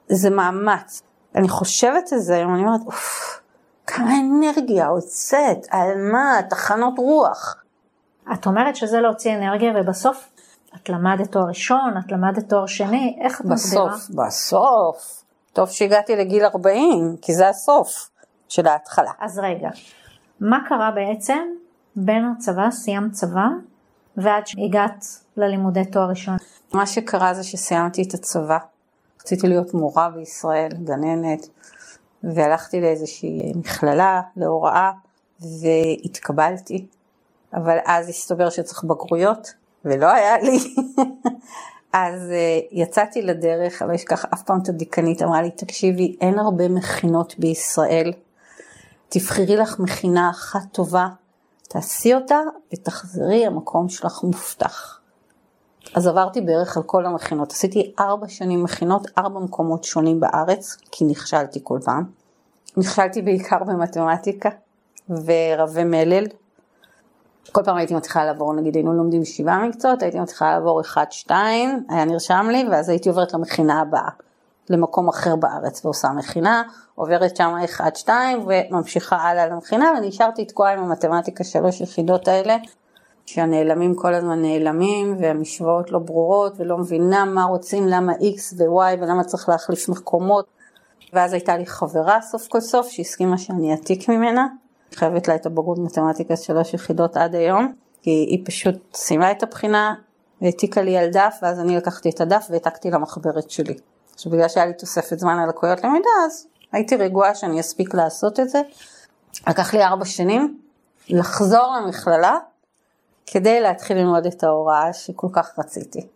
זה 0.08 0.30
מאמץ. 0.30 1.02
אני 1.36 1.50
חושבת 1.50 2.14
על 2.14 2.20
זה 2.20 2.36
היום, 2.36 2.54
אני 2.56 2.64
אומרת, 2.64 2.82
אוף, 2.86 3.42
כמה 3.88 4.12
אנרגיה 4.20 4.88
הוצאת, 4.88 5.58
על 5.70 6.12
מה, 6.12 6.40
תחנות 6.50 6.94
רוח. 6.98 7.64
את 8.34 8.46
אומרת 8.46 8.76
שזה 8.76 9.02
להוציא 9.02 9.36
אנרגיה 9.36 9.72
ובסוף 9.76 10.30
את 10.76 10.90
למדת 10.90 11.32
תואר 11.32 11.48
ראשון, 11.48 11.94
את 12.06 12.12
למדת 12.12 12.50
תואר 12.50 12.66
שני, 12.66 13.20
איך 13.22 13.42
את 13.42 13.46
מסבירה? 13.46 13.88
בסוף, 13.88 14.10
בסוף. 14.10 15.24
טוב 15.54 15.70
שהגעתי 15.70 16.16
לגיל 16.16 16.46
40, 16.46 17.16
כי 17.22 17.34
זה 17.34 17.50
הסוף 17.50 18.10
של 18.50 18.68
ההתחלה. 18.68 19.12
אז 19.20 19.40
רגע, 19.40 19.70
מה 20.40 20.58
קרה 20.70 20.92
בעצם 20.92 21.40
בין 21.96 22.34
הצבא, 22.36 22.72
סיימת 22.72 23.12
צבא, 23.12 23.48
ועד 24.18 24.48
שהגעת 24.48 25.06
ללימודי 25.38 25.86
תואר 25.86 26.10
ראשון? 26.10 26.38
מה 26.74 26.86
שקרה 26.86 27.34
זה 27.34 27.44
שסיימתי 27.44 28.04
את 28.04 28.14
הצבא. 28.14 28.58
רציתי 29.22 29.48
להיות 29.48 29.74
מורה 29.74 30.10
בישראל, 30.10 30.72
גננת, 30.84 31.48
והלכתי 32.24 32.82
לאיזושהי 32.82 33.54
מכללה 33.56 34.22
להוראה 34.38 34.92
והתקבלתי, 35.40 36.86
אבל 37.54 37.78
אז 37.86 38.10
הסתבר 38.10 38.50
שצריך 38.50 38.84
בגרויות, 38.84 39.54
ולא 39.86 40.12
היה 40.12 40.38
לי. 40.38 40.58
אז 41.94 42.22
uh, 42.30 42.68
יצאתי 42.72 43.22
לדרך, 43.22 43.82
אני 43.82 43.90
לא 43.90 43.96
אשכח 43.96 44.26
אף 44.26 44.44
פעם 44.44 44.60
את 44.64 44.70
הדיקנית, 44.70 45.22
אמרה 45.22 45.42
לי, 45.42 45.52
תקשיבי, 45.52 46.16
אין 46.22 46.40
הרבה 46.40 46.68
מכינות 46.70 47.36
בישראל, 47.40 48.14
תבחרי 49.10 49.56
לך 49.56 49.80
מכינה 49.80 50.30
אחת 50.30 50.62
טובה, 50.72 51.08
תעשי 51.68 52.14
אותה 52.14 52.40
ותחזרי, 52.74 53.46
המקום 53.46 53.90
שלך 53.90 54.24
מובטח. 54.24 55.00
אז 55.96 56.08
עברתי 56.08 56.42
בערך 56.42 56.78
על 56.78 56.84
כל 56.84 57.06
המכינות, 57.06 57.52
עשיתי 57.52 57.94
ארבע 58.00 58.28
שנים 58.28 58.64
מכינות, 58.64 59.08
ארבע 59.18 59.40
מקומות 59.40 59.84
שונים 59.84 60.20
בארץ, 60.20 60.78
כי 60.92 61.06
נכשלתי 61.06 61.60
כל 61.64 61.80
פעם. 61.86 62.04
נכשלתי 62.78 63.22
בעיקר 63.22 63.64
במתמטיקה 63.64 64.50
ורבי 65.10 65.84
מלל. 65.84 66.26
כל 67.52 67.64
פעם 67.64 67.78
הייתי 67.78 67.94
מצליחה 67.94 68.26
לעבור, 68.26 68.54
נגיד 68.54 68.76
היינו 68.76 68.94
לומדים 68.94 69.26
שבעה 69.26 69.68
מקצועות, 69.68 70.02
הייתי 70.02 70.20
מצליחה 70.20 70.52
לעבור 70.54 70.82
אחד, 70.82 71.06
שתיים, 71.10 71.86
היה 71.90 72.06
נרשם 72.06 72.48
לי, 72.52 72.66
ואז 72.72 72.90
הייתי 72.90 73.10
עוברת 73.10 73.34
למכינה 73.34 73.82
הבאה. 73.82 74.10
למקום 74.70 75.10
אחר 75.10 75.36
בארץ 75.36 75.86
ועושה 75.86 76.10
מכינה, 76.10 76.64
עוברת 76.96 77.36
שם 77.36 77.56
1-2 78.06 78.10
וממשיכה 78.48 79.16
הלאה 79.16 79.48
למכינה 79.48 79.92
ונשארתי 79.98 80.46
תקועה 80.46 80.74
עם 80.74 80.80
המתמטיקה 80.80 81.44
שלוש 81.44 81.82
יחידות 81.82 82.28
האלה 82.28 82.58
שהנעלמים 83.26 83.96
כל 83.96 84.14
הזמן 84.14 84.42
נעלמים 84.42 85.16
והמשוואות 85.20 85.92
לא 85.92 86.00
ברורות 86.00 86.54
ולא 86.58 86.78
מבינה 86.78 87.26
מה 87.26 87.44
רוצים, 87.44 87.88
למה 87.88 88.14
x 88.14 88.54
ו-y 88.58 89.02
ולמה 89.02 89.24
צריך 89.24 89.50
להחליף 89.50 89.90
מקומות 89.90 90.46
ואז 91.14 91.34
הייתה 91.34 91.58
לי 91.58 91.66
חברה 91.66 92.22
סוף 92.22 92.48
כל 92.48 92.60
סוף 92.60 92.90
שהסכימה 92.90 93.38
שאני 93.38 93.72
אעתיק 93.72 94.10
ממנה, 94.10 94.48
חייבת 94.96 95.28
לה 95.28 95.36
את 95.36 95.46
הבגרות 95.46 95.78
מתמטיקה 95.78 96.36
שלוש 96.36 96.74
יחידות 96.74 97.18
עד 97.18 97.36
היום 97.36 97.74
כי 98.02 98.10
היא 98.10 98.46
פשוט 98.46 98.76
סיימה 98.94 99.32
את 99.32 99.44
הבחינה 99.44 99.94
והעתיקה 100.42 100.82
לי 100.82 100.98
על 100.98 101.10
דף 101.10 101.40
ואז 101.42 101.60
אני 101.60 101.78
לקחתי 101.78 102.10
את 102.10 102.22
הדף 102.22 102.48
והעתקתי 102.50 102.92
למחברת 102.92 103.50
שלי. 103.52 103.78
עכשיו 104.18 104.32
בגלל 104.32 104.48
שהיה 104.48 104.66
לי 104.66 104.74
תוספת 104.74 105.20
זמן 105.20 105.40
על 105.40 105.50
לקויות 105.50 105.84
למידה 105.84 106.10
אז 106.26 106.48
הייתי 106.72 106.96
רגועה 106.96 107.36
שאני 107.36 107.60
אספיק 107.60 107.94
לעשות 107.94 108.40
את 108.40 108.50
זה. 108.50 108.62
לקח 109.48 109.74
לי 109.74 109.84
ארבע 109.84 110.06
שנים 110.06 110.60
לחזור 111.10 111.78
למכללה 111.78 112.38
כדי 113.26 113.62
להתחיל 113.62 113.98
ללמוד 113.98 114.26
את 114.26 114.44
ההוראה 114.44 114.94
שכל 114.94 115.28
כך 115.34 115.60
רציתי. 115.60 116.08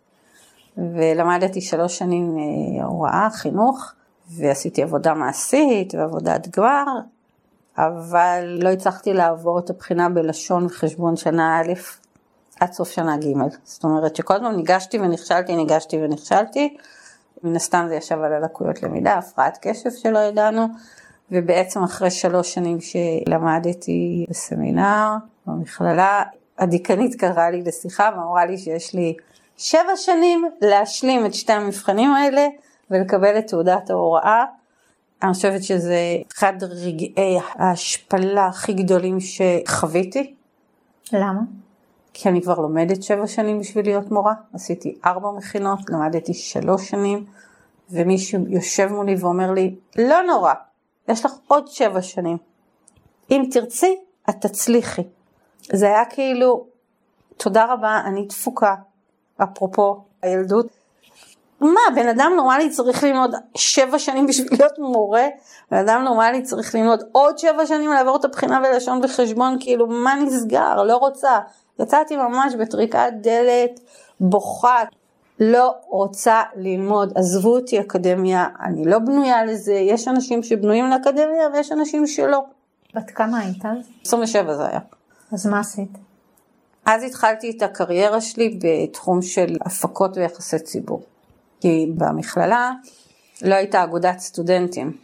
ולמדתי 0.76 1.60
שלוש 1.60 1.98
שנים 1.98 2.36
אה, 2.38 2.84
הוראה, 2.84 3.28
חינוך, 3.32 3.92
ועשיתי 4.36 4.82
עבודה 4.82 5.14
מעשית 5.14 5.94
ועבודת 5.94 6.48
גמר, 6.48 6.84
אבל 7.78 8.58
לא 8.62 8.68
הצלחתי 8.68 9.12
לעבור 9.12 9.58
את 9.58 9.70
הבחינה 9.70 10.08
בלשון 10.08 10.66
וחשבון 10.66 11.16
שנה 11.16 11.60
א' 11.60 11.72
עד 12.60 12.72
סוף 12.72 12.90
שנה 12.90 13.16
ג'. 13.16 13.48
זאת 13.64 13.84
אומרת 13.84 14.16
שכל 14.16 14.34
הזמן 14.34 14.56
ניגשתי 14.56 14.98
ונכשלתי, 14.98 15.56
ניגשתי 15.56 15.96
ונכשלתי. 15.96 16.76
מן 17.42 17.56
הסתם 17.56 17.84
זה 17.88 17.94
ישב 17.94 18.18
על 18.18 18.32
הלקויות 18.32 18.82
למידה, 18.82 19.14
הפרעת 19.14 19.58
קשב 19.62 19.90
שלא 19.90 20.18
ידענו, 20.18 20.66
ובעצם 21.30 21.82
אחרי 21.82 22.10
שלוש 22.10 22.54
שנים 22.54 22.78
שלמדתי 22.80 24.26
בסמינר, 24.30 25.14
במכללה, 25.46 26.22
הדיקנית 26.58 27.14
קראה 27.14 27.50
לי 27.50 27.62
לשיחה 27.62 28.10
ואמרה 28.16 28.46
לי 28.46 28.58
שיש 28.58 28.94
לי 28.94 29.14
שבע 29.56 29.96
שנים 29.96 30.48
להשלים 30.60 31.26
את 31.26 31.34
שתי 31.34 31.52
המבחנים 31.52 32.10
האלה 32.10 32.46
ולקבל 32.90 33.38
את 33.38 33.46
תעודת 33.46 33.90
ההוראה. 33.90 34.44
אני 35.22 35.32
חושבת 35.32 35.62
שזה 35.62 35.98
אחד 36.32 36.52
רגעי 36.62 37.38
ההשפלה 37.54 38.46
הכי 38.46 38.72
גדולים 38.72 39.18
שחוויתי. 39.20 40.34
למה? 41.12 41.40
כי 42.14 42.28
אני 42.28 42.42
כבר 42.42 42.60
לומדת 42.60 43.02
שבע 43.02 43.26
שנים 43.26 43.60
בשביל 43.60 43.84
להיות 43.84 44.10
מורה, 44.10 44.34
עשיתי 44.54 44.98
ארבע 45.06 45.30
מכינות, 45.30 45.78
למדתי 45.88 46.34
שלוש 46.34 46.88
שנים, 46.88 47.24
ומישהו 47.90 48.40
יושב 48.48 48.88
מולי 48.92 49.14
ואומר 49.20 49.50
לי, 49.50 49.74
לא 49.98 50.22
נורא, 50.22 50.52
יש 51.08 51.24
לך 51.24 51.32
עוד 51.46 51.68
שבע 51.68 52.02
שנים. 52.02 52.36
אם 53.30 53.44
תרצי, 53.50 53.96
את 54.30 54.34
תצליחי. 54.40 55.02
זה 55.72 55.86
היה 55.86 56.04
כאילו, 56.04 56.66
תודה 57.36 57.72
רבה, 57.72 58.00
אני 58.06 58.28
תפוקה, 58.28 58.74
אפרופו 59.42 60.04
הילדות. 60.22 60.66
מה, 61.60 61.80
בן 61.94 62.08
אדם 62.08 62.32
נורמלי 62.36 62.70
צריך 62.70 63.04
ללמוד 63.04 63.34
שבע 63.54 63.98
שנים 63.98 64.26
בשביל 64.26 64.48
להיות 64.52 64.78
מורה? 64.78 65.26
בן 65.70 65.76
אדם 65.76 66.02
נורמלי 66.04 66.42
צריך 66.42 66.74
ללמוד 66.74 67.02
עוד 67.12 67.38
שבע 67.38 67.66
שנים 67.66 67.90
לעבור 67.90 68.16
את 68.16 68.24
הבחינה 68.24 68.60
בלשון 68.60 69.00
וחשבון, 69.04 69.56
כאילו 69.60 69.86
מה 69.86 70.14
נסגר? 70.14 70.82
לא 70.82 70.96
רוצה. 70.96 71.38
יצאתי 71.78 72.16
ממש 72.16 72.54
בטריקת 72.54 73.12
דלת, 73.20 73.80
בוכה, 74.20 74.82
לא 75.40 75.74
רוצה 75.88 76.42
ללמוד, 76.56 77.12
עזבו 77.14 77.54
אותי 77.54 77.80
אקדמיה, 77.80 78.48
אני 78.60 78.84
לא 78.84 78.98
בנויה 78.98 79.44
לזה, 79.44 79.72
יש 79.72 80.08
אנשים 80.08 80.42
שבנויים 80.42 80.90
לאקדמיה 80.90 81.48
ויש 81.52 81.72
אנשים 81.72 82.06
שלא. 82.06 82.44
בת 82.94 83.10
כמה 83.10 83.38
היית 83.38 83.64
אז? 83.66 83.88
27 84.06 84.54
זה 84.54 84.66
היה. 84.66 84.80
אז 85.32 85.46
מה 85.46 85.60
עשית? 85.60 85.98
אז 86.84 87.02
התחלתי 87.02 87.50
את 87.56 87.62
הקריירה 87.62 88.20
שלי 88.20 88.58
בתחום 88.62 89.22
של 89.22 89.56
הפקות 89.60 90.16
ויחסי 90.16 90.58
ציבור. 90.58 91.02
כי 91.60 91.92
במכללה 91.96 92.72
לא 93.42 93.54
הייתה 93.54 93.84
אגודת 93.84 94.18
סטודנטים, 94.18 94.96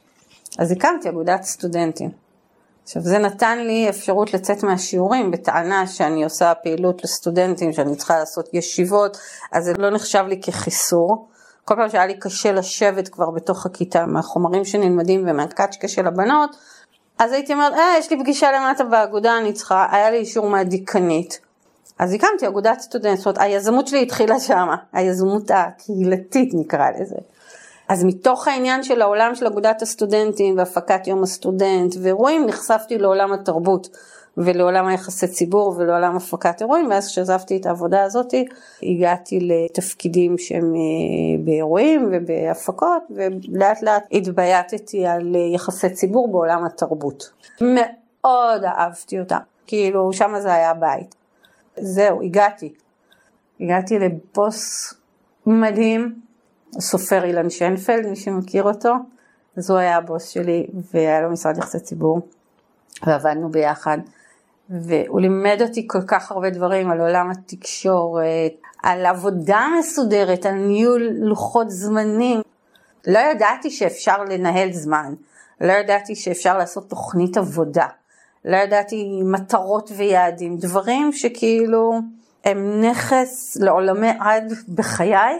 אז 0.58 0.72
הקמתי 0.72 1.08
אגודת 1.08 1.42
סטודנטים. 1.42 2.10
עכשיו 2.88 3.02
זה 3.02 3.18
נתן 3.18 3.58
לי 3.58 3.88
אפשרות 3.88 4.34
לצאת 4.34 4.62
מהשיעורים 4.62 5.30
בטענה 5.30 5.86
שאני 5.86 6.24
עושה 6.24 6.54
פעילות 6.54 7.04
לסטודנטים, 7.04 7.72
שאני 7.72 7.96
צריכה 7.96 8.18
לעשות 8.18 8.48
ישיבות, 8.52 9.18
אז 9.52 9.64
זה 9.64 9.72
לא 9.78 9.90
נחשב 9.90 10.24
לי 10.28 10.40
כחיסור. 10.42 11.28
כל 11.64 11.74
פעם 11.74 11.88
שהיה 11.88 12.06
לי 12.06 12.18
קשה 12.18 12.52
לשבת 12.52 13.08
כבר 13.08 13.30
בתוך 13.30 13.66
הכיתה 13.66 14.06
מהחומרים 14.06 14.64
שנלמדים 14.64 15.24
ומהקצ'קה 15.28 15.88
של 15.88 16.06
הבנות, 16.06 16.56
אז 17.18 17.32
הייתי 17.32 17.52
אומרת, 17.52 17.72
אה, 17.72 17.94
יש 17.98 18.10
לי 18.10 18.18
פגישה 18.20 18.52
למטה 18.52 18.84
באגודה, 18.84 19.38
אני 19.38 19.52
צריכה, 19.52 19.86
היה 19.90 20.10
לי 20.10 20.16
אישור 20.16 20.48
מהדיקנית. 20.50 21.40
אז 21.98 22.12
הקמתי 22.12 22.46
אגודת 22.46 22.80
סטודנט, 22.80 23.18
זאת 23.18 23.26
אומרת, 23.26 23.40
היזמות 23.40 23.88
שלי 23.88 24.02
התחילה 24.02 24.40
שמה, 24.40 24.76
היזמות 24.92 25.50
הקהילתית 25.50 26.50
נקרא 26.54 26.90
לזה. 27.00 27.16
אז 27.88 28.04
מתוך 28.04 28.48
העניין 28.48 28.82
של 28.82 29.02
העולם 29.02 29.34
של 29.34 29.46
אגודת 29.46 29.82
הסטודנטים 29.82 30.58
והפקת 30.58 31.06
יום 31.06 31.22
הסטודנט 31.22 31.94
ואירועים 32.02 32.46
נחשפתי 32.46 32.98
לעולם 32.98 33.32
התרבות 33.32 33.88
ולעולם 34.36 34.86
היחסי 34.86 35.28
ציבור 35.28 35.74
ולעולם 35.76 36.16
הפקת 36.16 36.60
אירועים 36.60 36.90
ואז 36.90 37.08
כשעזבתי 37.08 37.56
את 37.56 37.66
העבודה 37.66 38.02
הזאת 38.02 38.34
הגעתי 38.82 39.38
לתפקידים 39.40 40.38
שהם 40.38 40.74
אה, 40.74 41.44
באירועים 41.44 42.08
ובהפקות 42.12 43.02
ולאט 43.10 43.82
לאט 43.82 44.04
התבייתתי 44.12 45.06
על 45.06 45.36
אה, 45.36 45.40
יחסי 45.54 45.90
ציבור 45.90 46.32
בעולם 46.32 46.64
התרבות. 46.64 47.30
מאוד 47.60 48.64
אהבתי 48.64 49.20
אותה, 49.20 49.38
כאילו 49.66 50.12
שם 50.12 50.34
זה 50.40 50.54
היה 50.54 50.70
הבית. 50.70 51.14
זהו, 51.76 52.22
הגעתי. 52.22 52.72
הגעתי 53.60 53.98
לבוס 53.98 54.94
מדהים, 55.46 56.27
הסופר 56.76 57.24
אילן 57.24 57.50
שיינפלד, 57.50 58.06
מי 58.06 58.16
שמכיר 58.16 58.62
אותו, 58.62 58.94
אז 59.56 59.70
הוא 59.70 59.78
היה 59.78 59.96
הבוס 59.96 60.28
שלי 60.28 60.66
והיה 60.94 61.20
לו 61.20 61.30
משרד 61.30 61.58
יחסי 61.58 61.80
ציבור 61.80 62.20
ועבדנו 63.06 63.48
ביחד. 63.50 63.98
והוא 64.70 65.20
לימד 65.20 65.58
אותי 65.62 65.84
כל 65.86 66.02
כך 66.06 66.32
הרבה 66.32 66.50
דברים 66.50 66.90
על 66.90 67.00
עולם 67.00 67.30
התקשורת, 67.30 68.52
על 68.82 69.06
עבודה 69.06 69.66
מסודרת, 69.78 70.46
על 70.46 70.54
ניהול 70.54 71.08
לוחות 71.12 71.70
זמנים. 71.70 72.40
לא 73.06 73.18
ידעתי 73.18 73.70
שאפשר 73.70 74.24
לנהל 74.24 74.72
זמן, 74.72 75.14
לא 75.60 75.72
ידעתי 75.72 76.14
שאפשר 76.14 76.58
לעשות 76.58 76.90
תוכנית 76.90 77.36
עבודה, 77.36 77.86
לא 78.44 78.56
ידעתי 78.56 79.22
מטרות 79.24 79.90
ויעדים, 79.96 80.56
דברים 80.56 81.12
שכאילו 81.12 81.92
הם 82.44 82.80
נכס 82.80 83.56
לעולמי 83.60 84.10
עד 84.20 84.52
בחיי, 84.74 85.38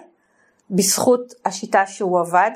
בזכות 0.70 1.34
השיטה 1.44 1.86
שהוא 1.86 2.20
עבד, 2.20 2.50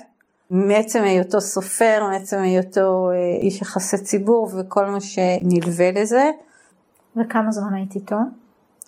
מעצם 0.51 1.03
היותו 1.03 1.41
סופר, 1.41 2.07
מעצם 2.11 2.39
היותו 2.39 3.11
אה, 3.11 3.17
איש 3.41 3.63
יחסי 3.63 3.99
ציבור 3.99 4.49
וכל 4.59 4.87
מה 4.87 5.01
שנלווה 5.01 5.93
לזה. 5.93 6.31
וכמה 7.17 7.53
זמן 7.53 7.75
היית 7.75 7.95
איתו? 7.95 8.17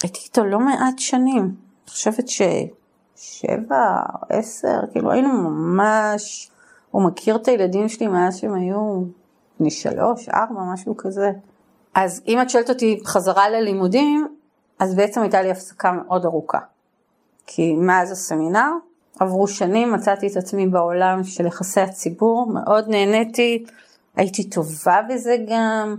הייתי 0.03 0.21
איתו 0.25 0.45
לא 0.45 0.61
מעט 0.61 0.99
שנים, 0.99 1.43
אני 1.43 1.91
חושבת 1.91 2.29
ששבע, 2.29 4.03
עשר, 4.29 4.81
כאילו 4.93 5.13
היינו 5.13 5.29
ממש, 5.29 6.51
הוא 6.91 7.03
מכיר 7.03 7.37
את 7.37 7.49
הילדים 7.49 7.89
שלי 7.89 8.07
מאז 8.07 8.37
שהם 8.37 8.55
היו 8.55 9.03
בני 9.61 9.71
שלוש, 9.71 10.29
ארבע, 10.29 10.61
משהו 10.73 10.97
כזה. 10.97 11.31
אז 11.95 12.23
אם 12.27 12.43
את 12.43 12.51
שואלת 12.51 12.71
אותי 12.71 13.01
חזרה 13.07 13.49
ללימודים, 13.49 14.29
אז 14.79 14.95
בעצם 14.95 15.21
הייתה 15.21 15.43
לי 15.43 15.51
הפסקה 15.51 15.93
מאוד 15.93 16.25
ארוכה. 16.25 16.59
כי 17.47 17.75
מאז 17.75 18.13
הסמינר 18.13 18.71
עברו 19.21 19.49
שנים, 19.49 19.93
מצאתי 19.93 20.27
את 20.27 20.37
עצמי 20.37 20.67
בעולם 20.67 21.25
של 21.25 21.47
יחסי 21.47 21.81
הציבור, 21.81 22.53
מאוד 22.53 22.89
נהניתי, 22.89 23.65
הייתי 24.17 24.51
טובה 24.51 25.01
בזה 25.09 25.37
גם. 25.49 25.97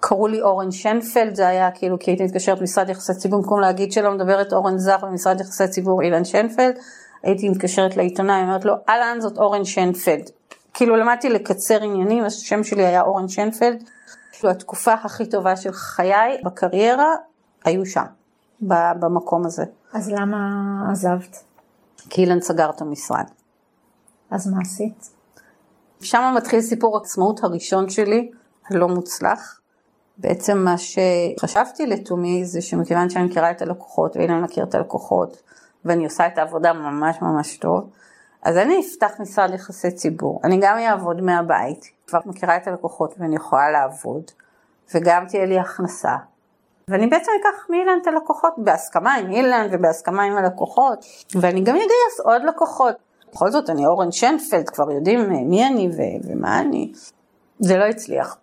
קראו 0.00 0.26
לי 0.26 0.42
אורן 0.42 0.70
שנפלד, 0.70 1.34
זה 1.34 1.48
היה 1.48 1.70
כאילו 1.70 1.98
כי 1.98 2.10
הייתי 2.10 2.24
מתקשרת 2.24 2.58
במשרד 2.58 2.88
יחסי 2.88 3.14
ציבור, 3.14 3.40
במקום 3.40 3.60
להגיד 3.60 3.92
שלא 3.92 4.10
מדברת 4.10 4.52
אורן 4.52 4.78
זך 4.78 4.98
במשרד 5.02 5.40
יחסי 5.40 5.68
ציבור 5.68 6.02
אילן 6.02 6.24
שנפלד, 6.24 6.78
הייתי 7.22 7.48
מתקשרת 7.48 7.96
לעיתונאי, 7.96 8.42
אומרת 8.42 8.64
לו, 8.64 8.74
אהלן 8.88 9.20
זאת 9.20 9.38
אורן 9.38 9.64
שנפלד. 9.64 10.30
כאילו 10.74 10.96
למדתי 10.96 11.28
לקצר 11.28 11.82
עניינים, 11.82 12.24
השם 12.24 12.64
שלי 12.64 12.86
היה 12.86 13.02
אורן 13.02 13.28
שנפלד. 13.28 13.82
כאילו 14.32 14.50
התקופה 14.50 14.92
הכי 14.92 15.26
טובה 15.26 15.56
של 15.56 15.72
חיי 15.72 16.40
בקריירה 16.44 17.14
היו 17.64 17.86
שם, 17.86 18.04
במקום 18.60 19.46
הזה. 19.46 19.64
אז 19.92 20.10
למה 20.10 20.38
עזבת? 20.92 21.47
כי 22.10 22.20
אילן 22.20 22.40
סגר 22.40 22.70
את 22.70 22.80
המשרד. 22.80 23.24
אז 24.30 24.46
מה 24.52 24.58
עשית? 24.62 25.10
שם 26.00 26.34
מתחיל 26.36 26.60
סיפור 26.60 26.98
העצמאות 26.98 27.44
הראשון 27.44 27.90
שלי, 27.90 28.30
הלא 28.70 28.88
מוצלח. 28.88 29.60
בעצם 30.18 30.58
מה 30.58 30.74
שחשבתי 30.78 31.86
לתומי 31.86 32.44
זה 32.44 32.60
שמכיוון 32.60 33.10
שאני 33.10 33.24
מכירה 33.24 33.50
את 33.50 33.62
הלקוחות 33.62 34.16
ואילן 34.16 34.42
מכיר 34.42 34.64
את 34.64 34.74
הלקוחות 34.74 35.42
ואני 35.84 36.04
עושה 36.04 36.26
את 36.26 36.38
העבודה 36.38 36.72
ממש 36.72 37.16
ממש 37.22 37.56
טוב, 37.56 37.90
אז 38.42 38.56
אני 38.56 38.80
אפתח 38.80 39.12
משרד 39.20 39.54
יחסי 39.54 39.90
ציבור, 39.90 40.40
אני 40.44 40.58
גם 40.62 40.78
אעבוד 40.78 41.20
מהבית, 41.20 41.84
כבר 42.06 42.18
מכירה 42.26 42.56
את 42.56 42.68
הלקוחות 42.68 43.14
ואני 43.18 43.36
יכולה 43.36 43.70
לעבוד, 43.70 44.22
וגם 44.94 45.26
תהיה 45.28 45.46
לי 45.46 45.58
הכנסה, 45.58 46.16
ואני 46.88 47.06
בעצם 47.06 47.32
אקח 47.40 47.70
מאילן 47.70 47.98
את 48.02 48.06
הלקוחות 48.06 48.54
בהסכמה 48.58 49.14
עם 49.14 49.30
אילן 49.30 49.68
ובהסכמה 49.72 50.22
עם 50.22 50.36
הלקוחות, 50.36 51.04
ואני 51.34 51.60
גם 51.60 51.74
אגייס 51.74 52.20
עוד 52.24 52.42
לקוחות. 52.44 52.96
בכל 53.32 53.50
זאת 53.50 53.70
אני 53.70 53.86
אורן 53.86 54.12
שנפלד, 54.12 54.70
כבר 54.70 54.90
יודעים 54.90 55.48
מי 55.50 55.66
אני 55.66 55.88
ו- 55.88 56.28
ומה 56.28 56.60
אני. 56.60 56.92
זה 57.58 57.76
לא 57.76 57.84
הצליח. 57.84 58.36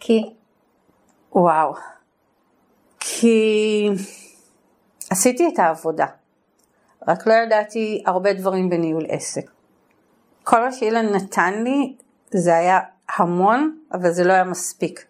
כי? 0.00 0.34
וואו. 1.32 1.74
כי 3.00 3.88
עשיתי 5.10 5.48
את 5.54 5.58
העבודה, 5.58 6.06
רק 7.08 7.26
לא 7.26 7.32
ידעתי 7.32 8.02
הרבה 8.06 8.32
דברים 8.32 8.70
בניהול 8.70 9.04
עסק. 9.08 9.50
כל 10.44 10.60
מה 10.60 10.72
שאילן 10.72 11.14
נתן 11.14 11.62
לי 11.62 11.96
זה 12.30 12.56
היה 12.56 12.80
המון, 13.16 13.78
אבל 13.92 14.10
זה 14.10 14.24
לא 14.24 14.32
היה 14.32 14.44
מספיק. 14.44 15.06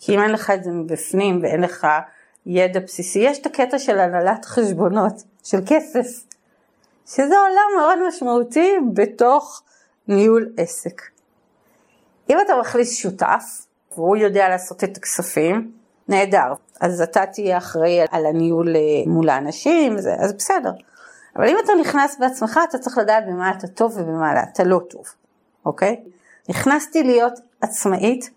כי 0.00 0.14
אם 0.14 0.22
אין 0.22 0.30
לך 0.30 0.50
את 0.50 0.64
זה 0.64 0.70
מבפנים 0.70 1.38
ואין 1.42 1.60
לך 1.60 1.86
ידע 2.46 2.80
בסיסי, 2.80 3.18
יש 3.18 3.38
את 3.38 3.46
הקטע 3.46 3.78
של 3.78 3.98
הנהלת 3.98 4.44
חשבונות, 4.44 5.12
של 5.44 5.58
כסף, 5.66 6.06
שזה 7.06 7.34
עולם 7.38 7.78
מאוד 7.78 8.08
משמעותי 8.08 8.76
בתוך 8.94 9.62
ניהול 10.08 10.52
עסק. 10.56 11.02
אם 12.30 12.36
אתה 12.40 12.52
מכניס 12.60 12.96
שותף, 12.96 13.66
והוא 13.92 14.16
יודע 14.16 14.48
לעשות 14.48 14.84
את 14.84 14.96
הכספים, 14.96 15.72
נהדר. 16.08 16.52
אז 16.80 17.00
אתה 17.00 17.26
תהיה 17.26 17.58
אחראי 17.58 18.00
על 18.10 18.26
הניהול 18.26 18.76
אה, 18.76 18.80
מול 19.06 19.28
האנשים, 19.28 19.96
אז 19.96 20.32
בסדר. 20.32 20.70
אבל 21.36 21.48
אם 21.48 21.56
אתה 21.64 21.72
נכנס 21.80 22.16
בעצמך, 22.18 22.60
אתה 22.68 22.78
צריך 22.78 22.98
לדעת 22.98 23.24
במה 23.26 23.50
אתה 23.50 23.66
טוב 23.66 23.96
ובמה 23.96 24.42
אתה 24.42 24.64
לא 24.64 24.80
טוב, 24.90 25.04
אוקיי? 25.66 26.00
נכנסתי 26.48 27.02
להיות 27.02 27.32
עצמאית 27.60 28.30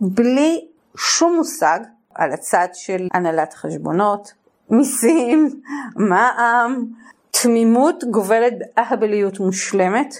בלי 0.00 0.66
שום 0.96 1.36
מושג 1.36 1.78
על 2.14 2.32
הצד 2.32 2.68
של 2.72 3.08
הנהלת 3.12 3.54
חשבונות, 3.54 4.32
מיסים, 4.70 5.60
מע"מ, 5.96 6.84
תמימות 7.30 8.04
גובלת 8.10 8.52
באהבליות 8.58 9.40
מושלמת, 9.40 10.14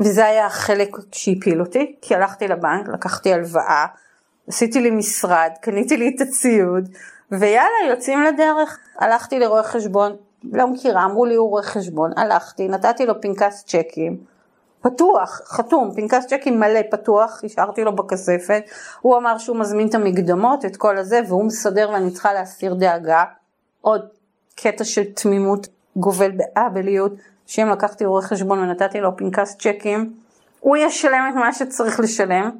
וזה 0.00 0.26
היה 0.26 0.46
החלק 0.46 0.96
שהפיל 1.12 1.60
אותי, 1.60 1.96
כי 2.02 2.14
הלכתי 2.14 2.48
לבנק, 2.48 2.88
לקחתי 2.88 3.32
הלוואה, 3.32 3.86
עשיתי 4.48 4.80
לי 4.80 4.90
משרד, 4.90 5.50
קניתי 5.60 5.96
לי 5.96 6.12
את 6.16 6.20
הציוד, 6.20 6.88
ויאללה, 7.30 7.88
יוצאים 7.88 8.22
לדרך. 8.22 8.78
הלכתי 8.98 9.38
לרואה 9.38 9.62
חשבון, 9.62 10.16
לא 10.52 10.66
מכירה, 10.66 11.04
אמרו 11.04 11.24
לי 11.24 11.34
הוא 11.34 11.50
רואה 11.50 11.62
חשבון, 11.62 12.10
הלכתי, 12.16 12.68
נתתי 12.68 13.06
לו 13.06 13.20
פנקס 13.20 13.64
צ'קים, 13.66 14.16
פתוח, 14.80 15.40
חתום, 15.44 15.94
פנקס 15.94 16.26
צ'קים 16.26 16.60
מלא 16.60 16.80
פתוח, 16.90 17.40
השארתי 17.44 17.84
לו 17.84 17.96
בכספת, 17.96 18.62
הוא 19.00 19.16
אמר 19.16 19.38
שהוא 19.38 19.56
מזמין 19.56 19.88
את 19.88 19.94
המקדמות, 19.94 20.64
את 20.64 20.76
כל 20.76 20.98
הזה, 20.98 21.20
והוא 21.28 21.44
מסדר 21.44 21.90
ואני 21.92 22.10
צריכה 22.10 22.32
להסיר 22.32 22.74
דאגה. 22.74 23.24
עוד 23.80 24.08
קטע 24.56 24.84
של 24.84 25.04
תמימות 25.04 25.68
גובל 25.96 26.30
באבליות, 26.30 27.12
שאם 27.46 27.68
לקחתי 27.68 28.04
רואה 28.04 28.22
חשבון 28.22 28.58
ונתתי 28.58 29.00
לו 29.00 29.16
פנקס 29.16 29.56
צ'קים, 29.56 30.12
הוא 30.60 30.76
ישלם 30.76 31.30
את 31.30 31.34
מה 31.34 31.52
שצריך 31.52 32.00
לשלם, 32.00 32.50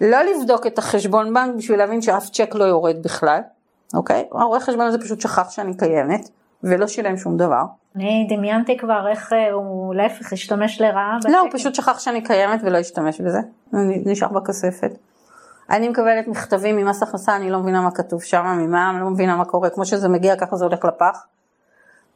לא 0.00 0.18
לבדוק 0.22 0.66
את 0.66 0.78
החשבון 0.78 1.34
בנק 1.34 1.54
בשביל 1.56 1.78
להבין 1.78 2.02
שאף 2.02 2.30
צ'ק 2.30 2.54
לא 2.54 2.64
יורד 2.64 3.02
בכלל, 3.02 3.40
אוקיי? 3.94 4.28
הרואה 4.32 4.60
חשבון 4.60 4.86
הזה 4.86 4.98
פשוט 4.98 5.20
שכח 5.20 5.50
שאני 5.50 5.76
קיימת, 5.76 6.28
ולא 6.62 6.86
שילם 6.86 7.16
שום 7.16 7.36
דבר. 7.36 7.62
אני 7.96 8.26
דמיינתי 8.30 8.76
כבר 8.78 9.08
איך 9.10 9.32
אה, 9.32 9.52
הוא 9.52 9.94
להפך 9.94 10.32
השתמש 10.32 10.80
לרעה. 10.80 11.18
לא, 11.28 11.40
הוא 11.40 11.48
פשוט 11.52 11.74
שכח 11.74 11.98
שאני 11.98 12.22
קיימת 12.22 12.60
ולא 12.64 12.78
השתמש 12.78 13.20
בזה, 13.20 13.38
אני 13.74 14.02
נשאר 14.06 14.28
בכספת. 14.28 14.90
אני 15.70 15.88
מקבלת 15.88 16.28
מכתבים 16.28 16.76
ממס 16.76 17.02
הכנסה, 17.02 17.36
אני 17.36 17.50
לא 17.50 17.58
מבינה 17.58 17.80
מה 17.80 17.90
כתוב 17.90 18.22
שם, 18.22 18.44
ממה, 18.46 18.90
אני 18.90 19.00
לא 19.00 19.10
מבינה 19.10 19.36
מה 19.36 19.44
קורה, 19.44 19.70
כמו 19.70 19.86
שזה 19.86 20.08
מגיע 20.08 20.36
ככה 20.36 20.56
זה 20.56 20.64
הולך 20.64 20.84
לפח. 20.84 21.26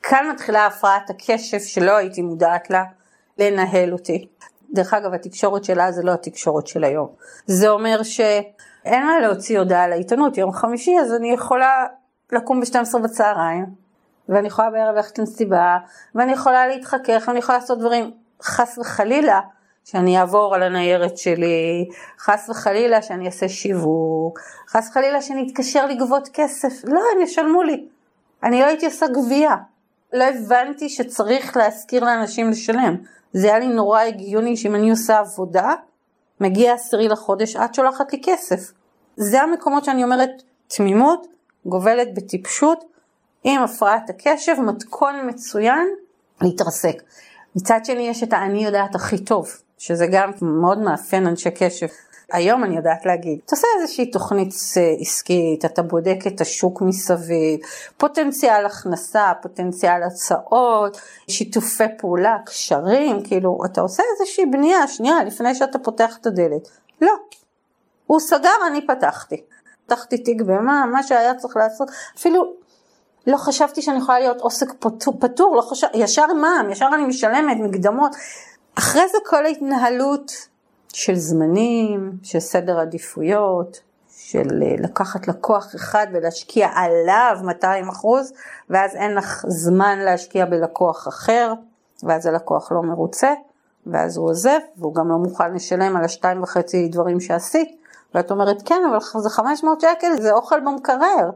כאן 0.03 0.31
מתחילה 0.33 0.67
הפרעת 0.67 1.11
הקשב 1.11 1.59
שלא 1.59 1.97
הייתי 1.97 2.23
מודעת 2.23 2.71
לה, 2.71 2.85
לנהל 3.39 3.93
אותי. 3.93 4.29
דרך 4.73 4.95
אגב, 4.95 5.15
התקשורת 5.15 5.65
שלה 5.65 5.93
זה 5.93 6.03
לא 6.03 6.13
התקשורת 6.13 6.67
של 6.67 6.85
היום. 6.85 7.09
זה 7.47 7.71
אומר 7.71 8.03
שאין 8.03 9.07
מה 9.07 9.21
להוציא 9.21 9.59
הודעה 9.59 9.89
לעיתונות 9.89 10.39
יום 10.39 10.53
חמישי, 10.53 10.99
אז 11.01 11.15
אני 11.15 11.33
יכולה 11.33 11.87
לקום 12.33 12.61
ב-12 12.61 12.99
בצהריים, 12.99 13.67
ואני 14.29 14.47
יכולה 14.47 14.71
בערב 14.71 14.97
ללכת 14.97 15.19
למסיבה, 15.19 15.79
ואני 16.15 16.33
יכולה 16.33 16.67
להתחכך, 16.67 17.25
ואני 17.27 17.39
יכולה 17.39 17.59
לעשות 17.59 17.79
דברים, 17.79 18.11
חס 18.43 18.79
וחלילה, 18.79 19.41
שאני 19.85 20.21
אעבור 20.21 20.55
על 20.55 20.63
הניירת 20.63 21.19
שלי, 21.19 21.89
חס 22.19 22.49
וחלילה 22.51 23.03
שאני 23.03 23.27
אעשה 23.27 23.49
שיווק, 23.49 24.41
חס 24.69 24.89
וחלילה 24.91 25.23
שאני 25.23 25.47
אתקשר 25.47 25.87
לגבות 25.87 26.29
כסף, 26.33 26.85
לא, 26.85 27.01
הם 27.15 27.21
ישלמו 27.23 27.63
לי. 27.63 27.87
אני 28.43 28.61
לא 28.61 28.67
הייתי 28.67 28.87
עושה 28.87 29.07
גבייה. 29.07 29.57
לא 30.13 30.25
הבנתי 30.25 30.89
שצריך 30.89 31.57
להזכיר 31.57 32.05
לאנשים 32.05 32.51
לשלם. 32.51 32.97
זה 33.33 33.47
היה 33.47 33.59
לי 33.59 33.67
נורא 33.67 34.01
הגיוני 34.01 34.57
שאם 34.57 34.75
אני 34.75 34.91
עושה 34.91 35.19
עבודה, 35.19 35.73
מגיע 36.41 36.75
עשירי 36.75 37.09
לחודש, 37.09 37.57
את 37.57 37.75
שולחת 37.75 38.13
לי 38.13 38.21
כסף. 38.25 38.73
זה 39.17 39.43
המקומות 39.43 39.85
שאני 39.85 40.05
אומרת, 40.05 40.31
תמימות 40.69 41.27
גובלת 41.67 42.15
בטיפשות, 42.15 42.85
עם 43.45 43.63
הפרעת 43.63 44.11
הקשב, 44.11 44.61
מתכון 44.61 45.15
מצוין 45.29 45.89
להתרסק. 46.41 47.03
מצד 47.57 47.81
שני 47.85 48.09
יש 48.09 48.23
את 48.23 48.33
האני 48.33 48.65
יודעת 48.65 48.95
הכי 48.95 49.19
טוב, 49.19 49.51
שזה 49.79 50.07
גם 50.07 50.31
מאוד 50.43 50.79
מאפיין 50.79 51.27
אנשי 51.27 51.51
קשב. 51.51 51.87
היום 52.33 52.65
אני 52.65 52.77
יודעת 52.77 53.07
להגיד, 53.07 53.39
אתה 53.47 53.57
עושה 53.57 53.67
איזושהי 53.81 54.11
תוכנית 54.11 54.55
אה, 54.77 54.95
עסקית, 55.01 55.65
אתה 55.65 55.83
בודק 55.83 56.19
את 56.27 56.41
השוק 56.41 56.83
מסביב, 56.83 57.61
פוטנציאל 57.97 58.67
הכנסה, 58.67 59.33
פוטנציאל 59.43 60.03
הצעות, 60.03 61.01
שיתופי 61.29 61.85
פעולה, 61.99 62.37
קשרים, 62.47 63.23
כאילו, 63.25 63.59
אתה 63.65 63.81
עושה 63.81 64.03
איזושהי 64.13 64.47
בנייה 64.47 64.89
שנייה 64.89 65.25
לפני 65.25 65.55
שאתה 65.55 65.79
פותח 65.79 66.19
את 66.21 66.27
הדלת. 66.27 66.69
לא. 67.01 67.13
הוא 68.07 68.21
סגר, 68.21 68.67
אני 68.67 68.87
פתחתי. 68.87 69.43
פתחתי 69.87 70.19
תיק 70.19 70.43
במה, 70.43 70.87
מה 70.87 71.03
שהיה 71.03 71.35
צריך 71.35 71.57
לעשות, 71.57 71.89
אפילו 72.19 72.55
לא 73.27 73.37
חשבתי 73.37 73.83
שאני 73.83 73.99
יכולה 73.99 74.19
להיות 74.19 74.41
עוסק 74.41 74.73
פטור, 74.79 75.15
פטור 75.21 75.57
לא 75.57 75.63
חשב, 75.63 75.87
ישר 75.95 76.27
מע"מ, 76.33 76.71
ישר 76.71 76.89
אני 76.95 77.05
משלמת 77.05 77.57
מקדמות. 77.61 78.17
אחרי 78.79 79.09
זה 79.09 79.19
כל 79.27 79.45
ההתנהלות 79.45 80.33
של 80.93 81.15
זמנים, 81.15 82.13
של 82.23 82.41
סדר 82.41 82.81
עדיפויות, 82.81 83.81
של 84.17 84.63
אה, 84.63 84.75
לקחת 84.79 85.29
לקוח 85.29 85.75
אחד 85.75 86.07
ולהשקיע 86.13 86.69
עליו 86.75 87.37
200 87.45 87.89
אחוז, 87.89 88.33
ואז 88.71 88.97
אין 88.97 89.15
לך 89.15 89.45
זמן 89.49 89.99
להשקיע 89.99 90.45
בלקוח 90.45 91.09
אחר, 91.09 91.53
ואז 92.03 92.27
הלקוח 92.27 92.73
לא 92.73 92.83
מרוצה, 92.83 93.33
ואז 93.87 94.17
הוא 94.17 94.31
עוזב, 94.31 94.59
והוא 94.77 94.95
גם 94.95 95.09
לא 95.09 95.17
מוכן 95.17 95.55
לשלם 95.55 95.97
על 95.97 96.05
השתיים 96.05 96.43
וחצי 96.43 96.89
דברים 96.89 97.21
שעשית, 97.21 97.69
ואת 98.15 98.31
אומרת 98.31 98.63
כן, 98.65 98.83
אבל 98.91 99.21
זה 99.23 99.31
500 99.31 99.81
שקל, 99.81 100.21
זה 100.21 100.33
אוכל 100.33 100.61
במקרר. 100.61 101.31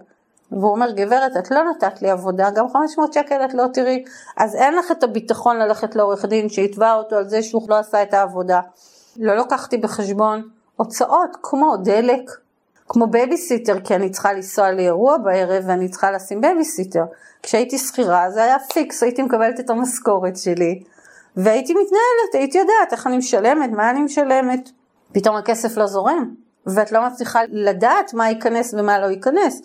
והוא 0.53 0.71
אומר, 0.71 0.91
גברת, 0.91 1.37
את 1.37 1.51
לא 1.51 1.63
נתת 1.71 2.03
לי 2.03 2.11
עבודה, 2.11 2.51
גם 2.51 2.69
500 2.69 3.13
שקל 3.13 3.45
את 3.45 3.55
לא 3.55 3.65
תראי, 3.73 4.05
אז 4.37 4.55
אין 4.55 4.75
לך 4.77 4.91
את 4.91 5.03
הביטחון 5.03 5.57
ללכת 5.57 5.97
לעורך 5.97 6.25
דין 6.25 6.49
שיתבע 6.49 6.95
אותו 6.95 7.17
על 7.17 7.29
זה 7.29 7.43
שהוא 7.43 7.63
לא 7.69 7.79
עשה 7.79 8.03
את 8.03 8.15
העבודה. 8.15 8.61
לא 9.17 9.37
לקחתי 9.37 9.77
בחשבון 9.77 10.43
הוצאות 10.77 11.37
כמו 11.43 11.77
דלק, 11.77 12.31
כמו 12.89 13.07
בייביסיטר, 13.07 13.81
כי 13.81 13.95
אני 13.95 14.11
צריכה 14.11 14.33
לנסוע 14.33 14.73
לאירוע 14.73 15.19
בערב 15.19 15.65
ואני 15.67 15.89
צריכה 15.89 16.11
לשים 16.11 16.41
בייביסיטר. 16.41 17.05
כשהייתי 17.43 17.79
שכירה 17.79 18.31
זה 18.31 18.45
היה 18.45 18.57
fix, 18.73 19.03
הייתי 19.03 19.23
מקבלת 19.23 19.61
את 19.61 19.71
המשכורת 19.71 20.37
שלי, 20.37 20.83
והייתי 21.37 21.73
מתנהלת, 21.73 22.35
הייתי 22.35 22.59
יודעת 22.59 22.93
איך 22.93 23.07
אני 23.07 23.19
משלמת, 23.19 23.71
מה 23.71 23.91
אני 23.91 24.01
משלמת. 24.01 24.71
פתאום 25.13 25.37
הכסף 25.37 25.77
לא 25.77 25.87
זורם, 25.87 26.35
ואת 26.67 26.93
לא 26.93 27.07
מצליחה 27.07 27.41
לדעת 27.49 28.15
מה 28.15 28.29
ייכנס 28.29 28.75
ומה 28.75 28.99
לא 28.99 29.07
ייכנס. 29.07 29.63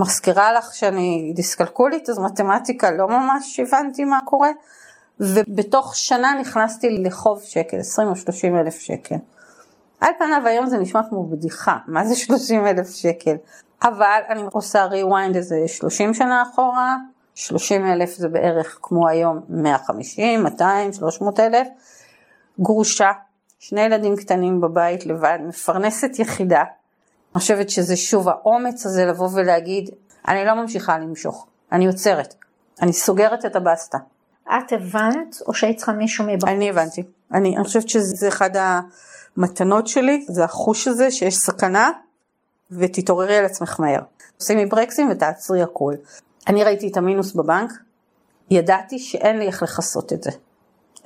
מזכירה 0.00 0.52
לך 0.52 0.74
שאני 0.74 1.32
דיסקלקולית, 1.34 2.08
אז 2.08 2.18
מתמטיקה 2.18 2.90
לא 2.90 3.08
ממש 3.08 3.60
הבנתי 3.60 4.04
מה 4.04 4.18
קורה, 4.24 4.50
ובתוך 5.20 5.96
שנה 5.96 6.34
נכנסתי 6.40 6.88
לחוב 6.90 7.42
שקל, 7.42 7.76
20 7.78 8.08
או 8.08 8.16
30 8.16 8.56
אלף 8.56 8.78
שקל. 8.78 9.14
על 10.00 10.10
פניו 10.18 10.42
היום 10.46 10.66
זה 10.66 10.78
נשמע 10.78 11.00
כמו 11.08 11.26
בדיחה, 11.26 11.76
מה 11.86 12.04
זה 12.04 12.16
30 12.16 12.66
אלף 12.66 12.90
שקל? 12.90 13.36
אבל 13.82 14.20
אני 14.28 14.42
עושה 14.52 14.86
rewind 14.86 15.36
איזה 15.36 15.56
30 15.66 16.14
שנה 16.14 16.42
אחורה, 16.42 16.96
30 17.34 17.86
אלף 17.86 18.14
זה 18.14 18.28
בערך 18.28 18.78
כמו 18.82 19.08
היום 19.08 19.40
150, 19.48 20.42
200, 20.42 20.92
300 20.92 21.40
אלף, 21.40 21.68
גרושה, 22.60 23.10
שני 23.58 23.80
ילדים 23.80 24.16
קטנים 24.16 24.60
בבית 24.60 25.06
לבד, 25.06 25.38
מפרנסת 25.48 26.18
יחידה, 26.18 26.64
אני 27.34 27.40
חושבת 27.40 27.70
שזה 27.70 27.96
שוב 27.96 28.28
האומץ 28.28 28.86
הזה 28.86 29.04
לבוא 29.04 29.28
ולהגיד, 29.32 29.90
אני 30.28 30.44
לא 30.44 30.54
ממשיכה 30.54 30.98
למשוך, 30.98 31.46
אני 31.72 31.86
עוצרת, 31.86 32.34
אני 32.82 32.92
סוגרת 32.92 33.44
את 33.44 33.56
הבסטה, 33.56 33.98
את 34.48 34.72
הבנת 34.72 35.36
או 35.46 35.54
שהיית 35.54 35.76
צריכה 35.76 35.92
מישהו 35.92 36.24
מבחוץ? 36.24 36.48
אני 36.48 36.70
הבנתי. 36.70 37.02
אני, 37.32 37.56
אני 37.56 37.64
חושבת 37.64 37.88
שזה 37.88 38.28
אחד 38.28 38.50
המתנות 39.36 39.86
שלי, 39.86 40.24
זה 40.28 40.44
החוש 40.44 40.88
הזה 40.88 41.10
שיש 41.10 41.36
סכנה 41.36 41.90
ותתעוררי 42.70 43.36
על 43.36 43.44
עצמך 43.44 43.80
מהר. 43.80 44.00
שימי 44.42 44.66
ברקסים 44.66 45.10
ותעצרי 45.10 45.62
הכול. 45.62 45.96
אני 46.46 46.64
ראיתי 46.64 46.88
את 46.88 46.96
המינוס 46.96 47.32
בבנק, 47.32 47.72
ידעתי 48.50 48.98
שאין 48.98 49.38
לי 49.38 49.46
איך 49.46 49.62
לכסות 49.62 50.12
את 50.12 50.22
זה. 50.22 50.30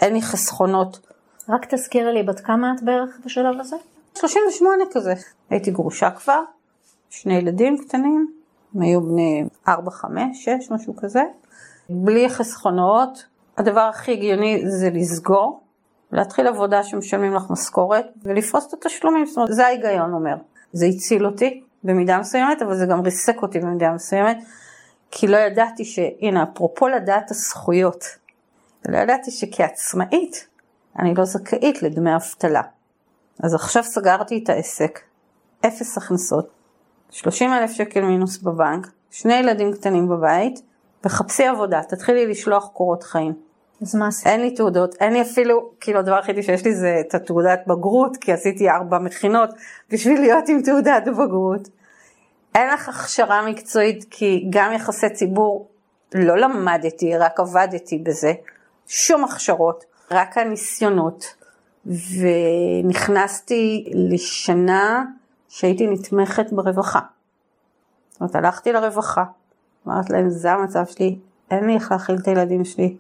אין 0.01 0.15
לי 0.15 0.23
חסכונות. 0.23 1.01
רק 1.49 1.75
תזכירי 1.75 2.13
לי, 2.13 2.23
בת 2.23 2.41
כמה 2.41 2.73
את 2.77 2.83
בערך 2.83 3.19
בשלב 3.25 3.61
הזה? 3.61 3.77
38 4.19 4.85
כזה. 4.93 5.15
הייתי 5.51 5.71
גרושה 5.71 6.11
כבר, 6.11 6.41
שני 7.11 7.35
ילדים 7.35 7.79
קטנים, 7.79 8.33
הם 8.75 8.83
היו 8.83 9.01
בני 9.01 9.45
4, 9.69 9.91
5, 9.91 10.45
6, 10.45 10.71
משהו 10.71 10.97
כזה. 10.97 11.23
בלי 11.91 12.29
חסכונות, 12.29 13.27
הדבר 13.59 13.81
הכי 13.81 14.13
הגיוני 14.13 14.63
זה 14.71 14.91
לסגור, 14.91 15.61
להתחיל 16.13 16.47
עבודה 16.47 16.83
שמשלמים 16.83 17.35
לך 17.35 17.43
משכורת 17.51 18.07
ולפרוס 18.23 18.67
את 18.69 18.73
התשלומים, 18.73 19.27
זאת 19.27 19.37
אומרת 19.37 19.53
זה 19.53 19.67
ההיגיון 19.67 20.13
אומר. 20.13 20.35
זה 20.73 20.87
הציל 20.87 21.27
אותי 21.27 21.63
במידה 21.85 22.19
מסוימת, 22.19 22.63
אבל 22.63 22.77
זה 22.77 22.87
גם 22.87 23.01
ריסק 23.01 23.43
אותי 23.43 23.61
במידה 23.61 23.93
מסוימת, 23.93 24.39
כי 25.11 25.27
לא 25.27 25.37
ידעתי 25.37 25.85
שהנה 25.85 26.43
אפרופו 26.43 26.89
לדעת 26.89 27.31
הזכויות, 27.31 28.05
לא 28.89 28.99
ידעתי 28.99 29.31
שכעצמאית 29.31 30.49
אני 30.99 31.15
לא 31.15 31.25
זכאית 31.25 31.83
לדמי 31.83 32.17
אבטלה. 32.17 32.63
אז 33.43 33.55
עכשיו 33.55 33.83
סגרתי 33.83 34.41
את 34.45 34.49
העסק, 34.49 35.01
אפס 35.67 35.99
הכנסות, 35.99 36.49
30 37.11 37.53
אלף 37.53 37.71
שקל 37.71 38.01
מינוס 38.01 38.39
בבנק, 38.39 38.87
שני 39.11 39.35
ילדים 39.35 39.73
קטנים 39.73 40.09
בבית, 40.09 40.63
וחפשי 41.05 41.45
עבודה, 41.47 41.83
תתחילי 41.83 42.27
לשלוח 42.27 42.69
קורות 42.73 43.03
חיים. 43.03 43.33
אז 43.83 43.95
מה 43.95 44.09
עשית? 44.09 44.27
אין 44.27 44.41
לי 44.41 44.51
תעודות, 44.51 44.95
אין 45.01 45.13
לי 45.13 45.23
אפילו, 45.23 45.71
כאילו 45.81 45.99
הדבר 45.99 46.15
היחידי 46.15 46.43
שיש 46.43 46.65
לי 46.65 46.75
זה 46.75 46.97
את 47.01 47.15
התעודת 47.15 47.61
בגרות, 47.67 48.17
כי 48.17 48.33
עשיתי 48.33 48.71
ארבע 48.71 48.99
מכינות 48.99 49.51
בשביל 49.91 50.21
להיות 50.21 50.49
עם 50.49 50.63
תעודת 50.63 51.03
בגרות. 51.07 51.69
אין 52.55 52.69
לך 52.69 52.89
הכשרה 52.89 53.47
מקצועית, 53.47 54.05
כי 54.11 54.47
גם 54.51 54.73
יחסי 54.73 55.11
ציבור 55.11 55.69
לא 56.15 56.37
למדתי, 56.37 57.17
רק 57.17 57.41
עבדתי 57.41 57.99
בזה. 57.99 58.33
שום 58.87 59.25
הכשרות, 59.25 59.85
רק 60.11 60.39
הניסיונות. 60.39 61.44
ונכנסתי 61.87 63.91
לשנה 63.95 65.05
שהייתי 65.49 65.87
נתמכת 65.87 66.53
ברווחה. 66.53 67.01
זאת 68.11 68.21
אומרת, 68.21 68.37
הלכתי 68.37 68.73
לרווחה, 68.73 69.25
אמרתי 69.87 70.13
להם, 70.13 70.31
זה 70.31 70.53
המצב 70.53 70.87
שלי, 70.87 71.19
אין 71.51 71.67
לי 71.67 71.75
איך 71.75 71.91
להאכיל 71.91 72.17
את 72.23 72.29
הילדים 72.29 72.65
שלי, 72.65 72.97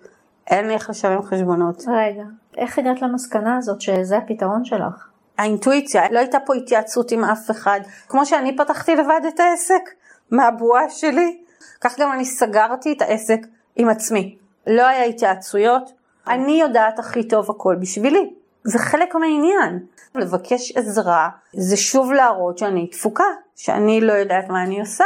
אין 0.47 0.67
לי 0.67 0.75
איך 0.75 0.91
לשלם 0.91 1.23
חשבונות. 1.23 1.85
רגע, 1.89 2.25
איך 2.57 2.79
הגעת 2.79 3.03
למסקנה 3.03 3.57
הזאת 3.57 3.81
שזה 3.81 4.19
הפתרון 4.19 4.65
שלך? 4.65 5.09
האינטואיציה, 5.39 6.11
לא 6.11 6.19
הייתה 6.19 6.39
פה 6.47 6.55
התייעצות 6.55 7.13
עם 7.13 7.25
אף 7.25 7.51
אחד. 7.51 7.81
כמו 8.09 8.27
שאני 8.27 8.57
פתחתי 8.57 8.97
לבד 8.97 9.21
את 9.29 9.41
העסק 9.41 9.91
מהבועה 10.31 10.91
שלי, 10.91 11.39
כך 11.81 12.01
גם 12.01 12.13
אני 12.13 12.25
סגרתי 12.25 12.93
את 12.93 13.03
העסק 13.03 13.41
עם 13.77 13.89
עצמי. 13.89 14.37
לא 14.67 14.87
היה 14.87 15.05
התייעצויות, 15.05 15.93
אני 16.27 16.61
יודעת 16.61 16.99
הכי 16.99 17.29
טוב 17.29 17.51
הכל 17.51 17.77
בשבילי. 17.81 18.35
זה 18.65 18.79
חלק 18.79 19.15
מהעניין. 19.15 19.87
לבקש 20.15 20.73
עזרה 20.77 21.29
זה 21.53 21.77
שוב 21.77 22.13
להראות 22.13 22.59
שאני 22.59 22.87
תפוקה, 22.87 23.25
שאני 23.57 24.01
לא 24.01 24.13
יודעת 24.13 24.49
מה 24.49 24.63
אני 24.63 24.81
עושה. 24.81 25.05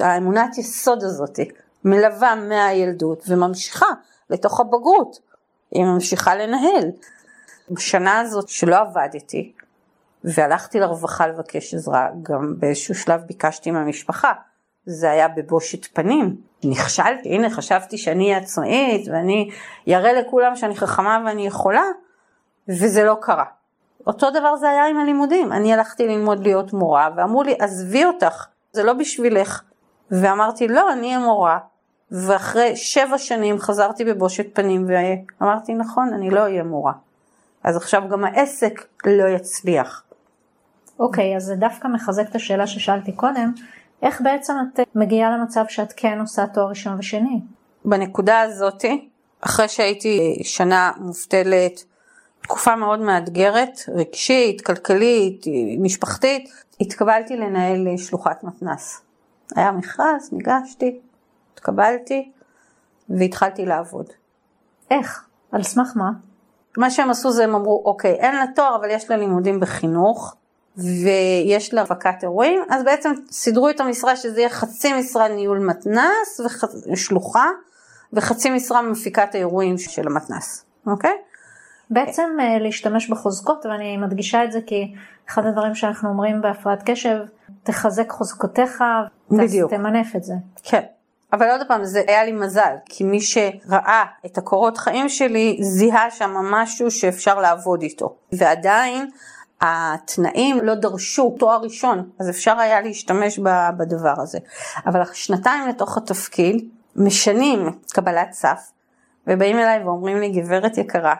האמונת 0.00 0.58
יסוד 0.58 1.04
הזאת 1.04 1.38
מלווה 1.84 2.34
מהילדות 2.34 3.24
וממשיכה 3.28 3.86
לתוך 4.30 4.60
הבגרות. 4.60 5.18
היא 5.70 5.84
ממשיכה 5.84 6.34
לנהל. 6.34 6.90
בשנה 7.70 8.20
הזאת 8.20 8.48
שלא 8.48 8.76
עבדתי 8.76 9.52
והלכתי 10.24 10.80
לרווחה 10.80 11.26
לבקש 11.26 11.74
עזרה, 11.74 12.08
גם 12.22 12.54
באיזשהו 12.58 12.94
שלב 12.94 13.20
ביקשתי 13.20 13.70
מהמשפחה, 13.70 14.32
זה 14.86 15.10
היה 15.10 15.28
בבושת 15.28 15.86
פנים. 15.92 16.36
נכשלתי, 16.64 17.28
הנה 17.28 17.50
חשבתי 17.50 17.98
שאני 17.98 18.34
עצמאית 18.34 19.08
ואני 19.08 19.50
אראה 19.88 20.12
לכולם 20.12 20.56
שאני 20.56 20.76
חכמה 20.76 21.22
ואני 21.26 21.46
יכולה, 21.46 21.82
וזה 22.68 23.04
לא 23.04 23.16
קרה. 23.20 23.44
אותו 24.06 24.30
דבר 24.30 24.56
זה 24.56 24.70
היה 24.70 24.86
עם 24.86 24.98
הלימודים, 24.98 25.52
אני 25.52 25.74
הלכתי 25.74 26.06
ללמוד 26.06 26.42
להיות 26.42 26.72
מורה 26.72 27.08
ואמרו 27.16 27.42
לי 27.42 27.54
עזבי 27.58 28.04
אותך, 28.04 28.46
זה 28.72 28.82
לא 28.82 28.92
בשבילך. 28.92 29.62
ואמרתי 30.10 30.68
לא, 30.68 30.92
אני 30.92 31.06
אהיה 31.06 31.18
מורה, 31.18 31.58
ואחרי 32.10 32.76
שבע 32.76 33.18
שנים 33.18 33.58
חזרתי 33.58 34.04
בבושת 34.04 34.46
פנים 34.54 34.86
ואמרתי 34.88 35.74
נכון, 35.74 36.14
אני 36.14 36.30
לא 36.30 36.40
אהיה 36.40 36.62
מורה. 36.62 36.92
אז 37.64 37.76
עכשיו 37.76 38.02
גם 38.10 38.24
העסק 38.24 38.86
לא 39.06 39.28
יצליח. 39.28 40.02
אוקיי, 40.98 41.34
okay, 41.34 41.36
אז 41.36 41.44
זה 41.44 41.54
דווקא 41.54 41.88
מחזק 41.88 42.28
את 42.30 42.34
השאלה 42.34 42.66
ששאלתי 42.66 43.12
קודם, 43.12 43.52
איך 44.02 44.20
בעצם 44.20 44.54
את 44.74 44.80
מגיעה 44.94 45.30
למצב 45.30 45.64
שאת 45.68 45.92
כן 45.96 46.20
עושה 46.20 46.46
תואר 46.46 46.68
ראשון 46.68 46.96
ושני? 46.98 47.40
בנקודה 47.84 48.40
הזאתי, 48.40 49.08
אחרי 49.40 49.68
שהייתי 49.68 50.40
שנה 50.42 50.92
מובטלת, 50.96 51.84
תקופה 52.48 52.76
מאוד 52.76 53.00
מאתגרת, 53.00 53.80
רגשית, 53.94 54.60
כלכלית, 54.60 55.44
משפחתית, 55.80 56.50
התקבלתי 56.80 57.36
לנהל 57.36 57.96
שלוחת 57.96 58.44
מתנ"ס. 58.44 59.02
היה 59.56 59.72
מכרז, 59.72 60.32
ניגשתי, 60.32 61.00
התקבלתי 61.54 62.30
והתחלתי 63.08 63.66
לעבוד. 63.66 64.06
איך? 64.90 65.24
על 65.52 65.62
סמך 65.62 65.92
מה? 65.96 66.10
מה 66.76 66.90
שהם 66.90 67.10
עשו 67.10 67.30
זה 67.30 67.44
הם 67.44 67.54
אמרו, 67.54 67.82
אוקיי, 67.84 68.12
אין 68.12 68.36
לה 68.36 68.44
תואר 68.54 68.76
אבל 68.76 68.90
יש 68.90 69.10
לה 69.10 69.16
לימודים 69.16 69.60
בחינוך 69.60 70.34
ויש 70.76 71.74
לה 71.74 71.82
הפקת 71.82 72.22
אירועים, 72.22 72.60
אז 72.70 72.84
בעצם 72.84 73.12
סידרו 73.30 73.70
את 73.70 73.80
המשרה 73.80 74.16
שזה 74.16 74.40
יהיה 74.40 74.50
חצי 74.50 74.92
משרה 74.92 75.28
ניהול 75.28 75.58
מתנ"ס 75.58 76.40
ושלוחה 76.92 77.46
וחצי 78.12 78.50
משרה 78.50 78.82
מפיקת 78.82 79.34
האירועים 79.34 79.78
של 79.78 80.06
המתנ"ס, 80.06 80.64
אוקיי? 80.86 81.16
בעצם 81.90 82.30
אה, 82.40 82.58
להשתמש 82.58 83.10
בחוזקות 83.10 83.66
ואני 83.66 83.96
מדגישה 83.96 84.44
את 84.44 84.52
זה 84.52 84.60
כי 84.66 84.94
אחד 85.28 85.46
הדברים 85.46 85.74
שאנחנו 85.74 86.08
אומרים 86.08 86.40
בהפרעת 86.40 86.82
קשב, 86.90 87.18
תחזק 87.62 88.10
חוזקותיך, 88.10 88.84
בדיוק. 89.30 89.70
תמנף 89.70 90.16
את 90.16 90.24
זה. 90.24 90.34
כן. 90.62 90.82
אבל 91.32 91.50
עוד 91.50 91.60
פעם, 91.68 91.84
זה 91.84 92.02
היה 92.08 92.24
לי 92.24 92.32
מזל, 92.32 92.74
כי 92.84 93.04
מי 93.04 93.20
שראה 93.20 94.04
את 94.26 94.38
הקורות 94.38 94.78
חיים 94.78 95.08
שלי, 95.08 95.58
זיהה 95.60 96.10
שם 96.10 96.30
משהו 96.30 96.90
שאפשר 96.90 97.40
לעבוד 97.40 97.82
איתו. 97.82 98.16
ועדיין, 98.32 99.10
התנאים 99.60 100.60
לא 100.62 100.74
דרשו 100.74 101.36
תואר 101.38 101.60
ראשון, 101.62 102.10
אז 102.20 102.30
אפשר 102.30 102.58
היה 102.58 102.80
להשתמש 102.80 103.38
בדבר 103.78 104.14
הזה. 104.20 104.38
אבל 104.86 105.02
שנתיים 105.12 105.68
לתוך 105.68 105.96
התפקיד, 105.96 106.68
משנים 106.96 107.78
קבלת 107.92 108.32
סף, 108.32 108.70
ובאים 109.26 109.58
אליי 109.58 109.84
ואומרים 109.84 110.18
לי, 110.20 110.28
גברת 110.28 110.78
יקרה, 110.78 111.14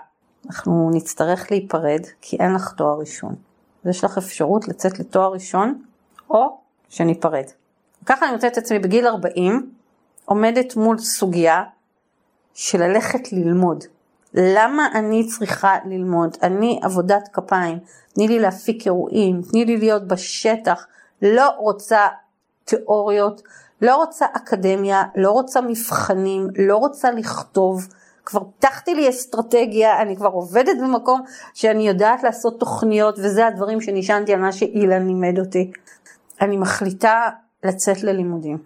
אנחנו 0.49 0.91
נצטרך 0.93 1.51
להיפרד, 1.51 2.01
כי 2.21 2.37
אין 2.37 2.55
לך 2.55 2.73
תואר 2.77 2.99
ראשון. 2.99 3.35
אז 3.85 3.91
יש 3.91 4.05
לך 4.05 4.19
אפשרות 4.19 4.69
לצאת 4.69 4.99
לתואר 4.99 5.33
ראשון, 5.33 5.83
או 6.31 6.59
שניפרד. 6.89 7.45
ככה 8.07 8.27
אני 8.27 8.35
מוצאת 8.35 8.53
את 8.53 8.59
עצמי 8.59 8.79
בגיל 8.79 9.07
40, 9.07 9.71
עומדת 10.25 10.77
מול 10.77 10.99
סוגיה 10.99 11.63
של 12.55 12.83
ללכת 12.83 13.33
ללמוד. 13.33 13.85
למה 14.35 14.89
אני 14.95 15.27
צריכה 15.27 15.77
ללמוד? 15.85 16.37
אני 16.43 16.81
עבודת 16.83 17.29
כפיים, 17.33 17.79
תני 18.13 18.29
לי 18.29 18.39
להפיק 18.39 18.87
אירועים, 18.87 19.43
תני 19.51 19.65
לי 19.65 19.77
להיות 19.77 20.09
בשטח, 20.09 20.87
לא 21.23 21.49
רוצה 21.49 22.07
תיאוריות, 22.65 23.43
לא 23.83 23.97
רוצה 23.97 24.27
אקדמיה, 24.33 25.03
לא 25.17 25.31
רוצה 25.31 25.61
מבחנים, 25.61 26.49
לא 26.59 26.77
רוצה 26.77 27.11
לכתוב, 27.11 27.89
כבר 28.29 28.41
פיתחתי 28.45 28.95
לי 28.95 29.09
אסטרטגיה, 29.09 30.03
אני 30.03 30.17
כבר 30.17 30.29
עובדת 30.29 30.77
במקום 30.83 31.21
שאני 31.55 31.89
יודעת 31.89 32.23
לעשות 32.23 32.61
תוכניות 32.61 33.19
וזה 33.19 33.47
הדברים 33.47 33.81
שנשענתי 33.81 34.35
על 34.35 34.41
מה 34.41 34.53
שאילן 34.53 35.07
לימד 35.07 35.39
אותי. 35.39 35.71
אני 36.41 36.57
מחליטה 36.57 37.29
לצאת 37.65 38.03
ללימודים. 38.03 38.59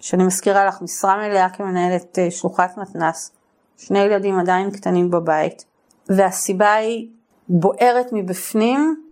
שאני 0.00 0.24
מזכירה 0.24 0.64
לך 0.64 0.82
משרה 0.82 1.16
מלאה 1.16 1.48
כמנהלת 1.48 2.18
אה, 2.18 2.30
שלוחת 2.30 2.76
מתנ"ס, 2.78 3.32
שני 3.76 3.98
ילדים 3.98 4.38
עדיין 4.38 4.70
קטנים 4.70 5.10
בבית, 5.10 5.64
והסיבה 6.08 6.72
היא 6.74 7.08
בוערת 7.48 8.06
מבפנים, 8.12 9.04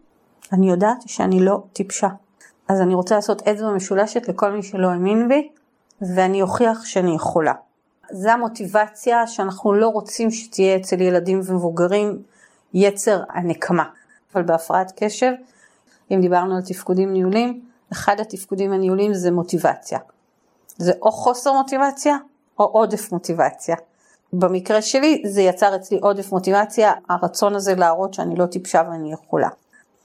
אני 0.53 0.71
יודעת 0.71 1.03
שאני 1.07 1.45
לא 1.45 1.63
טיפשה. 1.73 2.09
אז 2.69 2.81
אני 2.81 2.95
רוצה 2.95 3.15
לעשות 3.15 3.49
אצבע 3.49 3.71
משולשת 3.71 4.29
לכל 4.29 4.51
מי 4.51 4.63
שלא 4.63 4.89
האמין 4.89 5.29
בי, 5.29 5.49
ואני 6.15 6.43
אוכיח 6.43 6.85
שאני 6.85 7.15
יכולה. 7.15 7.53
זה 8.17 8.33
המוטיבציה 8.33 9.27
שאנחנו 9.27 9.73
לא 9.73 9.89
רוצים 9.89 10.31
שתהיה 10.31 10.77
אצל 10.77 11.01
ילדים 11.01 11.41
ומבוגרים 11.45 12.23
יצר 12.75 13.23
הנקמה. 13.29 13.85
אבל 14.35 14.43
בהפרעת 14.43 14.93
קשב, 14.97 15.33
אם 16.11 16.21
דיברנו 16.21 16.57
על 16.57 16.63
תפקודים 16.63 17.13
ניהולים, 17.13 17.61
אחד 17.93 18.21
התפקודים 18.21 18.73
הניהולים 18.73 19.15
זה 19.15 19.31
מוטיבציה. 19.31 19.99
זה 20.77 20.93
או 21.03 21.13
חוסר 21.13 21.53
מוטיבציה 21.53 22.17
או 22.59 22.65
עודף 22.65 23.13
מוטיבציה. 23.13 23.77
במקרה 24.33 24.83
שלי 24.83 25.23
זה 25.27 25.43
יצר 25.43 25.77
אצלי 25.77 25.99
עודף 25.99 26.33
מוטיבציה, 26.33 26.93
הרצון 27.09 27.55
הזה 27.55 27.75
להראות 27.75 28.15
שאני 28.15 28.37
לא 28.37 28.47
טיפשה 28.47 28.83
ואני 28.91 29.13
יכולה. 29.13 29.49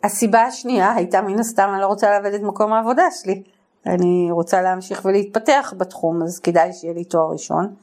הסיבה 0.04 0.42
השנייה 0.42 0.94
הייתה 0.94 1.22
מן 1.22 1.40
הסתם 1.40 1.70
אני 1.74 1.82
לא 1.82 1.88
רוצה 1.88 2.10
לאבד 2.10 2.34
את 2.34 2.42
מקום 2.42 2.74
העבודה 2.74 3.04
שלי. 3.12 3.44
אני 3.86 4.28
רוצה 4.32 4.62
להמשיך 4.62 5.06
ולהתפתח 5.06 5.74
בתחום 5.78 6.24
אז 6.24 6.40
כדאי 6.40 6.74
שיהיה 6.74 6.94
לי 6.94 7.04
תואר 7.04 7.32
ראשון. 7.32 7.76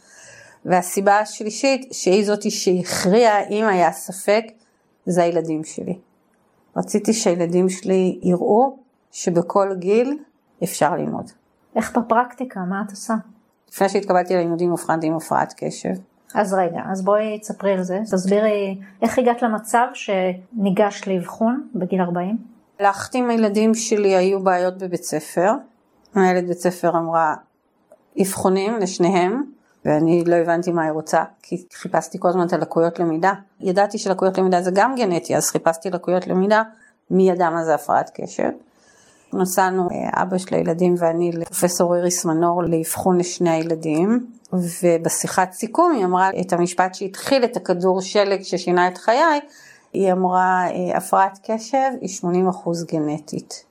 והסיבה 0.64 1.18
השלישית 1.18 1.92
שהיא 1.92 2.26
זאתי 2.26 2.50
שהכריעה 2.50 3.48
אם 3.48 3.64
היה 3.64 3.92
ספק 3.92 4.44
זה 5.06 5.22
הילדים 5.22 5.64
שלי. 5.64 5.98
רציתי 6.76 7.12
שהילדים 7.12 7.68
שלי 7.68 8.18
יראו 8.22 8.76
שבכל 9.12 9.74
גיל 9.78 10.18
אפשר 10.62 10.94
ללמוד. 10.94 11.30
איך 11.76 11.96
בפרקטיקה, 11.96 12.60
מה 12.60 12.82
את 12.86 12.90
עושה? 12.90 13.14
לפני 13.72 13.88
שהתקבלתי 13.88 14.34
ללימודים 14.34 14.70
אובחנתי 14.70 15.06
עם 15.06 15.14
הפרעת 15.14 15.54
קשב. 15.56 15.94
אז 16.34 16.54
רגע, 16.54 16.80
אז 16.92 17.04
בואי 17.04 17.38
תספרי 17.38 17.72
על 17.72 17.82
זה, 17.82 18.00
תסבירי 18.12 18.78
איך 19.02 19.18
הגעת 19.18 19.42
למצב 19.42 19.86
שניגשת 19.94 21.06
לאבחון 21.06 21.68
בגיל 21.74 22.00
40? 22.00 22.36
הלכתי 22.78 23.18
עם 23.18 23.30
הילדים 23.30 23.74
שלי, 23.74 24.16
היו 24.16 24.40
בעיות 24.40 24.78
בבית 24.78 25.04
ספר. 25.04 25.52
מנהלת 26.16 26.46
בית 26.46 26.58
ספר 26.58 26.90
אמרה 26.98 27.34
אבחונים 28.22 28.76
לשניהם, 28.76 29.42
ואני 29.84 30.24
לא 30.24 30.34
הבנתי 30.34 30.72
מה 30.72 30.82
היא 30.82 30.90
רוצה, 30.90 31.24
כי 31.42 31.64
חיפשתי 31.74 32.18
כל 32.20 32.28
הזמן 32.28 32.46
את 32.46 32.52
הלקויות 32.52 32.98
למידה. 32.98 33.32
ידעתי 33.60 33.98
שלקויות 33.98 34.38
למידה 34.38 34.62
זה 34.62 34.70
גם 34.74 34.94
גנטי, 34.96 35.36
אז 35.36 35.50
חיפשתי 35.50 35.90
לקויות 35.90 36.26
למידה, 36.26 36.62
מי 37.10 37.30
ידע 37.30 37.50
מה 37.50 37.64
זה 37.64 37.74
הפרעת 37.74 38.10
קשב. 38.14 38.50
נסענו 39.32 39.88
אה, 39.90 40.22
אבא 40.22 40.38
של 40.38 40.54
הילדים 40.54 40.94
ואני 40.98 41.32
לפרופסור 41.32 41.96
איריס 41.96 42.24
מנור 42.24 42.62
לאבחון 42.62 43.18
לשני 43.18 43.50
הילדים, 43.50 44.26
ובשיחת 44.52 45.52
סיכום 45.52 45.92
היא 45.92 46.04
אמרה 46.04 46.30
את 46.40 46.52
המשפט 46.52 46.94
שהתחיל 46.94 47.44
את 47.44 47.56
הכדור 47.56 48.00
שלג 48.00 48.42
ששינה 48.42 48.88
את 48.88 48.98
חיי, 48.98 49.40
היא 49.92 50.12
אמרה 50.12 50.66
אה, 50.70 50.96
הפרעת 50.96 51.38
קשב 51.42 51.90
היא 52.00 52.18
80% 52.22 52.26
גנטית. 52.92 53.65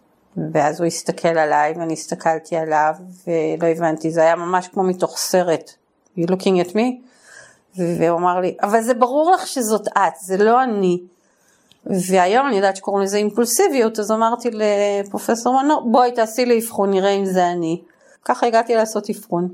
ואז 0.53 0.79
הוא 0.79 0.87
הסתכל 0.87 1.27
עליי 1.27 1.73
ואני 1.77 1.93
הסתכלתי 1.93 2.55
עליו 2.55 2.93
ולא 3.27 3.67
הבנתי, 3.67 4.11
זה 4.11 4.21
היה 4.21 4.35
ממש 4.35 4.67
כמו 4.67 4.83
מתוך 4.83 5.17
סרט, 5.17 5.71
you 6.17 6.21
looking 6.21 6.67
at 6.67 6.71
me? 6.71 7.05
והוא 7.77 8.19
אמר 8.19 8.39
לי, 8.39 8.55
אבל 8.61 8.81
זה 8.81 8.93
ברור 8.93 9.31
לך 9.31 9.47
שזאת 9.47 9.87
את, 9.87 10.13
זה 10.21 10.37
לא 10.37 10.63
אני. 10.63 11.01
והיום 11.85 12.47
אני 12.47 12.55
יודעת 12.55 12.75
שקוראים 12.75 13.03
לזה 13.03 13.17
אימפולסיביות, 13.17 13.99
אז 13.99 14.11
אמרתי 14.11 14.49
לפרופסור 14.51 15.63
מנור, 15.63 15.91
בואי 15.91 16.11
תעשי 16.11 16.45
לי 16.45 16.59
אבחון, 16.59 16.91
נראה 16.91 17.09
אם 17.09 17.25
זה 17.25 17.47
אני. 17.47 17.81
ככה 18.25 18.47
הגעתי 18.47 18.75
לעשות 18.75 19.09
אבחון. 19.09 19.49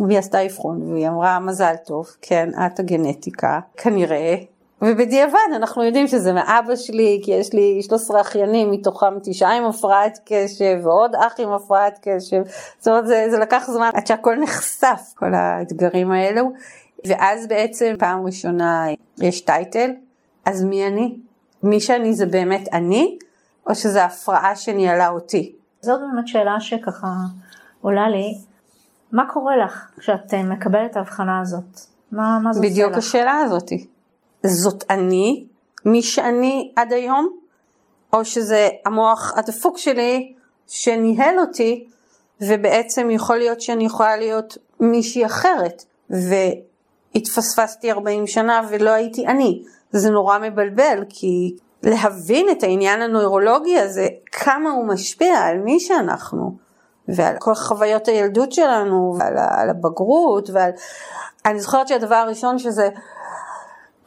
והיא 0.00 0.18
עשתה 0.18 0.46
אבחון, 0.46 0.92
והיא 0.92 1.08
אמרה, 1.08 1.38
מזל 1.38 1.74
טוב, 1.86 2.06
כן, 2.22 2.48
את 2.66 2.78
הגנטיקה, 2.78 3.60
כנראה. 3.76 4.34
ובדיעבד 4.82 5.48
אנחנו 5.56 5.84
יודעים 5.84 6.06
שזה 6.06 6.32
מאבא 6.32 6.76
שלי, 6.76 7.20
כי 7.24 7.30
יש 7.30 7.52
לי 7.52 7.82
13 7.82 8.20
אחיינים, 8.20 8.70
מתוכם 8.70 9.14
תשעה 9.22 9.56
עם 9.56 9.64
הפרעת 9.64 10.18
קשב, 10.24 10.80
ועוד 10.82 11.14
אח 11.14 11.34
עם 11.38 11.52
הפרעת 11.52 11.98
קשב. 12.02 12.42
זאת 12.78 12.88
אומרת, 12.88 13.06
זה, 13.06 13.26
זה 13.30 13.38
לקח 13.38 13.70
זמן 13.70 13.90
עד 13.94 14.06
שהכל 14.06 14.36
נחשף, 14.36 15.00
כל 15.14 15.34
האתגרים 15.34 16.12
האלו. 16.12 16.52
ואז 17.06 17.46
בעצם 17.46 17.94
פעם 17.98 18.26
ראשונה 18.26 18.86
יש 19.18 19.40
טייטל, 19.40 19.90
אז 20.44 20.64
מי 20.64 20.86
אני? 20.86 21.16
מי 21.62 21.80
שאני 21.80 22.14
זה 22.14 22.26
באמת 22.26 22.68
אני, 22.72 23.18
או 23.66 23.74
שזו 23.74 24.00
הפרעה 24.00 24.56
שניהלה 24.56 25.08
אותי? 25.08 25.52
זאת 25.80 26.00
באמת 26.00 26.28
שאלה 26.28 26.60
שככה 26.60 27.08
עולה 27.80 28.08
לי. 28.08 28.38
מה 29.12 29.22
קורה 29.32 29.56
לך 29.56 29.90
כשאת 29.98 30.34
מקבלת 30.34 30.90
את 30.90 30.96
ההבחנה 30.96 31.40
הזאת? 31.40 31.80
מה, 32.12 32.38
מה 32.42 32.52
זה 32.52 32.60
עושה 32.60 32.68
לך? 32.68 32.72
בדיוק 32.72 32.92
השאלה 32.92 33.40
הזאתי. 33.44 33.86
זאת 34.46 34.84
אני, 34.90 35.46
מי 35.84 36.02
שאני 36.02 36.72
עד 36.76 36.92
היום, 36.92 37.38
או 38.12 38.24
שזה 38.24 38.68
המוח 38.86 39.32
הדפוק 39.36 39.78
שלי 39.78 40.34
שניהל 40.66 41.38
אותי, 41.38 41.88
ובעצם 42.40 43.10
יכול 43.10 43.36
להיות 43.36 43.60
שאני 43.60 43.84
יכולה 43.84 44.16
להיות 44.16 44.58
מישהי 44.80 45.26
אחרת, 45.26 45.84
והתפספסתי 46.10 47.92
40 47.92 48.26
שנה 48.26 48.60
ולא 48.68 48.90
הייתי 48.90 49.26
אני. 49.26 49.62
זה 49.90 50.10
נורא 50.10 50.38
מבלבל, 50.38 51.04
כי 51.08 51.56
להבין 51.82 52.46
את 52.50 52.62
העניין 52.62 53.02
הנוירולוגי 53.02 53.78
הזה, 53.78 54.06
כמה 54.32 54.70
הוא 54.70 54.86
משפיע 54.86 55.38
על 55.38 55.58
מי 55.58 55.80
שאנחנו, 55.80 56.56
ועל 57.08 57.36
כל 57.38 57.54
חוויות 57.54 58.08
הילדות 58.08 58.52
שלנו, 58.52 59.16
ועל 59.18 59.70
הבגרות, 59.70 60.50
ועל... 60.50 60.70
אני 61.46 61.60
זוכרת 61.60 61.88
שהדבר 61.88 62.14
הראשון 62.14 62.58
שזה, 62.58 62.88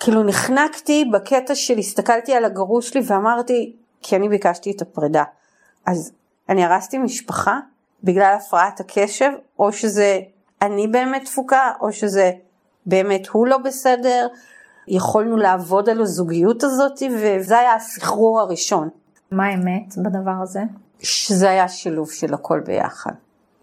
כאילו 0.04 0.24
נחנקתי 0.24 1.06
בקטע 1.14 1.56
של 1.56 1.78
הסתכלתי 1.78 2.34
על 2.34 2.46
הגרוש 2.46 2.90
שלי 2.90 3.02
ואמרתי, 3.06 3.76
כי 4.02 4.16
אני 4.16 4.30
ביקשתי 4.30 4.72
את 4.72 4.82
הפרידה. 4.82 5.24
אז 5.86 6.12
אני 6.50 6.66
הרסתי 6.66 6.98
משפחה 6.98 7.60
בגלל 8.04 8.36
הפרעת 8.40 8.80
הקשב, 8.80 9.32
או 9.60 9.74
שזה 9.74 10.20
אני 10.62 10.88
באמת 10.88 11.26
תפוקה, 11.26 11.72
או 11.82 11.94
שזה 11.94 12.32
באמת 12.86 13.28
הוא 13.28 13.48
לא 13.48 13.58
בסדר, 13.58 14.28
יכולנו 14.88 15.38
לעבוד 15.38 15.90
על 15.90 16.02
הזוגיות 16.02 16.64
הזאת, 16.64 17.04
וזה 17.20 17.60
היה 17.60 17.76
הסחרור 17.76 18.40
הראשון. 18.40 18.90
מה 19.32 19.46
האמת 19.46 19.98
בדבר 19.98 20.42
הזה? 20.44 20.62
שזה 21.00 21.50
היה 21.50 21.68
שילוב 21.68 22.12
של 22.12 22.34
הכל 22.34 22.60
ביחד. 22.60 23.12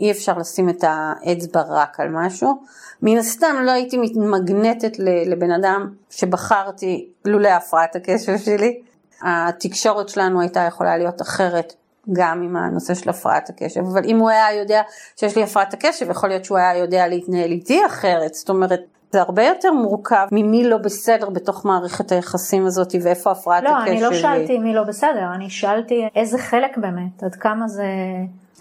אי 0.00 0.10
אפשר 0.10 0.38
לשים 0.38 0.68
את 0.68 0.84
האצבע 0.86 1.62
רק 1.68 2.00
על 2.00 2.08
משהו. 2.08 2.62
מן 3.02 3.18
הסתם 3.18 3.56
לא 3.62 3.70
הייתי 3.70 3.98
מתמגנטת 3.98 4.92
לבן 5.26 5.50
אדם 5.50 5.90
שבחרתי 6.10 7.08
לולא 7.24 7.48
הפרעת 7.48 7.96
הקשב 7.96 8.38
שלי. 8.38 8.80
התקשורת 9.22 10.08
שלנו 10.08 10.40
הייתה 10.40 10.60
יכולה 10.60 10.96
להיות 10.96 11.22
אחרת 11.22 11.72
גם 12.12 12.42
עם 12.42 12.56
הנושא 12.56 12.94
של 12.94 13.10
הפרעת 13.10 13.50
הקשב, 13.50 13.80
אבל 13.80 14.04
אם 14.04 14.18
הוא 14.18 14.30
היה 14.30 14.54
יודע 14.60 14.82
שיש 15.16 15.36
לי 15.36 15.42
הפרעת 15.42 15.74
הקשב, 15.74 16.10
יכול 16.10 16.28
להיות 16.28 16.44
שהוא 16.44 16.58
היה 16.58 16.76
יודע 16.76 17.08
להתנהל 17.08 17.50
איתי 17.50 17.86
אחרת, 17.86 18.34
זאת 18.34 18.48
אומרת, 18.48 18.80
זה 19.12 19.20
הרבה 19.20 19.44
יותר 19.44 19.72
מורכב 19.72 20.26
ממי 20.32 20.64
לא 20.64 20.78
בסדר 20.78 21.30
בתוך 21.30 21.64
מערכת 21.66 22.12
היחסים 22.12 22.66
הזאת 22.66 22.94
ואיפה 23.02 23.30
הפרעת 23.30 23.62
לא, 23.64 23.68
הקשב 23.68 23.84
שלי. 23.86 24.00
לא, 24.00 24.08
אני 24.08 24.14
לא 24.16 24.22
שאלתי. 24.22 24.58
מי 24.58 24.74
לא 24.74 24.82
בסדר, 24.82 25.32
אני 25.34 25.50
שאלתי 25.50 26.08
איזה 26.16 26.38
חלק 26.38 26.78
באמת, 26.78 27.22
עד 27.22 27.34
כמה 27.34 27.68
זה... 27.68 27.84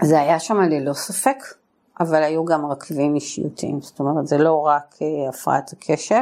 זה 0.02 0.20
היה 0.20 0.40
שם 0.40 0.62
ללא 0.62 0.94
ספק, 0.94 1.38
אבל 2.00 2.24
היו 2.24 2.46
גם 2.46 2.66
רכיבים 2.66 3.16
אישיותיים, 3.16 3.82
זאת 3.82 4.00
אומרת 4.00 4.28
זה 4.28 4.38
לא 4.38 4.66
רק 4.66 4.96
uh, 4.96 5.30
הפרעת 5.30 5.74
הקשב, 5.74 6.22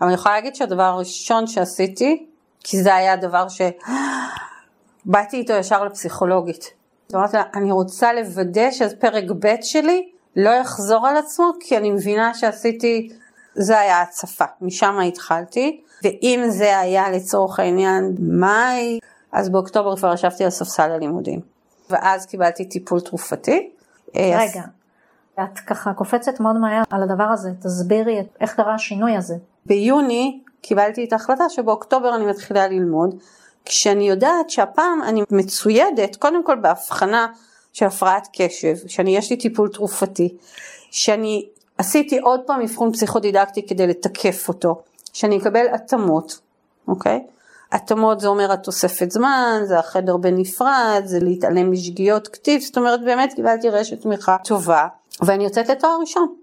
אבל 0.00 0.06
אני 0.08 0.14
יכולה 0.14 0.34
להגיד 0.34 0.54
שהדבר 0.54 0.82
הראשון 0.82 1.46
שעשיתי, 1.46 2.26
כי 2.60 2.82
זה 2.82 2.94
היה 2.94 3.16
דבר 3.16 3.46
שבאתי 3.48 5.36
איתו 5.36 5.52
ישר 5.52 5.84
לפסיכולוגית. 5.84 6.70
זאת 7.06 7.14
אומרת 7.14 7.34
לה, 7.34 7.42
אני 7.54 7.72
רוצה 7.72 8.12
לוודא 8.12 8.70
שפרק 8.70 9.24
ב' 9.38 9.54
שלי 9.62 10.08
לא 10.36 10.50
יחזור 10.50 11.06
על 11.06 11.16
עצמו, 11.16 11.50
כי 11.60 11.76
אני 11.76 11.90
מבינה 11.90 12.34
שעשיתי 12.34 13.08
זה 13.54 13.78
היה 13.78 14.02
הצפה, 14.02 14.44
משם 14.60 14.98
התחלתי, 15.08 15.80
ואם 16.04 16.44
זה 16.48 16.78
היה 16.78 17.10
לצורך 17.10 17.60
העניין 17.60 18.14
מאי, 18.18 18.98
אז 19.32 19.48
באוקטובר 19.48 19.96
כבר 19.96 20.14
ישבתי 20.14 20.44
על 20.44 20.50
ספסל 20.50 20.90
הלימודים. 20.90 21.55
ואז 21.90 22.26
קיבלתי 22.26 22.64
טיפול 22.64 23.00
תרופתי. 23.00 23.70
אה, 24.16 24.38
רגע, 24.38 24.62
את 25.42 25.58
ככה 25.58 25.92
קופצת 25.92 26.40
מאוד 26.40 26.56
מהר 26.56 26.82
על 26.90 27.02
הדבר 27.02 27.24
הזה, 27.24 27.50
תסבירי 27.62 28.22
איך 28.40 28.54
קרה 28.54 28.74
השינוי 28.74 29.16
הזה. 29.16 29.34
ביוני 29.66 30.40
קיבלתי 30.60 31.04
את 31.04 31.12
ההחלטה 31.12 31.48
שבאוקטובר 31.48 32.16
אני 32.16 32.26
מתחילה 32.26 32.68
ללמוד, 32.68 33.14
כשאני 33.64 34.08
יודעת 34.08 34.50
שהפעם 34.50 35.02
אני 35.02 35.22
מצוידת 35.30 36.16
קודם 36.16 36.44
כל 36.44 36.56
בהבחנה 36.56 37.26
של 37.72 37.86
הפרעת 37.86 38.28
קשב, 38.32 38.74
שאני 38.86 39.16
יש 39.16 39.30
לי 39.30 39.36
טיפול 39.36 39.68
תרופתי, 39.68 40.36
שאני 40.90 41.48
עשיתי 41.78 42.18
עוד 42.18 42.40
פעם 42.46 42.60
אבחון 42.60 42.92
פסיכודידקטי 42.92 43.66
כדי 43.66 43.86
לתקף 43.86 44.48
אותו, 44.48 44.82
שאני 45.12 45.38
אקבל 45.38 45.66
התאמות, 45.74 46.40
אוקיי? 46.88 47.26
התאמות 47.76 48.20
זה 48.20 48.28
אומר 48.28 48.52
התוספת 48.52 49.10
זמן, 49.10 49.60
זה 49.64 49.78
החדר 49.78 50.16
בנפרד, 50.16 51.02
זה 51.04 51.18
להתעלם 51.20 51.72
משגיאות 51.72 52.28
כתיב, 52.28 52.60
זאת 52.62 52.78
אומרת 52.78 53.04
באמת 53.04 53.32
קיבלתי 53.32 53.68
רשת 53.70 54.00
תמיכה 54.02 54.36
טובה, 54.44 54.86
ואני 55.22 55.44
יוצאת 55.44 55.68
לתואר 55.68 55.96
ראשון. 56.00 56.34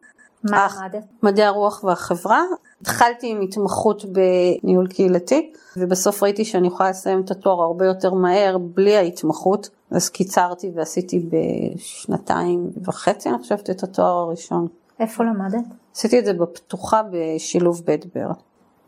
מה 0.43 0.67
למדת? 0.81 1.05
מדעי 1.23 1.45
הרוח 1.45 1.83
והחברה. 1.83 2.41
התחלתי 2.81 3.31
עם 3.31 3.41
התמחות 3.41 4.05
בניהול 4.05 4.87
קהילתי, 4.87 5.53
ובסוף 5.77 6.23
ראיתי 6.23 6.45
שאני 6.45 6.67
יכולה 6.67 6.89
לסיים 6.89 7.21
את 7.21 7.31
התואר 7.31 7.61
הרבה 7.61 7.85
יותר 7.85 8.13
מהר 8.13 8.57
בלי 8.57 8.97
ההתמחות, 8.97 9.69
אז 9.91 10.09
קיצרתי 10.09 10.71
ועשיתי 10.75 11.29
בשנתיים 11.29 12.69
וחצי, 12.85 13.29
אני 13.29 13.37
חושבת, 13.37 13.69
את 13.69 13.83
התואר 13.83 14.17
הראשון. 14.17 14.67
איפה 14.99 15.23
למדת? 15.23 15.65
עשיתי 15.95 16.19
את 16.19 16.25
זה 16.25 16.33
בפתוחה 16.33 17.01
בשילוב 17.11 17.81
בית 17.85 18.05
בר. 18.15 18.31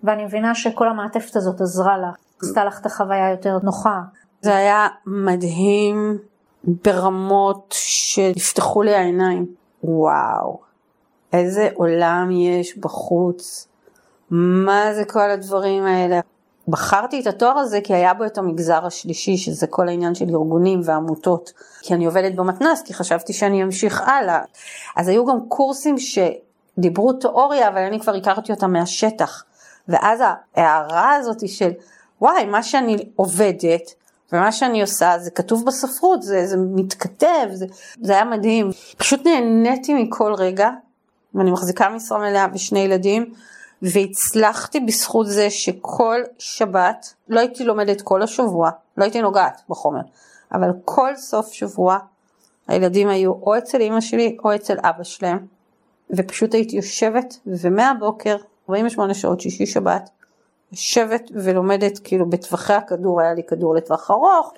ואני 0.04 0.26
מבינה 0.26 0.56
שכל 0.56 0.88
המעטפת 0.90 1.36
הזאת 1.36 1.62
עזרה 1.62 1.98
לך, 1.98 2.16
עשתה 2.42 2.66
לך 2.66 2.80
את 2.82 2.86
החוויה 2.86 3.32
יותר 3.32 3.58
נוחה. 3.64 4.02
זה 4.42 4.56
היה 4.56 4.88
מדהים 5.06 6.18
ברמות 6.64 7.76
שנפתחו 7.78 8.82
לי 8.82 8.96
העיניים. 8.96 9.46
וואו, 9.84 10.60
איזה 11.34 11.70
עולם 11.74 12.30
יש 12.32 12.78
בחוץ. 12.78 13.68
מה 14.30 14.94
זה 14.94 15.06
כל 15.06 15.30
הדברים 15.32 15.86
האלה. 15.86 16.20
בחרתי 16.68 17.22
את 17.22 17.28
התואר 17.28 17.58
הזה 17.58 17.82
כי 17.84 17.94
היה 17.94 18.14
בו 18.14 18.26
את 18.26 18.38
המגזר 18.38 18.86
השלישי, 18.86 19.38
שזה 19.38 19.68
כל 19.68 19.88
העניין 19.88 20.16
של 20.16 20.26
ארגונים 20.26 20.82
ועמותות. 20.84 21.54
כי 21.82 21.94
אני 21.94 22.06
עובדת 22.06 22.36
במתנ"ס, 22.36 22.82
כי 22.82 22.94
חשבתי 22.94 23.34
שאני 23.34 23.64
אמשיך 23.64 24.02
הלאה. 24.02 24.42
אז 24.96 25.08
היו 25.08 25.26
גם 25.26 25.38
קורסים 25.48 25.96
שדיברו 25.98 27.14
תיאוריה, 27.14 27.68
אבל 27.68 27.78
אני 27.78 28.00
כבר 28.00 28.16
הכרתי 28.16 28.52
אותם 28.52 28.74
מהשטח. 28.74 29.44
ואז 29.88 30.24
ההערה 30.56 31.16
הזאת 31.16 31.50
של, 31.50 31.72
וואי, 32.26 32.46
מה 32.46 32.64
שאני 32.64 32.98
עובדת, 33.16 33.94
ומה 34.32 34.52
שאני 34.52 34.82
עושה 34.82 35.20
זה 35.20 35.32
כתוב 35.32 35.66
בספרות, 35.66 36.22
זה, 36.22 36.48
זה 36.48 36.58
מתכתב, 36.58 37.48
זה, 37.54 37.66
זה 38.02 38.14
היה 38.14 38.26
מדהים. 38.26 38.70
פשוט 38.98 39.26
נהניתי 39.26 39.94
מכל 39.94 40.34
רגע, 40.34 40.70
ואני 41.36 41.52
מחזיקה 41.52 41.90
משרה 41.90 42.18
מלאה 42.20 42.48
ושני 42.54 42.80
ילדים, 42.80 43.34
והצלחתי 43.82 44.80
בזכות 44.80 45.28
זה 45.28 45.50
שכל 45.50 46.22
שבת, 46.40 47.14
לא 47.30 47.40
הייתי 47.40 47.64
לומדת 47.64 48.02
כל 48.02 48.22
השבוע, 48.22 48.70
לא 48.98 49.04
הייתי 49.04 49.22
נוגעת 49.22 49.62
בחומר, 49.70 50.02
אבל 50.54 50.70
כל 50.86 51.16
סוף 51.16 51.52
שבוע 51.52 51.98
הילדים 52.68 53.08
היו 53.08 53.32
או 53.32 53.58
אצל 53.58 53.82
אמא 53.82 54.02
שלי 54.02 54.38
או 54.44 54.56
אצל 54.56 54.78
אבא 54.80 55.04
שלהם, 55.04 55.46
ופשוט 56.10 56.54
הייתי 56.54 56.76
יושבת, 56.76 57.40
ומהבוקר, 57.48 58.36
48 58.70 59.14
שעות, 59.14 59.42
שישי 59.42 59.66
שבת, 59.66 60.10
יושבת 60.72 61.32
ולומדת 61.34 62.00
כאילו 62.00 62.30
בטווחי 62.30 62.74
הכדור, 62.74 63.22
היה 63.22 63.34
לי 63.34 63.44
כדור 63.44 63.76
לטווח 63.76 64.12
ארוך, 64.12 64.54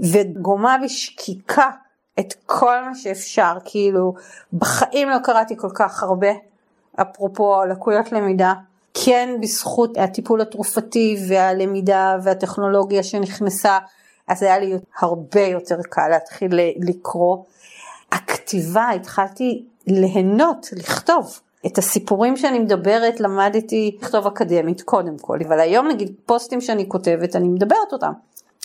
וגומה 0.00 0.76
בשקיקה 0.84 1.70
את 2.20 2.34
כל 2.46 2.80
מה 2.84 2.94
שאפשר, 2.94 3.52
כאילו 3.64 4.14
בחיים 4.52 5.08
לא 5.08 5.18
קראתי 5.24 5.56
כל 5.56 5.70
כך 5.74 6.02
הרבה, 6.02 6.28
אפרופו 7.00 7.64
לקויות 7.64 8.12
למידה, 8.12 8.54
כן 8.94 9.28
בזכות 9.40 9.98
הטיפול 9.98 10.40
התרופתי 10.40 11.16
והלמידה 11.28 12.16
והטכנולוגיה 12.22 13.02
שנכנסה, 13.02 13.78
אז 14.28 14.42
היה 14.42 14.58
לי 14.58 14.74
הרבה 14.98 15.40
יותר 15.40 15.78
קל 15.90 16.08
להתחיל 16.08 16.60
לקרוא. 16.76 17.44
הכתיבה, 18.12 18.90
התחלתי 18.90 19.64
ליהנות, 19.86 20.66
לכתוב. 20.72 21.40
את 21.68 21.78
הסיפורים 21.78 22.36
שאני 22.36 22.58
מדברת 22.58 23.20
למדתי 23.20 23.96
לכתוב 24.02 24.26
אקדמית 24.26 24.82
קודם 24.82 25.18
כל, 25.18 25.38
אבל 25.48 25.60
היום 25.60 25.88
נגיד 25.88 26.12
פוסטים 26.26 26.60
שאני 26.60 26.88
כותבת 26.88 27.36
אני 27.36 27.48
מדברת 27.48 27.92
אותם. 27.92 28.12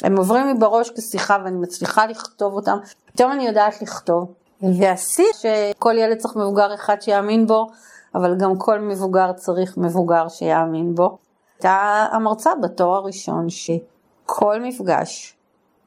הם 0.03 0.17
עוברים 0.17 0.47
לי 0.47 0.53
בראש 0.53 0.89
כשיחה 0.89 1.37
ואני 1.43 1.57
מצליחה 1.57 2.05
לכתוב 2.05 2.53
אותם, 2.53 2.77
פתאום 3.05 3.31
אני 3.31 3.47
יודעת 3.47 3.81
לכתוב. 3.81 4.33
והשיא 4.61 5.25
שכל 5.33 5.93
ילד 5.97 6.17
צריך 6.17 6.35
מבוגר 6.35 6.73
אחד 6.73 7.01
שיאמין 7.01 7.47
בו, 7.47 7.67
אבל 8.15 8.37
גם 8.37 8.57
כל 8.57 8.79
מבוגר 8.79 9.33
צריך 9.33 9.77
מבוגר 9.77 10.27
שיאמין 10.27 10.95
בו. 10.95 11.17
הייתה 11.57 12.07
המרצה 12.11 12.51
בתואר 12.61 12.95
הראשון 12.95 13.49
שכל 13.49 14.61
מפגש 14.61 15.35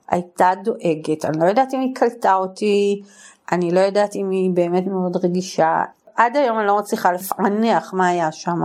הייתה 0.09 0.51
דואגת, 0.65 1.25
אני 1.25 1.39
לא 1.39 1.45
יודעת 1.45 1.75
אם 1.75 1.81
היא 1.81 1.95
קלטה 1.95 2.35
אותי, 2.35 3.03
אני 3.53 3.71
לא 3.71 3.81
יודעת 3.81 4.17
אם 4.17 4.31
היא 4.31 4.51
באמת 4.51 4.87
מאוד 4.87 5.25
רגישה, 5.25 5.85
עד 6.17 6.37
היום 6.37 6.59
אני 6.59 6.67
לא 6.67 6.79
מצליחה 6.79 7.13
לפענח 7.13 7.93
מה 7.95 8.09
היה 8.09 8.33
שם. 8.33 8.61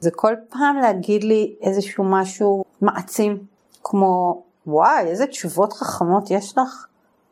זה 0.00 0.10
כל 0.10 0.34
פעם 0.48 0.76
להגיד 0.76 1.24
לי 1.24 1.56
איזשהו 1.62 2.04
משהו 2.04 2.64
מעצים, 2.80 3.38
כמו 3.84 4.42
וואי 4.66 5.04
איזה 5.06 5.26
תשובות 5.26 5.72
חכמות 5.72 6.30
יש 6.30 6.58
לך, 6.58 6.86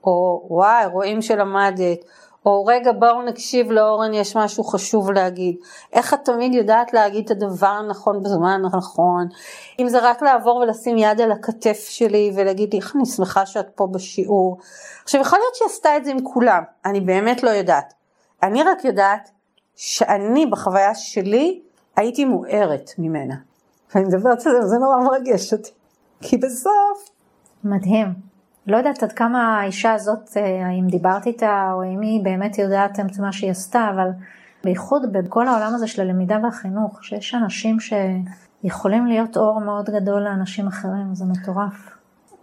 או 0.05 0.47
וואי 0.51 0.87
רואים 0.87 1.23
שלמדת, 1.23 1.99
או 2.47 2.65
רגע 2.65 2.93
בואו 2.93 3.23
נקשיב 3.23 3.71
לאורן 3.71 4.15
יש 4.15 4.37
משהו 4.37 4.65
חשוב 4.65 5.11
להגיד, 5.11 5.57
איך 5.93 6.15
את 6.15 6.25
תמיד 6.25 6.55
יודעת 6.55 6.93
להגיד 6.93 7.25
את 7.25 7.31
הדבר 7.31 7.67
הנכון 7.67 8.23
בזמן 8.23 8.63
הנכון, 8.73 9.29
אם 9.79 9.89
זה 9.89 9.99
רק 10.03 10.23
לעבור 10.23 10.57
ולשים 10.57 10.99
יד 10.99 11.21
על 11.21 11.33
הכתף 11.33 11.87
שלי 11.89 12.33
ולהגיד 12.35 12.73
לי 12.73 12.79
איך 12.79 12.97
אני 12.97 13.07
שמחה 13.07 13.47
שאת 13.47 13.69
פה 13.75 13.87
בשיעור. 13.87 14.59
עכשיו 15.05 15.21
יכול 15.21 15.39
להיות 15.39 15.55
שהיא 15.55 15.67
עשתה 15.67 15.97
את 15.97 16.05
זה 16.05 16.11
עם 16.11 16.25
כולם, 16.25 16.63
אני 16.85 17.01
באמת 17.01 17.43
לא 17.43 17.51
יודעת, 17.51 17.95
אני 18.43 18.63
רק 18.63 18.85
יודעת 18.85 19.31
שאני 19.77 20.47
בחוויה 20.47 20.95
שלי 20.95 21.61
הייתי 21.97 22.25
מוארת 22.25 22.91
ממנה. 22.99 23.35
ואני 23.95 24.07
מדברת 24.07 24.47
על 24.47 24.53
זה 24.53 24.59
וזה 24.59 24.77
נורא 24.77 24.97
מרגש 25.05 25.53
אותי. 25.53 25.71
כי 26.21 26.37
בסוף... 26.37 27.11
מדהים. 27.65 28.15
לא 28.67 28.77
יודעת 28.77 29.03
עד 29.03 29.13
כמה 29.13 29.61
האישה 29.61 29.93
הזאת, 29.93 30.37
אה, 30.37 30.67
האם 30.67 30.87
דיברת 30.87 31.27
איתה 31.27 31.71
או 31.73 31.85
אם 31.85 32.01
היא 32.01 32.25
באמת 32.25 32.59
יודעת 32.59 33.01
את 33.01 33.19
מה 33.19 33.33
שהיא 33.33 33.51
עשתה, 33.51 33.89
אבל 33.95 34.09
בייחוד 34.65 35.13
בכל 35.13 35.49
העולם 35.49 35.75
הזה 35.75 35.87
של 35.87 36.03
הלמידה 36.03 36.39
והחינוך, 36.43 37.05
שיש 37.05 37.35
אנשים 37.35 37.77
שיכולים 37.81 39.07
להיות 39.07 39.37
אור 39.37 39.61
מאוד 39.61 39.91
גדול 39.91 40.23
לאנשים 40.23 40.67
אחרים, 40.67 41.15
זה 41.15 41.25
מטורף. 41.25 41.97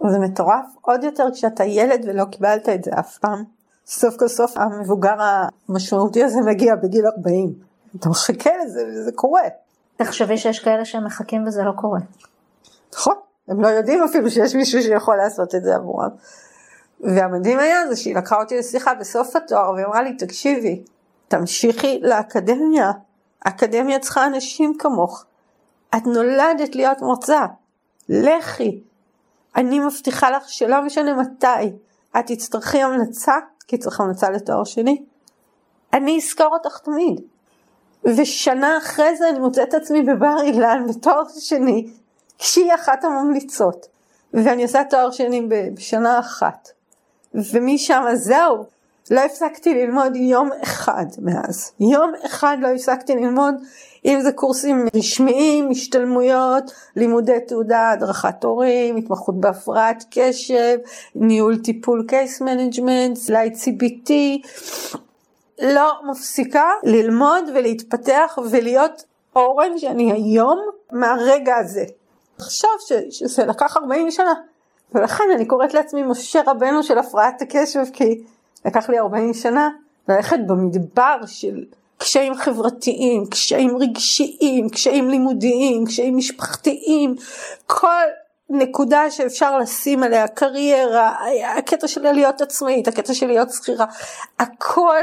זה 0.08 0.18
מטורף 0.18 0.66
עוד 0.80 1.04
יותר 1.04 1.24
כשאתה 1.32 1.64
ילד 1.64 2.04
ולא 2.08 2.24
קיבלת 2.24 2.68
את 2.68 2.84
זה 2.84 2.90
אף 2.98 3.18
פעם. 3.18 3.44
סוף 3.86 4.16
כל 4.16 4.28
סוף 4.28 4.56
המבוגר 4.56 5.14
המשמעותי 5.68 6.24
הזה 6.24 6.40
מגיע 6.46 6.74
בגיל 6.76 7.06
40. 7.06 7.54
אתה 8.00 8.08
מחכה 8.08 8.50
לזה 8.64 8.84
וזה 8.88 9.12
קורה. 9.12 9.42
תחשבי 9.96 10.38
שיש 10.38 10.58
כאלה 10.58 10.84
שהם 10.84 11.04
מחכים 11.04 11.44
וזה 11.46 11.62
לא 11.62 11.72
קורה. 11.76 12.00
נכון, 12.94 13.14
הם 13.48 13.60
לא 13.60 13.68
יודעים 13.68 14.02
אפילו 14.02 14.30
שיש 14.30 14.54
מישהו 14.54 14.82
שיכול 14.82 15.16
לעשות 15.16 15.54
את 15.54 15.64
זה 15.64 15.74
עבורם. 15.74 16.08
והמדהים 17.00 17.58
היה 17.58 17.88
זה 17.88 17.96
שהיא 17.96 18.16
לקחה 18.16 18.40
אותי 18.40 18.58
לשיחה 18.58 18.94
בסוף 18.94 19.36
התואר 19.36 19.70
ואמרה 19.70 20.02
לי 20.02 20.16
תקשיבי, 20.16 20.82
תמשיכי 21.28 22.00
לאקדמיה, 22.02 22.90
אקדמיה 23.40 23.98
צריכה 23.98 24.26
אנשים 24.26 24.74
כמוך. 24.78 25.24
את 25.96 26.06
נולדת 26.06 26.76
להיות 26.76 27.02
מרצה, 27.02 27.46
לכי. 28.08 28.82
אני 29.56 29.80
מבטיחה 29.80 30.30
לך 30.30 30.48
שלא 30.48 30.82
משנה 30.82 31.14
מתי, 31.14 31.72
את 32.18 32.26
תצטרכי 32.26 32.82
המלצה, 32.82 33.34
כי 33.68 33.78
צריך 33.78 34.00
המלצה 34.00 34.30
לתואר 34.30 34.64
שני, 34.64 35.02
אני 35.92 36.18
אזכור 36.18 36.46
אותך 36.46 36.78
תמיד. 36.78 37.20
ושנה 38.04 38.78
אחרי 38.78 39.16
זה 39.16 39.28
אני 39.28 39.38
מוצאת 39.38 39.68
את 39.68 39.74
עצמי 39.74 40.02
בבר 40.02 40.36
אילן 40.42 40.86
בתואר 40.88 41.22
שני, 41.38 41.90
כשהיא 42.38 42.74
אחת 42.74 43.04
הממליצות. 43.04 43.86
ואני 44.34 44.62
עושה 44.62 44.82
תואר 44.90 45.10
שני 45.10 45.48
בשנה 45.74 46.18
אחת. 46.18 46.68
ומשם 47.34 48.04
זהו, 48.14 48.64
לא 49.10 49.20
הפסקתי 49.20 49.74
ללמוד 49.74 50.16
יום 50.16 50.50
אחד 50.62 51.06
מאז. 51.18 51.72
יום 51.80 52.12
אחד 52.26 52.56
לא 52.60 52.68
הפסקתי 52.68 53.14
ללמוד, 53.14 53.54
אם 54.04 54.20
זה 54.22 54.32
קורסים 54.32 54.86
רשמיים, 54.96 55.70
השתלמויות, 55.70 56.72
לימודי 56.96 57.40
תעודה, 57.48 57.90
הדרכת 57.90 58.44
הורים, 58.44 58.96
התמחות 58.96 59.40
בהפרעת 59.40 60.04
קשב, 60.10 60.78
ניהול 61.14 61.56
טיפול 61.58 62.04
case 62.08 62.40
management, 62.40 63.16
סלייד 63.16 63.52
CBT. 63.54 64.12
לא 65.62 65.92
מפסיקה 66.10 66.70
ללמוד 66.82 67.44
ולהתפתח 67.54 68.38
ולהיות 68.50 69.04
אורן 69.36 69.78
שאני 69.78 70.12
היום 70.12 70.58
מהרגע 70.92 71.56
הזה. 71.56 71.84
עכשיו 72.38 72.70
שזה 73.10 73.44
לקח 73.44 73.76
40 73.76 74.10
שנה, 74.10 74.34
ולכן 74.94 75.24
אני 75.34 75.46
קוראת 75.46 75.74
לעצמי 75.74 76.02
משה 76.02 76.40
רבנו 76.46 76.82
של 76.82 76.98
הפרעת 76.98 77.42
הקשב 77.42 77.84
כי 77.92 78.22
לקח 78.64 78.90
לי 78.90 78.98
40 78.98 79.34
שנה 79.34 79.68
ללכת 80.08 80.38
במדבר 80.46 81.16
של 81.26 81.64
קשיים 82.04 82.34
חברתיים, 82.34 83.26
קשיים 83.26 83.76
רגשיים, 83.76 84.68
קשיים 84.68 85.10
לימודיים, 85.10 85.86
קשיים 85.86 86.16
משפחתיים, 86.16 87.14
כל 87.66 88.04
נקודה 88.50 89.10
שאפשר 89.10 89.58
לשים 89.58 90.02
עליה, 90.02 90.28
קריירה, 90.28 91.16
הקטע 91.58 91.88
של 91.88 92.12
להיות 92.12 92.40
עצמאית, 92.40 92.88
הקטע 92.88 93.14
של 93.14 93.26
להיות 93.26 93.50
שכירה, 93.50 93.86
הכל, 94.38 95.00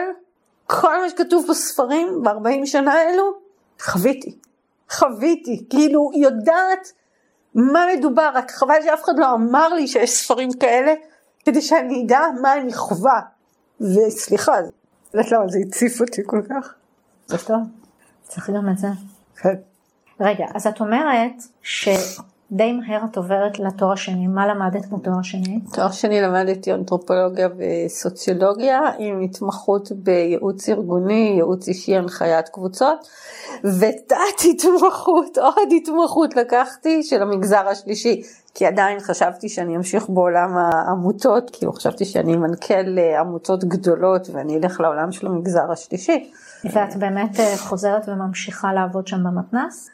כל 0.68 1.02
מה 1.02 1.10
שכתוב 1.10 1.46
בספרים 1.50 2.24
ב-40 2.24 2.66
שנה 2.66 2.94
האלו, 2.94 3.24
חוויתי, 3.82 4.38
חוויתי, 4.92 5.66
כאילו 5.70 6.12
יודעת 6.16 6.92
מה 7.56 7.86
מדובר, 7.98 8.32
רק 8.34 8.52
חבל 8.52 8.82
שאף 8.84 9.04
אחד 9.04 9.14
לא 9.18 9.34
אמר 9.34 9.74
לי 9.74 9.88
שיש 9.88 10.12
ספרים 10.12 10.50
כאלה, 10.60 10.94
כדי 11.46 11.62
שאני 11.62 12.04
אדע 12.06 12.22
מה 12.42 12.54
אני 12.54 12.74
חווה. 12.74 13.20
וסליחה, 13.82 14.60
את 14.60 14.66
יודעת 15.14 15.32
למה 15.32 15.48
זה 15.48 15.60
הציף 15.68 16.02
אותי 16.02 16.22
כל 16.26 16.42
כך? 16.50 16.81
זה 17.32 17.38
טוב, 17.38 17.62
צריך 18.24 18.50
גם 18.50 18.70
את 18.70 18.78
זה. 18.78 18.88
כן. 19.36 19.56
רגע, 20.20 20.46
אז 20.54 20.68
את 20.68 20.80
אומרת 20.80 21.44
שדי 21.62 22.72
מהר 22.72 23.02
את 23.12 23.18
עוברת 23.18 23.60
לתואר 23.60 23.92
השני, 23.92 24.28
מה 24.28 24.48
למדת 24.48 24.86
בתואר 24.90 25.20
השני? 25.20 25.60
תואר 25.74 25.92
שני 25.92 26.22
למדתי 26.22 26.74
אנתרופולוגיה 26.74 27.50
וסוציולוגיה 27.58 28.82
עם 29.00 29.22
התמחות 29.22 29.92
בייעוץ 29.92 30.70
ארגוני, 30.70 31.34
ייעוץ 31.36 31.68
אישי, 31.68 31.96
הנחיית 31.96 32.50
קבוצות 32.50 33.08
ותת 33.64 34.16
התמחות, 34.50 35.38
עוד 35.38 35.70
התמחות 35.78 36.36
לקחתי 36.36 37.04
של 37.04 37.22
המגזר 37.22 37.68
השלישי 37.68 38.22
כי 38.54 38.66
עדיין 38.66 39.00
חשבתי 39.00 39.50
שאני 39.50 39.76
אמשיך 39.76 40.10
בעולם 40.10 40.58
העמותות, 40.58 41.50
כאילו 41.54 41.74
חשבתי 41.74 42.06
שאני 42.06 42.36
מנכ"ל 42.36 43.00
עמותות 43.20 43.64
גדולות 43.64 44.30
ואני 44.32 44.58
אלך 44.58 44.80
לעולם 44.80 45.12
של 45.12 45.28
המגזר 45.28 45.72
השלישי. 45.72 46.32
ואת 46.66 46.96
באמת 46.96 47.40
אה, 47.40 47.58
חוזרת 47.58 48.10
וממשיכה 48.10 48.74
לעבוד 48.74 49.08
שם 49.08 49.24
במתנ"ס? 49.24 49.90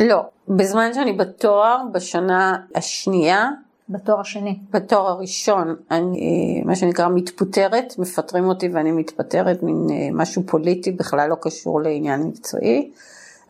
לא, 0.00 0.22
בזמן 0.48 0.94
שאני 0.94 1.12
בתואר, 1.12 1.82
בשנה 1.92 2.56
השנייה, 2.74 3.50
בתואר 3.88 4.20
השני. 4.20 4.58
בתואר 4.70 5.08
הראשון, 5.08 5.76
אני 5.90 6.62
מה 6.64 6.76
שנקרא 6.76 7.08
מתפוטרת, 7.08 7.94
מפטרים 7.98 8.44
אותי 8.44 8.68
ואני 8.68 8.92
מתפטרת, 8.92 9.62
מין 9.62 9.86
אה, 9.90 10.08
משהו 10.12 10.42
פוליטי, 10.46 10.92
בכלל 10.92 11.28
לא 11.30 11.36
קשור 11.40 11.80
לעניין 11.80 12.22
מקצועי. 12.22 12.90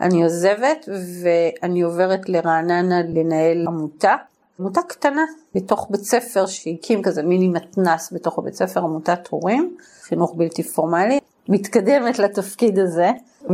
אני 0.01 0.23
עוזבת 0.23 0.89
ואני 1.23 1.83
עוברת 1.83 2.29
לרעננה 2.29 3.03
לנהל 3.03 3.67
עמותה, 3.67 4.15
עמותה 4.61 4.81
קטנה 4.89 5.23
בתוך 5.55 5.89
בית 5.91 6.01
ספר 6.01 6.47
שהקים 6.47 7.03
כזה 7.03 7.23
מיני 7.23 7.49
מתנס 7.49 8.13
בתוך 8.13 8.39
הבית 8.39 8.55
ספר, 8.55 8.81
עמותת 8.81 9.29
הורים, 9.29 9.77
חינוך 10.03 10.35
בלתי 10.37 10.63
פורמלי, 10.63 11.19
מתקדמת 11.49 12.19
לתפקיד 12.19 12.79
הזה, 12.79 13.11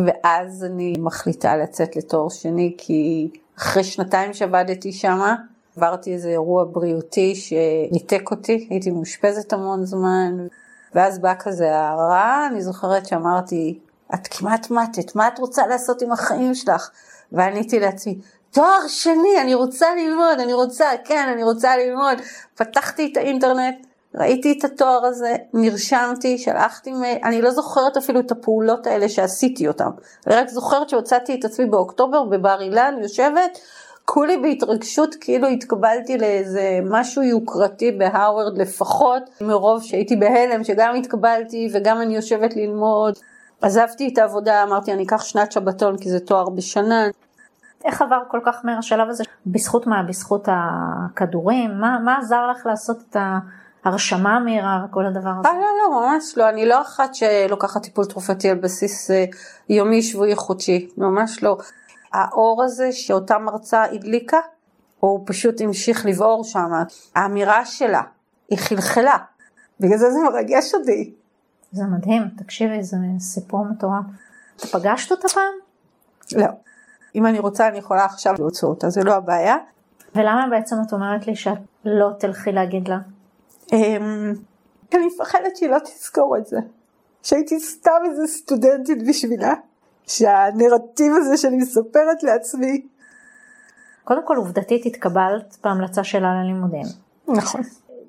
ואז 0.06 0.64
אני 0.64 0.94
מחליטה 0.98 1.56
לצאת 1.56 1.96
לתואר 1.96 2.28
שני 2.28 2.74
כי 2.78 3.30
אחרי 3.58 3.84
שנתיים 3.84 4.34
שעבדתי 4.34 4.92
שמה, 4.92 5.36
עברתי 5.76 6.12
איזה 6.12 6.28
אירוע 6.28 6.64
בריאותי 6.64 7.34
שניתק 7.34 8.30
אותי, 8.30 8.66
הייתי 8.70 8.90
מאושפזת 8.90 9.52
המון 9.52 9.84
זמן, 9.84 10.46
ואז 10.94 11.18
בא 11.18 11.34
כזה 11.38 11.76
הערה, 11.76 12.46
אני 12.46 12.62
זוכרת 12.62 13.06
שאמרתי, 13.06 13.78
את 14.14 14.26
כמעט 14.26 14.70
מתת, 14.70 15.16
מה 15.16 15.28
את 15.28 15.38
רוצה 15.38 15.66
לעשות 15.66 16.02
עם 16.02 16.12
החיים 16.12 16.54
שלך? 16.54 16.90
ועניתי 17.32 17.80
לעצמי, 17.80 18.18
תואר 18.50 18.88
שני, 18.88 19.40
אני 19.42 19.54
רוצה 19.54 19.86
ללמוד, 19.94 20.40
אני 20.40 20.52
רוצה, 20.52 20.86
כן, 21.04 21.28
אני 21.32 21.44
רוצה 21.44 21.76
ללמוד. 21.76 22.18
פתחתי 22.54 23.10
את 23.12 23.16
האינטרנט, 23.16 23.86
ראיתי 24.14 24.54
את 24.58 24.64
התואר 24.64 25.04
הזה, 25.04 25.36
נרשמתי, 25.54 26.38
שלחתי 26.38 26.92
אני 27.24 27.42
לא 27.42 27.50
זוכרת 27.50 27.96
אפילו 27.96 28.20
את 28.20 28.30
הפעולות 28.30 28.86
האלה 28.86 29.08
שעשיתי 29.08 29.68
אותן. 29.68 29.88
אני 30.26 30.34
רק 30.34 30.48
זוכרת 30.48 30.88
שהוצאתי 30.88 31.34
את 31.34 31.44
עצמי 31.44 31.66
באוקטובר 31.66 32.24
בבר 32.24 32.60
אילן, 32.60 32.94
יושבת, 33.02 33.58
כולי 34.04 34.36
בהתרגשות 34.36 35.14
כאילו 35.14 35.48
התקבלתי 35.48 36.18
לאיזה 36.18 36.80
משהו 36.84 37.22
יוקרתי 37.22 37.92
בהאוורד 37.92 38.58
לפחות, 38.58 39.22
מרוב 39.40 39.82
שהייתי 39.82 40.16
בהלם 40.16 40.64
שגם 40.64 40.94
התקבלתי 40.96 41.68
וגם 41.72 42.00
אני 42.00 42.16
יושבת 42.16 42.56
ללמוד. 42.56 43.14
עזבתי 43.62 44.10
את 44.12 44.18
העבודה, 44.18 44.62
אמרתי 44.62 44.92
אני 44.92 45.04
אקח 45.04 45.24
שנת 45.24 45.52
שבתון 45.52 45.96
כי 45.98 46.10
זה 46.10 46.20
תואר 46.20 46.48
בשנה. 46.48 47.06
איך 47.84 48.02
עבר 48.02 48.20
כל 48.28 48.40
כך 48.46 48.60
מהר 48.64 48.78
השלב 48.78 49.08
הזה? 49.08 49.24
בזכות 49.46 49.86
מה? 49.86 50.02
בזכות 50.02 50.48
הכדורים? 50.52 51.80
מה, 51.80 51.98
מה 52.04 52.18
עזר 52.18 52.46
לך 52.50 52.66
לעשות 52.66 52.96
את 53.10 53.16
ההרשמה 53.84 54.36
המהירה 54.36 54.84
וכל 54.84 55.06
הדבר 55.06 55.30
הזה? 55.38 55.48
לא, 55.48 55.54
לא, 55.54 55.66
לא, 55.82 56.00
ממש 56.00 56.34
לא. 56.36 56.48
אני 56.48 56.66
לא 56.66 56.82
אחת 56.82 57.14
שלוקחת 57.14 57.82
טיפול 57.82 58.04
תרופתי 58.04 58.50
על 58.50 58.56
בסיס 58.56 59.10
אה, 59.10 59.24
יומי, 59.68 60.02
שבועי, 60.02 60.36
חודשי. 60.36 60.88
ממש 60.96 61.42
לא. 61.42 61.56
האור 62.12 62.62
הזה 62.64 62.92
שאותה 62.92 63.38
מרצה 63.38 63.82
הדליקה, 63.82 64.38
הוא 65.00 65.20
פשוט 65.26 65.60
המשיך 65.60 66.06
לבעור 66.06 66.44
שם. 66.44 66.70
האמירה 67.14 67.64
שלה, 67.64 68.02
היא 68.48 68.58
חלחלה. 68.58 69.16
בגלל 69.80 69.98
זה 69.98 70.10
זה 70.10 70.18
מרגש 70.30 70.74
אותי. 70.74 71.14
זה 71.72 71.84
מדהים, 71.84 72.22
תקשיבי, 72.38 72.82
זה 72.82 72.96
סיפור 73.18 73.64
מטורף. 73.64 74.04
אתה 74.56 74.66
פגשת 74.66 75.10
אותה 75.10 75.28
פעם? 75.28 75.52
לא. 76.36 76.46
אם 77.14 77.26
אני 77.26 77.38
רוצה 77.38 77.68
אני 77.68 77.78
יכולה 77.78 78.04
עכשיו 78.04 78.34
להוציא 78.38 78.68
אותה, 78.68 78.90
זה 78.90 79.04
לא 79.04 79.14
הבעיה. 79.14 79.56
ולמה 80.14 80.46
בעצם 80.50 80.76
את 80.86 80.92
אומרת 80.92 81.26
לי 81.26 81.36
שאת 81.36 81.58
לא 81.84 82.10
תלכי 82.18 82.52
להגיד 82.52 82.88
לה? 82.88 82.98
אמ, 83.72 84.32
אני 84.94 85.06
מפחדת 85.06 85.56
שהיא 85.56 85.70
לא 85.70 85.78
תזכור 85.78 86.36
את 86.36 86.46
זה. 86.46 86.58
שהייתי 87.22 87.60
סתם 87.60 88.00
איזה 88.10 88.26
סטודנטית 88.26 89.08
בשבילה. 89.08 89.54
שהנרטיב 90.06 91.12
הזה 91.16 91.36
שאני 91.36 91.56
מספרת 91.56 92.22
לעצמי. 92.22 92.82
קודם 94.04 94.26
כל 94.26 94.36
עובדתית 94.36 94.86
התקבלת 94.86 95.56
בהמלצה 95.64 96.04
שלה 96.04 96.42
ללימודים. 96.42 96.86
נכון. 97.28 97.60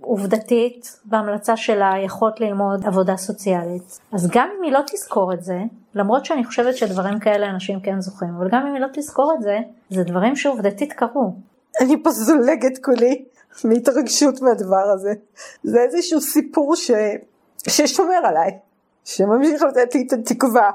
עובדתית 0.02 1.00
בהמלצה 1.06 1.58
שלה 1.58 1.94
יכולת 2.06 2.40
ללמוד 2.40 2.86
עבודה 2.86 3.18
סוציאלית. 3.18 4.00
אז 4.12 4.30
גם 4.32 4.50
אם 4.58 4.64
היא 4.64 4.72
לא 4.72 4.80
תזכור 4.88 5.34
את 5.34 5.44
זה, 5.44 5.60
למרות 5.96 6.26
שאני 6.26 6.46
חושבת 6.46 6.78
שדברים 6.78 7.20
כאלה 7.20 7.50
אנשים 7.50 7.80
כן 7.80 8.02
זוכרים, 8.02 8.36
אבל 8.36 8.50
גם 8.52 8.68
אם 8.68 8.74
היא 8.74 8.82
לא 8.82 8.88
תזכור 8.94 9.34
את 9.38 9.42
זה, 9.42 9.60
זה 9.90 10.04
דברים 10.04 10.36
שעובדתית 10.36 10.94
קרו. 10.94 11.34
אני 11.82 12.04
פה 12.04 12.12
זולגת 12.12 12.84
כולי 12.84 13.26
מהתרגשות 13.64 14.42
מהדבר 14.42 14.90
הזה. 14.94 15.14
זה 15.64 15.82
איזשהו 15.82 16.22
סיפור 16.22 16.76
ש... 16.76 16.92
ששומר 17.68 18.26
עליי, 18.26 18.58
שממשיך 19.06 19.62
לתת 19.62 19.96
לי 19.96 20.04
את 20.08 20.14
התקווה, 20.14 20.72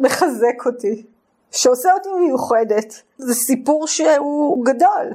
מחזק 0.00 0.66
אותי, 0.66 1.06
שעושה 1.50 1.92
אותי 1.92 2.08
מיוחדת. 2.12 3.02
זה 3.18 3.34
סיפור 3.34 3.86
שהוא 3.86 4.64
גדול. 4.64 5.12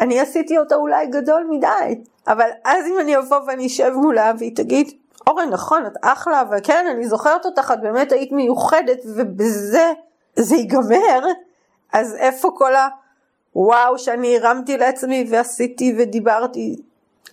אני 0.00 0.20
עשיתי 0.20 0.58
אותו 0.58 0.74
אולי 0.74 1.06
גדול 1.06 1.46
מדי, 1.50 2.02
אבל 2.28 2.48
אז 2.64 2.86
אם 2.86 3.00
אני 3.00 3.18
אבוא 3.18 3.36
ואני 3.46 3.66
אשב 3.66 3.92
מולה 3.94 4.32
והיא 4.38 4.56
תגיד, 4.56 4.90
אורן 5.26 5.50
נכון 5.50 5.86
את 5.86 5.92
אחלה 6.02 6.42
וכן 6.50 6.86
אני 6.90 7.08
זוכרת 7.08 7.46
אותך 7.46 7.72
את 7.74 7.80
באמת 7.80 8.12
היית 8.12 8.32
מיוחדת 8.32 8.98
ובזה 9.04 9.92
זה 10.36 10.56
ייגמר 10.56 11.26
אז 11.92 12.14
איפה 12.14 12.50
כל 12.56 12.72
הוואו 13.56 13.98
שאני 13.98 14.38
הרמתי 14.38 14.78
לעצמי 14.78 15.26
ועשיתי 15.30 15.96
ודיברתי 15.98 16.76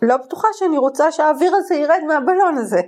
לא 0.01 0.17
בטוחה 0.17 0.47
שאני 0.53 0.78
רוצה 0.78 1.11
שהאוויר 1.11 1.55
הזה 1.55 1.76
ירד 1.76 1.99
מהבלון 2.07 2.57
הזה. 2.57 2.82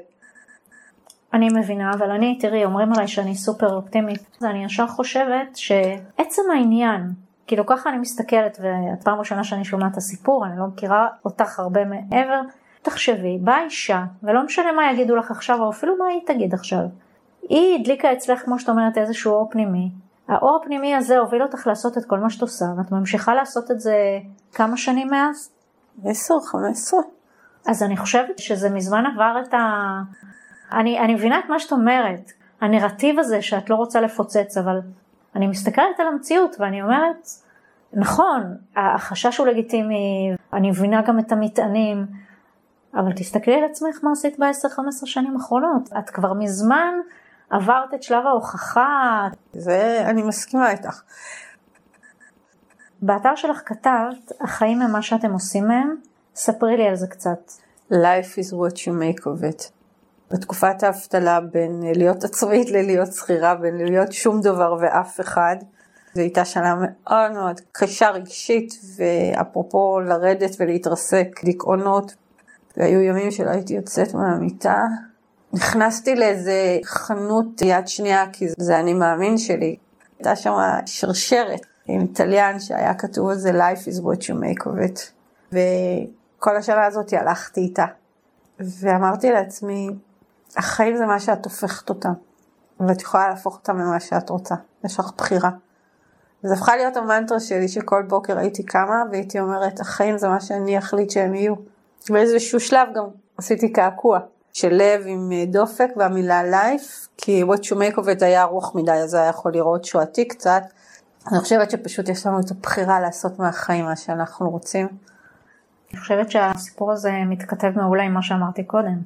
אני 1.34 1.50
מבינה 1.50 1.92
אבל 1.94 2.12
אני 2.12 2.38
תראי 2.40 2.66
אומרים 2.66 2.94
עליי 2.94 3.08
שאני 3.08 3.36
סופר 3.36 3.76
אופטימית 3.76 4.20
אז 4.40 4.46
אני 4.46 4.66
ישר 4.66 4.88
חושבת 4.88 5.56
שעצם 5.56 6.42
העניין 6.54 7.02
כאילו 7.48 7.66
ככה 7.66 7.90
אני 7.90 7.98
מסתכלת 7.98 8.58
ואת 8.62 9.04
פעם 9.04 9.20
ראשונה 9.20 9.44
שאני 9.44 9.66
שומעת 9.66 9.92
את 9.92 9.98
הסיפור 9.98 10.46
אני 10.46 10.60
לא 10.60 10.66
מכירה 10.68 11.08
אותך 11.26 11.60
הרבה 11.60 11.82
מעבר 11.86 12.42
תחשבי, 12.86 13.38
באה 13.42 13.64
אישה, 13.64 14.04
ולא 14.24 14.46
משנה 14.46 14.72
מה 14.72 14.92
יגידו 14.92 15.16
לך 15.16 15.32
עכשיו, 15.32 15.62
או 15.62 15.70
אפילו 15.70 15.98
מה 15.98 16.06
היא 16.06 16.22
תגיד 16.26 16.54
עכשיו. 16.54 16.84
היא 17.50 17.80
הדליקה 17.80 18.14
אצלך, 18.14 18.40
כמו 18.40 18.60
שאת 18.60 18.70
אומרת, 18.70 18.98
איזשהו 18.98 19.34
אור 19.34 19.50
פנימי. 19.52 19.90
האור 20.28 20.60
הפנימי 20.62 20.96
הזה 20.96 21.18
הוביל 21.18 21.44
אותך 21.44 21.68
לעשות 21.68 21.98
את 21.98 22.06
כל 22.06 22.20
מה 22.20 22.30
שאת 22.30 22.42
עושה, 22.42 22.66
ואת 22.78 22.92
ממשיכה 22.92 23.34
לעשות 23.34 23.72
את 23.72 23.80
זה 23.80 23.96
כמה 24.54 24.78
שנים 24.78 25.08
מאז? 25.08 25.52
עשר, 26.06 26.40
חמש 26.40 26.72
עשרה. 26.72 27.02
אז 27.68 27.84
אני 27.84 27.98
חושבת 27.98 28.40
שזה 28.40 28.70
מזמן 28.70 29.04
עבר 29.14 29.36
את 29.44 29.54
ה... 29.54 30.02
אני, 30.72 31.00
אני 31.00 31.16
מבינה 31.16 31.40
את 31.40 31.50
מה 31.50 31.60
שאת 31.60 31.72
אומרת, 31.72 32.32
הנרטיב 32.62 33.20
הזה 33.20 33.42
שאת 33.42 33.70
לא 33.70 33.76
רוצה 33.76 34.02
לפוצץ, 34.02 34.58
אבל 34.58 34.80
אני 35.36 35.48
מסתכלת 35.48 36.00
על 36.00 36.08
המציאות 36.08 36.56
ואני 36.60 36.82
אומרת, 36.82 37.28
נכון, 37.94 38.58
החשש 38.76 39.38
הוא 39.38 39.48
לגיטימי, 39.48 40.36
אני 40.54 40.70
מבינה 40.70 41.02
גם 41.02 41.20
את 41.20 41.32
המטענים, 41.32 42.06
אבל 42.94 43.14
תסתכלי 43.14 43.56
על 43.56 43.64
עצמך 43.64 44.00
מה 44.04 44.12
עשית 44.12 44.40
ב-10-15 44.40 45.06
שנים 45.06 45.38
האחרונות. 45.38 45.90
את 46.00 46.10
כבר 46.10 46.34
מזמן 46.34 46.94
עברת 47.56 47.94
את 47.94 48.04
שלב 48.04 48.26
ההוכחה. 48.26 49.28
זה, 49.54 50.04
אני 50.06 50.24
מסכימה 50.24 50.72
איתך. 50.72 51.02
באתר 53.02 53.36
שלך 53.36 53.62
כתבת, 53.66 54.32
החיים 54.42 54.82
הם 54.82 54.92
מה 54.92 55.02
שאתם 55.02 55.34
עושים 55.34 55.68
מהם, 55.68 55.96
ספרי 56.36 56.78
לי 56.78 56.88
על 56.88 56.96
זה 56.96 57.08
קצת. 57.08 57.52
Life 57.92 58.38
is 58.38 58.54
what 58.54 58.76
you 58.76 58.92
make 58.92 59.22
of 59.22 59.44
it. 59.44 59.70
בתקופת 60.32 60.84
האבטלה 60.84 61.40
בין 61.42 61.84
להיות 61.96 62.24
עצמאית 62.24 62.70
ללהיות 62.72 63.14
שכירה, 63.14 63.56
בין 63.56 63.78
להיות 63.78 64.12
שום 64.12 64.42
דבר 64.42 64.78
ואף 64.80 65.20
אחד, 65.20 65.56
זו 66.14 66.22
הייתה 66.22 66.46
שנה 66.46 66.76
מאוד 66.80 67.32
מאוד 67.32 67.62
קשה 67.72 68.10
רגשית, 68.10 68.74
ואפרופו 68.98 70.00
לרדת 70.00 70.56
ולהתרסק, 70.60 71.28
דיכאונות, 71.44 72.16
והיו 72.78 73.02
ימים 73.02 73.32
שלא 73.32 73.50
הייתי 73.50 73.74
יוצאת 73.74 74.14
מהמיטה. 74.14 74.84
נכנסתי 75.56 76.16
לאיזה 76.16 76.80
חנות 76.84 77.62
יד 77.62 77.88
שנייה, 77.88 78.26
כי 78.34 78.48
זה 78.58 78.80
אני 78.80 78.94
מאמין 78.94 79.38
שלי. 79.38 79.76
הייתה 80.18 80.36
שם 80.36 80.54
שרשרת 80.86 81.66
עם 81.86 82.08
טליין 82.08 82.60
שהיה 82.60 82.94
כתוב 82.94 83.30
על 83.30 83.36
זה 83.36 83.52
Life 83.52 83.88
is 83.88 84.02
what 84.02 84.22
you 84.22 84.34
make 84.34 84.64
of 84.64 84.90
it. 84.90 85.00
וכל 85.52 86.58
השנה 86.58 86.86
הזאת 86.86 87.14
הלכתי 87.14 87.62
איתה. 87.62 87.86
ואמרתי 88.60 89.32
לעצמי, 89.32 89.90
החיים 90.58 90.98
זה 90.98 91.06
מה 91.06 91.20
שאת 91.20 91.46
הופכת 91.46 91.90
אותם. 91.90 92.14
ואת 92.80 93.02
יכולה 93.02 93.30
להפוך 93.30 93.56
אותם 93.56 93.80
למה 93.80 94.00
שאת 94.00 94.30
רוצה. 94.30 94.56
יש 94.84 95.00
לך 95.00 95.12
בחירה. 95.18 95.50
וזו 96.44 96.54
הפכה 96.54 96.76
להיות 96.76 96.98
המנטרה 96.98 97.40
שלי 97.40 97.68
שכל 97.68 98.04
בוקר 98.08 98.38
הייתי 98.38 98.64
קמה 98.64 99.04
והייתי 99.12 99.40
אומרת, 99.40 99.80
החיים 99.80 100.18
זה 100.18 100.28
מה 100.28 100.42
שאני 100.42 100.78
אחליט 100.78 101.10
שהם 101.10 101.36
יהיו. 101.36 101.56
באיזשהו 102.10 102.60
שלב 102.60 102.88
גם 102.96 103.06
עשיתי 103.38 103.74
קעקוע 103.74 104.20
של 104.56 104.74
לב 104.74 105.02
עם 105.06 105.32
אה, 105.32 105.46
דופק 105.46 105.88
והמילה 105.98 106.44
לייף, 106.44 107.08
כי 107.18 107.44
what 107.44 107.58
you 107.58 107.76
make 107.76 107.96
of 107.96 108.04
it 108.04 108.26
היה 108.26 108.44
ארוך 108.44 108.76
מדי, 108.76 108.92
אז 108.92 109.10
זה 109.10 109.22
היה 109.22 109.30
יכול 109.30 109.54
לראות 109.54 109.86
שועתי 109.86 110.28
קצת. 110.28 110.64
אני 111.32 111.40
חושבת 111.40 111.72
שפשוט 111.72 112.10
יש 112.10 112.26
לנו 112.26 112.40
את 112.40 112.52
הבחירה 112.52 113.00
לעשות 113.00 113.40
מהחיים 113.40 113.86
מה 113.86 113.96
שאנחנו 113.96 114.50
רוצים. 114.50 114.88
אני 115.92 116.00
חושבת 116.00 116.32
שהסיפור 116.32 116.92
הזה 116.92 117.12
מתכתב 117.26 117.72
מעולה 117.76 118.04
עם 118.04 118.14
מה 118.14 118.22
שאמרתי 118.22 118.64
קודם, 118.64 119.02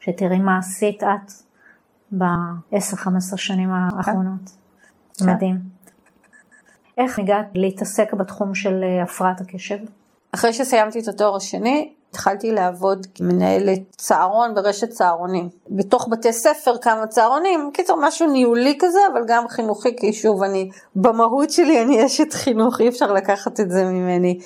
שתראי 0.00 0.38
מה 0.38 0.58
עשית 0.58 1.02
את 1.02 1.32
ב-10-15 2.18 3.36
שנים 3.36 3.70
האחרונות. 3.72 4.50
כן. 5.18 5.30
מדהים. 5.30 5.56
איך 6.98 7.18
הגעת 7.18 7.46
להתעסק 7.54 8.14
בתחום 8.14 8.54
של 8.54 8.84
אה, 8.84 9.02
הפרעת 9.02 9.40
הקשב? 9.40 9.78
אחרי 10.34 10.52
שסיימתי 10.52 11.00
את 11.00 11.08
התואר 11.08 11.36
השני, 11.36 11.92
התחלתי 12.12 12.52
לעבוד 12.52 13.06
כמנהלת 13.14 13.80
צהרון 13.96 14.54
ברשת 14.54 14.88
צהרונים. 14.88 15.48
בתוך 15.70 16.08
בתי 16.10 16.32
ספר 16.32 16.78
כמה 16.78 17.06
צהרונים, 17.06 17.70
קיצור 17.74 17.98
משהו 18.00 18.26
ניהולי 18.26 18.76
כזה, 18.80 18.98
אבל 19.12 19.20
גם 19.26 19.48
חינוכי, 19.48 19.96
כי 19.96 20.12
שוב, 20.12 20.42
אני, 20.42 20.70
במהות 20.96 21.50
שלי 21.50 21.82
אני 21.82 22.06
אשת 22.06 22.32
חינוך, 22.32 22.80
אי 22.80 22.88
אפשר 22.88 23.12
לקחת 23.12 23.60
את 23.60 23.70
זה 23.70 23.84
ממני. 23.84 24.38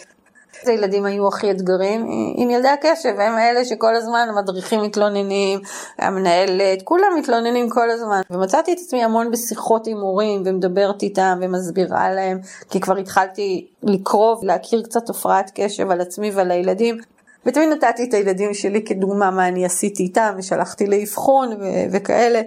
הילדים 0.65 1.05
היו 1.05 1.29
הכי 1.29 1.51
אתגרים 1.51 2.07
עם 2.37 2.51
ילדי 2.51 2.69
הקשב, 2.69 3.21
הם 3.21 3.39
אלה 3.39 3.65
שכל 3.65 3.97
הזמן 3.97 4.27
המדריכים 4.31 4.83
מתלוננים, 4.83 5.61
המנהלת, 5.99 6.83
כולם 6.85 7.09
מתלוננים 7.19 7.71
כל 7.71 7.91
הזמן. 7.91 8.21
ומצאתי 8.31 8.73
את 8.73 8.79
עצמי 8.79 9.05
המון 9.05 9.31
בשיחות 9.31 9.87
עם 9.87 9.97
הורים 9.97 10.43
ומדברת 10.47 11.03
איתם 11.03 11.39
ומסבירה 11.43 12.15
להם, 12.15 12.39
כי 12.71 12.81
כבר 12.81 12.97
התחלתי 12.97 13.67
לקרוא 13.83 14.37
ולהכיר 14.43 14.83
קצת 14.83 15.11
הפרעת 15.11 15.51
קשב 15.55 15.91
על 15.91 16.01
עצמי 16.01 16.31
ועל 16.31 16.51
הילדים. 16.51 16.99
ותמיד 17.47 17.69
נתתי 17.69 18.05
את 18.09 18.15
הילדים 18.15 18.55
שלי 18.55 18.85
כדוגמה 18.85 19.31
מה 19.31 19.49
אני 19.49 19.65
עשיתי 19.65 20.03
איתם 20.03 20.35
ושלחתי 20.39 20.87
לאבחון 20.87 21.53
ו- 21.53 21.85
וכאלה. 21.93 22.41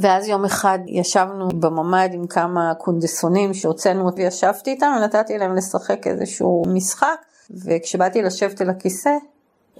ואז 0.00 0.28
יום 0.28 0.44
אחד 0.44 0.78
ישבנו 0.86 1.48
בממ"ד 1.48 2.08
עם 2.12 2.26
כמה 2.26 2.74
קונדסונים 2.74 3.54
שהוצאנו 3.54 4.14
וישבתי 4.16 4.70
איתם 4.70 4.92
ונתתי 4.98 5.38
להם 5.38 5.54
לשחק 5.54 6.06
איזשהו 6.06 6.62
משחק. 6.66 7.16
וכשבאתי 7.50 8.22
לשבת 8.22 8.60
על 8.60 8.70
הכיסא, 8.70 9.10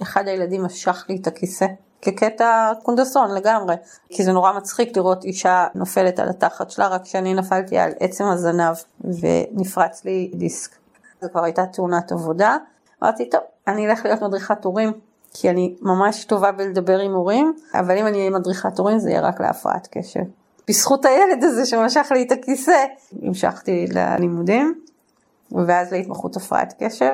אחד 0.01 0.27
הילדים 0.27 0.63
משך 0.63 1.05
לי 1.09 1.17
את 1.21 1.27
הכיסא. 1.27 1.65
כקטע 2.01 2.71
קונדסון 2.83 3.35
לגמרי, 3.35 3.75
כי 4.09 4.23
זה 4.23 4.31
נורא 4.31 4.53
מצחיק 4.53 4.97
לראות 4.97 5.23
אישה 5.23 5.67
נופלת 5.75 6.19
על 6.19 6.29
התחת 6.29 6.71
שלה, 6.71 6.87
רק 6.87 7.05
שאני 7.05 7.33
נפלתי 7.33 7.77
על 7.77 7.91
עצם 7.99 8.23
הזנב 8.23 8.75
ונפרץ 9.01 10.05
לי 10.05 10.31
דיסק. 10.33 10.71
זו 11.21 11.27
כבר 11.31 11.43
הייתה 11.43 11.65
תאונת 11.65 12.11
עבודה. 12.11 12.57
אמרתי, 13.03 13.29
טוב, 13.29 13.41
אני 13.67 13.87
אלך 13.87 14.05
להיות 14.05 14.21
מדריכת 14.21 14.65
הורים, 14.65 14.91
כי 15.33 15.49
אני 15.49 15.75
ממש 15.81 16.25
טובה 16.25 16.51
בלדבר 16.51 16.99
עם 16.99 17.13
הורים, 17.13 17.53
אבל 17.73 17.97
אם 17.97 18.07
אני 18.07 18.17
אהיה 18.17 18.29
מדריכת 18.29 18.79
הורים 18.79 18.99
זה 18.99 19.09
יהיה 19.09 19.21
רק 19.21 19.41
להפרעת 19.41 19.87
קשב. 19.91 20.23
בזכות 20.67 21.05
הילד 21.05 21.43
הזה 21.43 21.65
שמשך 21.65 22.07
לי 22.11 22.23
את 22.23 22.31
הכיסא, 22.31 22.85
המשכתי 23.21 23.87
ללימודים, 23.93 24.81
ואז 25.51 25.91
להתמחות 25.91 26.35
הפרעת 26.35 26.73
קשב. 26.83 27.13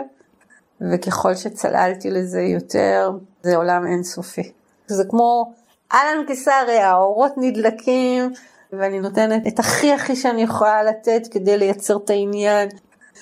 וככל 0.81 1.35
שצללתי 1.35 2.09
לזה 2.11 2.41
יותר, 2.41 3.11
זה 3.43 3.55
עולם 3.55 3.85
אינסופי. 3.87 4.51
זה 4.87 5.03
כמו 5.09 5.53
אהלן 5.93 6.25
קיסריה, 6.27 6.89
האורות 6.89 7.31
נדלקים, 7.37 8.33
ואני 8.73 8.99
נותנת 8.99 9.47
את 9.47 9.59
הכי 9.59 9.93
הכי 9.93 10.15
שאני 10.15 10.43
יכולה 10.43 10.83
לתת 10.83 11.21
כדי 11.31 11.57
לייצר 11.57 11.97
את 11.97 12.09
העניין. 12.09 12.69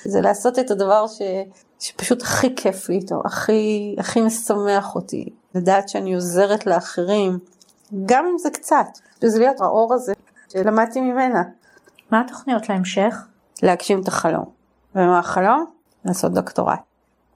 זה 0.05 0.21
לעשות 0.21 0.59
את 0.59 0.71
הדבר 0.71 1.07
ש... 1.07 1.21
שפשוט 1.81 2.21
הכי 2.21 2.55
כיף 2.55 2.89
לי 2.89 2.95
איתו, 2.95 3.21
הכי, 3.25 3.95
הכי 3.99 4.21
משמח 4.21 4.95
אותי. 4.95 5.29
לדעת 5.55 5.89
שאני 5.89 6.13
עוזרת 6.15 6.65
לאחרים, 6.65 7.39
גם 8.05 8.25
אם 8.25 8.37
זה 8.37 8.49
קצת, 8.49 8.85
שזה 9.21 9.39
להיות 9.39 9.61
האור 9.61 9.93
הזה 9.93 10.13
שלמדתי 10.53 11.01
ממנה. 11.01 11.43
מה 12.11 12.21
התוכניות 12.21 12.69
להמשך? 12.69 13.15
להגשים 13.63 14.01
את 14.01 14.07
החלום. 14.07 14.45
ומה 14.95 15.19
החלום? 15.19 15.65
לעשות 16.05 16.33
דוקטורט. 16.33 16.79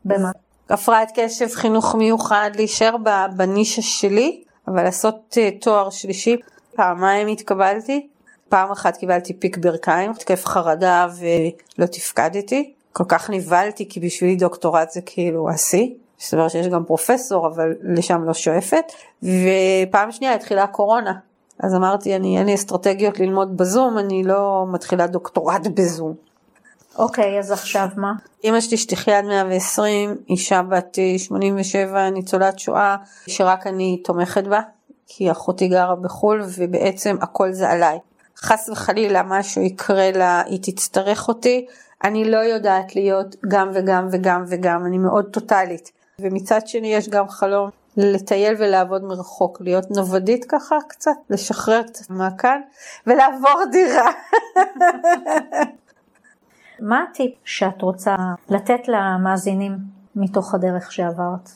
במה? 0.05 0.31
הפרעת 0.69 1.11
קשב, 1.15 1.47
חינוך 1.47 1.95
מיוחד, 1.95 2.51
להישאר 2.55 2.95
בנישה 3.37 3.81
שלי, 3.81 4.43
אבל 4.67 4.83
לעשות 4.83 5.37
uh, 5.37 5.63
תואר 5.63 5.89
שלישי. 5.89 6.37
פעמיים 6.75 7.27
התקבלתי, 7.27 8.07
פעם 8.49 8.71
אחת 8.71 8.97
קיבלתי 8.97 9.33
פיק 9.39 9.57
ברכיים, 9.57 10.13
תקף 10.13 10.45
חרדה 10.45 11.07
ולא 11.19 11.85
תפקדתי. 11.85 12.73
כל 12.97 13.03
כך 13.07 13.29
נבהלתי 13.29 13.89
כי 13.89 13.99
בשבילי 13.99 14.35
דוקטורט 14.35 14.91
זה 14.91 15.01
כאילו 15.01 15.49
השיא. 15.49 15.87
מסתבר 16.19 16.47
שיש 16.47 16.67
גם 16.67 16.83
פרופסור 16.83 17.47
אבל 17.47 17.73
לשם 17.83 18.23
לא 18.23 18.33
שואפת. 18.33 18.91
ופעם 19.23 20.11
שנייה 20.11 20.33
התחילה 20.33 20.63
הקורונה. 20.63 21.13
אז 21.59 21.75
אמרתי 21.75 22.15
אני 22.15 22.37
אין 22.37 22.45
לי 22.45 22.55
אסטרטגיות 22.55 23.19
ללמוד 23.19 23.57
בזום 23.57 23.97
אני 23.97 24.23
לא 24.23 24.65
מתחילה 24.71 25.07
דוקטורט 25.07 25.67
בזום. 25.75 26.13
אוקיי, 26.97 27.39
אז 27.39 27.51
עכשיו 27.51 27.87
מה? 27.97 28.11
אמא 28.43 28.61
שלי 28.61 28.77
שתחיה 28.77 29.17
עד 29.17 29.25
120, 29.25 30.15
אישה 30.29 30.61
בת 30.61 30.97
87, 31.17 31.97
אה, 31.97 32.09
ניצולת 32.09 32.59
שואה, 32.59 32.95
שרק 33.27 33.67
אני 33.67 34.01
תומכת 34.03 34.43
בה, 34.43 34.59
כי 35.07 35.31
אחותי 35.31 35.67
גרה 35.67 35.95
בחו"ל 35.95 36.41
ובעצם 36.57 37.17
הכל 37.21 37.51
זה 37.51 37.69
עליי. 37.69 37.99
חס 38.37 38.69
וחלילה 38.69 39.23
משהו 39.23 39.61
יקרה 39.61 40.11
לה, 40.11 40.41
היא 40.45 40.59
תצטרך 40.61 41.27
אותי, 41.27 41.65
אני 42.05 42.31
לא 42.31 42.37
יודעת 42.37 42.95
להיות 42.95 43.35
גם 43.47 43.69
וגם 43.73 44.07
וגם 44.11 44.43
וגם, 44.47 44.85
אני 44.85 44.97
מאוד 44.97 45.25
טוטאלית. 45.31 45.91
ומצד 46.19 46.67
שני 46.67 46.93
יש 46.93 47.09
גם 47.09 47.29
חלום 47.29 47.69
לטייל 47.97 48.55
ולעבוד 48.59 49.03
מרחוק, 49.03 49.61
להיות 49.61 49.91
נוודית 49.91 50.45
ככה 50.45 50.75
קצת, 50.87 51.11
לשחרר 51.29 51.83
קצת 51.83 52.09
מהכאן 52.09 52.61
ולעבור 53.07 53.61
דירה. 53.71 54.11
מה 56.89 57.05
הטיפ 57.09 57.33
שאת 57.43 57.81
רוצה 57.81 58.15
לתת 58.49 58.87
למאזינים 58.87 59.77
מתוך 60.15 60.53
הדרך 60.53 60.91
שעברת? 60.91 61.49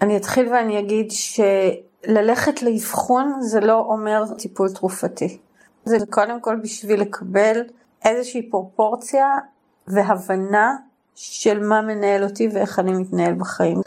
אני 0.00 0.16
אתחיל 0.16 0.48
ואני 0.52 0.78
אגיד 0.78 1.10
שללכת 1.10 2.62
לאבחון 2.62 3.36
זה 3.40 3.60
לא 3.60 3.78
אומר 3.78 4.24
טיפול 4.38 4.68
תרופתי. 4.72 5.38
זה 5.84 5.96
קודם 6.10 6.40
כל 6.40 6.56
בשביל 6.62 7.00
לקבל 7.00 7.60
איזושהי 8.04 8.50
פרופורציה 8.50 9.26
והבנה 9.88 10.76
של 11.14 11.62
מה 11.62 11.82
מנהל 11.82 12.24
אותי 12.24 12.48
ואיך 12.52 12.78
אני 12.78 12.92
מתנהל 12.92 13.34
בחיים. 13.34 13.80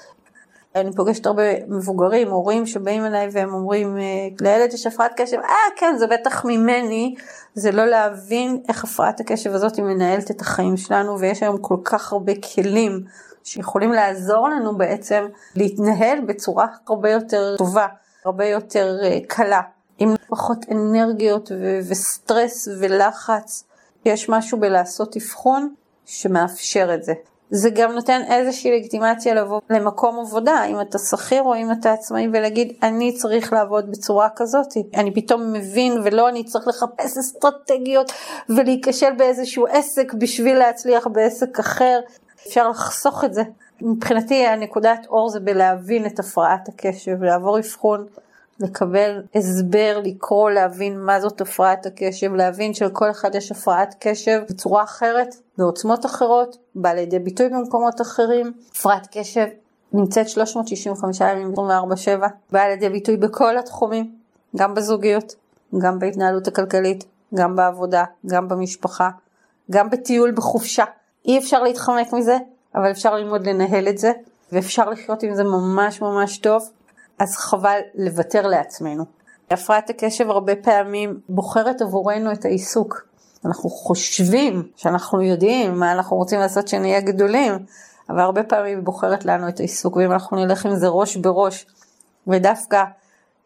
אני 0.76 0.95
פוגשת 0.95 1.26
הרבה 1.26 1.65
מבוגרים, 1.68 2.30
הורים 2.30 2.65
שבאים 2.65 3.06
אליי 3.06 3.30
והם 3.32 3.53
אומרים, 3.53 3.98
אה, 3.98 4.03
לילד 4.41 4.74
יש 4.74 4.88
הפרעת 4.88 5.11
קשב, 5.15 5.38
אה 5.38 5.56
כן, 5.78 5.95
זה 5.98 6.07
בטח 6.07 6.45
ממני, 6.45 7.15
זה 7.53 7.72
לא 7.72 7.86
להבין 7.86 8.61
איך 8.69 8.84
הפרעת 8.84 9.19
הקשב 9.19 9.53
הזאת 9.53 9.76
היא 9.76 9.86
מנהלת 9.86 10.32
את 10.32 10.41
החיים 10.41 10.78
שלנו, 10.78 11.19
ויש 11.19 11.44
היום 11.44 11.57
כל 11.57 11.78
כך 11.84 12.14
הרבה 12.14 12.34
כלים 12.36 13.03
שיכולים 13.44 13.91
לעזור 13.91 14.49
לנו 14.49 14.78
בעצם 14.78 15.28
להתנהל 15.56 16.19
בצורה 16.26 16.68
הרבה 16.88 17.11
יותר 17.11 17.56
טובה, 17.57 17.88
הרבה 18.26 18.45
יותר 18.45 18.98
אה, 19.03 19.18
קלה, 19.28 19.61
עם 19.99 20.15
פחות 20.30 20.65
אנרגיות 20.72 21.52
וסטרס 21.90 22.68
ולחץ. 22.80 23.64
יש 24.06 24.30
משהו 24.30 24.60
בלעשות 24.60 25.15
אבחון 25.18 25.74
שמאפשר 26.08 26.94
את 26.94 27.04
זה. 27.04 27.14
זה 27.50 27.70
גם 27.70 27.92
נותן 27.92 28.22
איזושהי 28.30 28.72
לגיטימציה 28.72 29.34
לבוא 29.34 29.62
למקום 29.70 30.20
עבודה, 30.20 30.66
אם 30.66 30.82
אתה 30.82 30.98
שכיר 30.98 31.44
או 31.44 31.56
אם 31.56 31.72
אתה 31.72 31.94
עצמאי 31.94 32.28
ולהגיד 32.34 32.74
אני 32.84 33.14
צריך 33.14 33.54
לעבוד 33.54 33.92
בצורה 33.92 34.28
כזאת, 34.36 34.68
אני 34.96 35.14
פתאום 35.14 35.54
מבין 35.54 36.02
ולא 36.04 36.30
אני 36.30 36.44
צריך 36.44 36.68
לחפש 36.68 37.18
אסטרטגיות 37.18 38.12
ולהיכשל 38.50 39.12
באיזשהו 39.18 39.68
עסק 39.68 40.14
בשביל 40.14 40.58
להצליח 40.58 41.08
בעסק 41.08 41.60
אחר, 41.60 42.00
אפשר 42.48 42.70
לחסוך 42.70 43.24
את 43.24 43.34
זה. 43.34 43.44
מבחינתי 43.82 44.48
הנקודת 44.48 45.06
אור 45.10 45.30
זה 45.30 45.40
בלהבין 45.40 46.06
את 46.06 46.20
הפרעת 46.20 46.70
הקשב, 46.70 47.24
לעבור 47.24 47.60
אבחון 47.60 48.06
לקבל 48.60 49.24
הסבר, 49.36 50.02
לקרוא, 50.04 50.50
להבין 50.50 51.00
מה 51.00 51.22
זאת 51.22 51.42
הפרעת 51.42 51.86
הקשב, 51.86 52.34
להבין 52.34 52.74
שלכל 52.74 53.12
אחד 53.12 53.36
יש 53.36 53.52
הפרעת 53.52 53.96
קשב 54.00 54.42
בצורה 54.50 54.84
אחרת, 54.84 55.36
בעוצמות 55.58 56.06
אחרות, 56.06 56.58
בא 56.76 56.94
לידי 56.94 57.20
ביטוי 57.20 57.50
במקומות 57.50 58.02
אחרים. 58.02 58.54
הפרעת 58.72 59.08
קשב 59.12 59.46
נמצאת 59.94 60.30
365 60.30 61.22
ימים 61.22 61.54
24/7, 61.54 62.28
באה 62.52 62.70
לידי 62.70 62.90
ביטוי 62.90 63.18
בכל 63.18 63.58
התחומים, 63.58 64.12
גם 64.56 64.74
בזוגיות, 64.74 65.36
גם 65.82 66.00
בהתנהלות 66.00 66.48
הכלכלית, 66.48 67.06
גם 67.36 67.56
בעבודה, 67.56 68.04
גם 68.26 68.48
במשפחה, 68.48 69.10
גם 69.72 69.90
בטיול 69.90 70.32
בחופשה. 70.32 70.84
אי 71.26 71.38
אפשר 71.38 71.64
להתחמק 71.64 72.14
מזה, 72.14 72.38
אבל 72.76 72.92
אפשר 72.92 73.16
ללמוד 73.16 73.48
לנהל 73.48 73.88
את 73.88 73.98
זה, 73.98 74.12
ואפשר 74.52 74.90
לחיות 74.90 75.24
עם 75.24 75.36
זה 75.36 75.44
ממש 75.44 76.02
ממש 76.02 76.38
טוב. 76.38 76.70
אז 77.19 77.35
חבל 77.38 77.80
לוותר 77.95 78.48
לעצמנו. 78.48 79.06
הפרעת 79.52 79.89
הקשב 79.89 80.30
הרבה 80.30 80.56
פעמים 80.56 81.19
בוחרת 81.30 81.81
עבורנו 81.81 82.31
את 82.31 82.45
העיסוק. 82.45 83.07
אנחנו 83.45 83.69
חושבים 83.69 84.68
שאנחנו 84.76 85.22
יודעים 85.22 85.80
מה 85.80 85.91
אנחנו 85.91 86.18
רוצים 86.18 86.39
לעשות 86.39 86.68
שנהיה 86.68 87.02
גדולים, 87.02 87.53
אבל 88.10 88.19
הרבה 88.19 88.44
פעמים 88.44 88.77
היא 88.77 88.85
בוחרת 88.85 89.26
לנו 89.26 89.49
את 89.49 89.60
העיסוק, 89.60 89.95
ואם 89.95 90.11
אנחנו 90.11 90.38
נלך 90.38 90.65
עם 90.65 90.76
זה 90.76 90.88
ראש 90.88 91.15
בראש, 91.15 91.65
ודווקא 92.27 92.84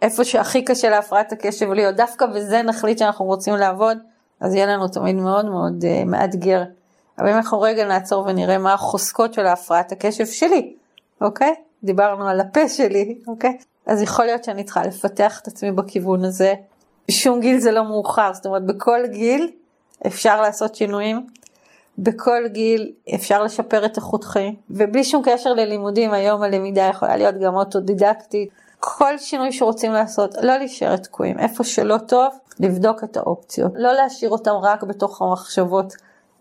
איפה 0.02 0.24
שהכי 0.24 0.66
קשה 0.66 0.90
להפרעת 0.90 1.32
הקשב 1.32 1.72
להיות, 1.72 1.96
דווקא 1.96 2.26
בזה 2.26 2.62
נחליט 2.62 2.98
שאנחנו 2.98 3.26
רוצים 3.26 3.56
לעבוד, 3.56 3.98
אז 4.40 4.54
יהיה 4.54 4.66
לנו 4.66 4.88
תמיד 4.88 5.16
מאוד 5.16 5.46
מאוד 5.46 5.84
uh, 5.84 6.06
מאתגר. 6.06 6.64
אבל 7.20 7.30
אם 7.30 7.36
אנחנו 7.36 7.62
רגע 7.62 7.88
נעצור 7.88 8.26
ונראה 8.28 8.58
מה 8.58 8.74
החוזקות 8.74 9.34
של 9.34 9.46
ההפרעת 9.46 9.92
הקשב 9.92 10.26
שלי, 10.26 10.76
אוקיי? 11.22 11.56
דיברנו 11.84 12.28
על 12.28 12.40
הפה 12.40 12.70
שלי, 12.70 13.18
אוקיי? 13.28 13.58
אז 13.86 14.02
יכול 14.02 14.26
להיות 14.26 14.44
שאני 14.44 14.64
צריכה 14.64 14.84
לפתח 14.84 15.40
את 15.40 15.48
עצמי 15.48 15.72
בכיוון 15.72 16.26
הזה. 16.26 16.54
בשום 17.08 17.40
גיל 17.40 17.60
זה 17.60 17.72
לא 17.72 17.84
מאוחר, 17.84 18.34
זאת 18.34 18.46
אומרת 18.46 18.66
בכל 18.66 19.00
גיל 19.08 19.52
אפשר 20.08 20.42
לעשות 20.42 20.76
שינויים. 20.76 21.26
בכל 21.98 22.48
גיל 22.48 22.92
אפשר 23.16 23.44
לשפר 23.44 23.86
את 23.86 23.98
איכות 23.98 24.24
חיים, 24.24 24.56
ובלי 24.70 25.04
שום 25.04 25.22
קשר 25.26 25.54
ללימודים 25.54 26.14
היום 26.14 26.42
הלמידה 26.42 26.82
יכולה 26.82 27.18
להיות 27.18 27.36
גם 27.36 27.56
אוטודידקטית. 27.56 28.50
כל 28.80 29.18
שינוי 29.18 29.52
שרוצים 29.52 29.92
לעשות, 29.92 30.36
לא 30.42 30.58
להישאר 30.58 30.98
תקועים, 30.98 31.40
איפה 31.40 31.64
שלא 31.64 31.98
טוב, 31.98 32.34
לבדוק 32.60 33.04
את 33.04 33.18
האופציות, 33.18 33.72
לא 33.76 33.94
להשאיר 33.94 34.32
אותם 34.32 34.52
רק 34.52 34.84
בתוך 34.84 35.22
המחשבות, 35.22 35.94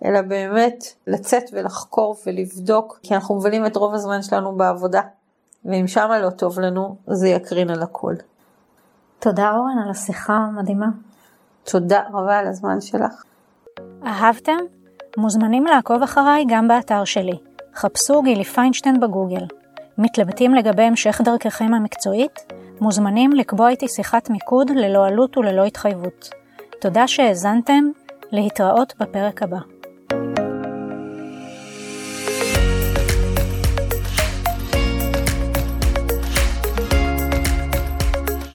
אלא 0.05 0.23
באמת 0.23 0.85
לצאת 1.07 1.43
ולחקור 1.53 2.17
ולבדוק, 2.27 3.01
כי 3.03 3.15
אנחנו 3.15 3.35
מבלים 3.35 3.67
את 3.67 3.77
רוב 3.77 3.95
הזמן 3.95 4.23
שלנו 4.23 4.57
בעבודה, 4.57 5.01
ואם 5.65 5.87
שמה 5.87 6.19
לא 6.19 6.31
טוב 6.31 6.61
לנו, 6.61 6.97
זה 7.07 7.28
יקרין 7.28 7.70
על 7.70 7.82
הכל. 7.82 8.15
תודה 9.19 9.51
אורן 9.51 9.78
על 9.85 9.91
השיחה 9.91 10.35
המדהימה. 10.35 10.87
תודה 11.65 12.03
רבה 12.12 12.39
על 12.39 12.47
הזמן 12.47 12.81
שלך. 12.81 13.24
אהבתם? 14.07 14.59
מוזמנים 15.16 15.65
לעקוב 15.65 16.03
אחריי 16.03 16.45
גם 16.49 16.69
באתר 16.69 17.05
שלי. 17.05 17.39
חפשו 17.74 18.23
גילי 18.23 18.45
פיינשטיין 18.45 19.01
בגוגל. 19.01 19.47
מתלבטים 19.99 20.55
לגבי 20.55 20.82
המשך 20.82 21.20
דרככם 21.24 21.74
המקצועית? 21.74 22.53
מוזמנים 22.81 23.32
לקבוע 23.32 23.69
איתי 23.69 23.89
שיחת 23.89 24.31
מיקוד 24.31 24.70
ללא 24.70 25.07
עלות 25.07 25.39
וללא 25.39 25.65
התחייבות. 25.65 26.31
תודה 26.81 27.09
שהאזנתם, 27.09 27.85
להתראות 28.32 28.95
בפרק 28.99 29.43
הבא. 29.43 29.59